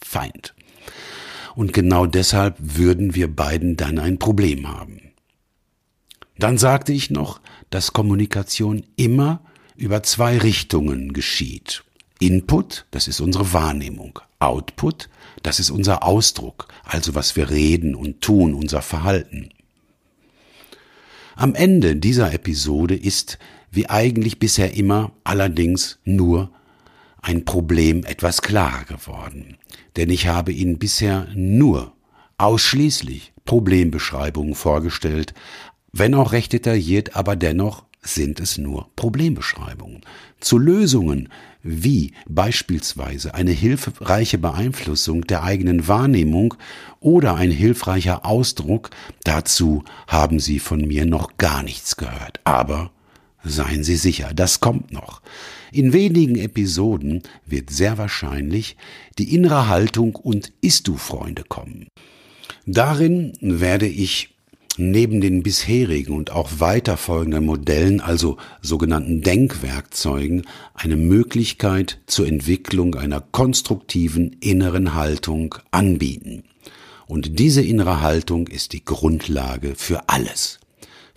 Feind. 0.00 0.54
Und 1.54 1.72
genau 1.72 2.06
deshalb 2.06 2.56
würden 2.58 3.14
wir 3.14 3.34
beiden 3.34 3.76
dann 3.76 3.98
ein 3.98 4.18
Problem 4.18 4.68
haben. 4.68 5.12
Dann 6.38 6.56
sagte 6.56 6.92
ich 6.92 7.10
noch, 7.10 7.40
dass 7.70 7.92
Kommunikation 7.92 8.84
immer 8.96 9.42
über 9.76 10.02
zwei 10.02 10.38
Richtungen 10.38 11.12
geschieht. 11.12 11.84
Input, 12.20 12.86
das 12.90 13.08
ist 13.08 13.20
unsere 13.20 13.52
Wahrnehmung. 13.52 14.20
Output, 14.38 15.08
das 15.42 15.60
ist 15.60 15.70
unser 15.70 16.04
Ausdruck, 16.04 16.68
also 16.84 17.14
was 17.14 17.36
wir 17.36 17.50
reden 17.50 17.94
und 17.94 18.20
tun, 18.22 18.54
unser 18.54 18.82
Verhalten. 18.82 19.50
Am 21.36 21.54
Ende 21.54 21.96
dieser 21.96 22.32
Episode 22.32 22.94
ist, 22.94 23.38
wie 23.72 23.88
eigentlich 23.88 24.38
bisher 24.38 24.76
immer, 24.76 25.12
allerdings 25.24 25.98
nur 26.04 26.52
ein 27.22 27.44
Problem 27.44 28.04
etwas 28.04 28.42
klarer 28.42 28.84
geworden. 28.84 29.56
Denn 29.96 30.10
ich 30.10 30.26
habe 30.26 30.52
Ihnen 30.52 30.78
bisher 30.78 31.26
nur 31.34 31.92
ausschließlich 32.36 33.32
Problembeschreibungen 33.44 34.54
vorgestellt, 34.54 35.32
wenn 35.92 36.14
auch 36.14 36.32
recht 36.32 36.52
detailliert, 36.52 37.16
aber 37.16 37.34
dennoch 37.34 37.84
sind 38.02 38.40
es 38.40 38.58
nur 38.58 38.90
Problembeschreibungen. 38.96 40.02
Zu 40.40 40.58
Lösungen 40.58 41.28
wie 41.62 42.12
beispielsweise 42.28 43.34
eine 43.34 43.52
hilfreiche 43.52 44.38
Beeinflussung 44.38 45.22
der 45.22 45.44
eigenen 45.44 45.86
Wahrnehmung 45.86 46.54
oder 46.98 47.36
ein 47.36 47.52
hilfreicher 47.52 48.26
Ausdruck, 48.26 48.90
dazu 49.22 49.84
haben 50.08 50.40
Sie 50.40 50.58
von 50.58 50.80
mir 50.80 51.06
noch 51.06 51.36
gar 51.36 51.62
nichts 51.62 51.96
gehört. 51.96 52.40
Aber 52.42 52.90
seien 53.44 53.84
Sie 53.84 53.96
sicher, 53.96 54.32
das 54.34 54.60
kommt 54.60 54.92
noch. 54.92 55.22
In 55.72 55.92
wenigen 55.92 56.36
Episoden 56.36 57.22
wird 57.46 57.70
sehr 57.70 57.98
wahrscheinlich 57.98 58.76
die 59.18 59.34
innere 59.34 59.68
Haltung 59.68 60.16
und 60.16 60.52
Ist-du-Freunde 60.60 61.44
kommen. 61.48 61.88
Darin 62.66 63.32
werde 63.40 63.86
ich 63.86 64.32
neben 64.78 65.20
den 65.20 65.42
bisherigen 65.42 66.12
und 66.12 66.30
auch 66.30 66.50
weiterfolgenden 66.58 67.44
Modellen, 67.44 68.00
also 68.00 68.36
sogenannten 68.60 69.22
Denkwerkzeugen, 69.22 70.46
eine 70.74 70.96
Möglichkeit 70.96 72.00
zur 72.06 72.26
Entwicklung 72.26 72.94
einer 72.94 73.20
konstruktiven 73.20 74.36
inneren 74.40 74.94
Haltung 74.94 75.54
anbieten. 75.70 76.44
Und 77.06 77.38
diese 77.38 77.62
innere 77.62 78.00
Haltung 78.00 78.46
ist 78.46 78.72
die 78.72 78.84
Grundlage 78.84 79.74
für 79.76 80.08
alles. 80.08 80.58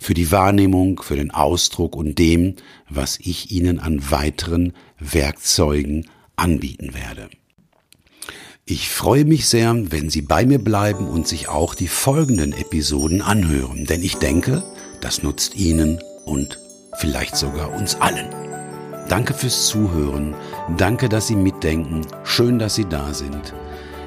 Für 0.06 0.14
die 0.14 0.30
Wahrnehmung, 0.30 1.02
für 1.02 1.16
den 1.16 1.32
Ausdruck 1.32 1.96
und 1.96 2.20
dem, 2.20 2.54
was 2.88 3.18
ich 3.18 3.50
Ihnen 3.50 3.80
an 3.80 4.08
weiteren 4.12 4.72
Werkzeugen 5.00 6.06
anbieten 6.36 6.94
werde. 6.94 7.28
Ich 8.64 8.88
freue 8.88 9.24
mich 9.24 9.48
sehr, 9.48 9.74
wenn 9.90 10.08
Sie 10.08 10.22
bei 10.22 10.46
mir 10.46 10.60
bleiben 10.60 11.08
und 11.08 11.26
sich 11.26 11.48
auch 11.48 11.74
die 11.74 11.88
folgenden 11.88 12.52
Episoden 12.52 13.20
anhören, 13.20 13.84
denn 13.86 14.00
ich 14.00 14.14
denke, 14.18 14.62
das 15.00 15.24
nutzt 15.24 15.56
Ihnen 15.56 15.98
und 16.24 16.60
vielleicht 16.98 17.34
sogar 17.34 17.74
uns 17.74 17.96
allen. 17.96 18.28
Danke 19.08 19.34
fürs 19.34 19.66
Zuhören, 19.66 20.36
danke, 20.78 21.08
dass 21.08 21.26
Sie 21.26 21.34
mitdenken, 21.34 22.02
schön, 22.22 22.60
dass 22.60 22.76
Sie 22.76 22.84
da 22.84 23.12
sind. 23.12 23.54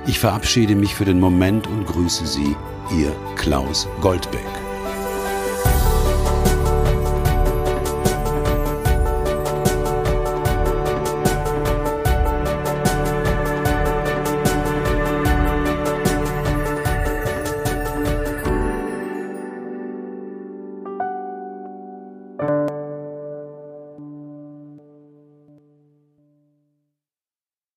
Ich 0.08 0.18
verabschiede 0.18 0.76
mich 0.76 0.96
für 0.96 1.04
den 1.04 1.20
Moment 1.20 1.68
und 1.68 1.86
grüße 1.88 2.26
Sie, 2.26 2.56
Ihr 2.98 3.14
Klaus 3.36 3.86
Goldbeck. 4.00 4.69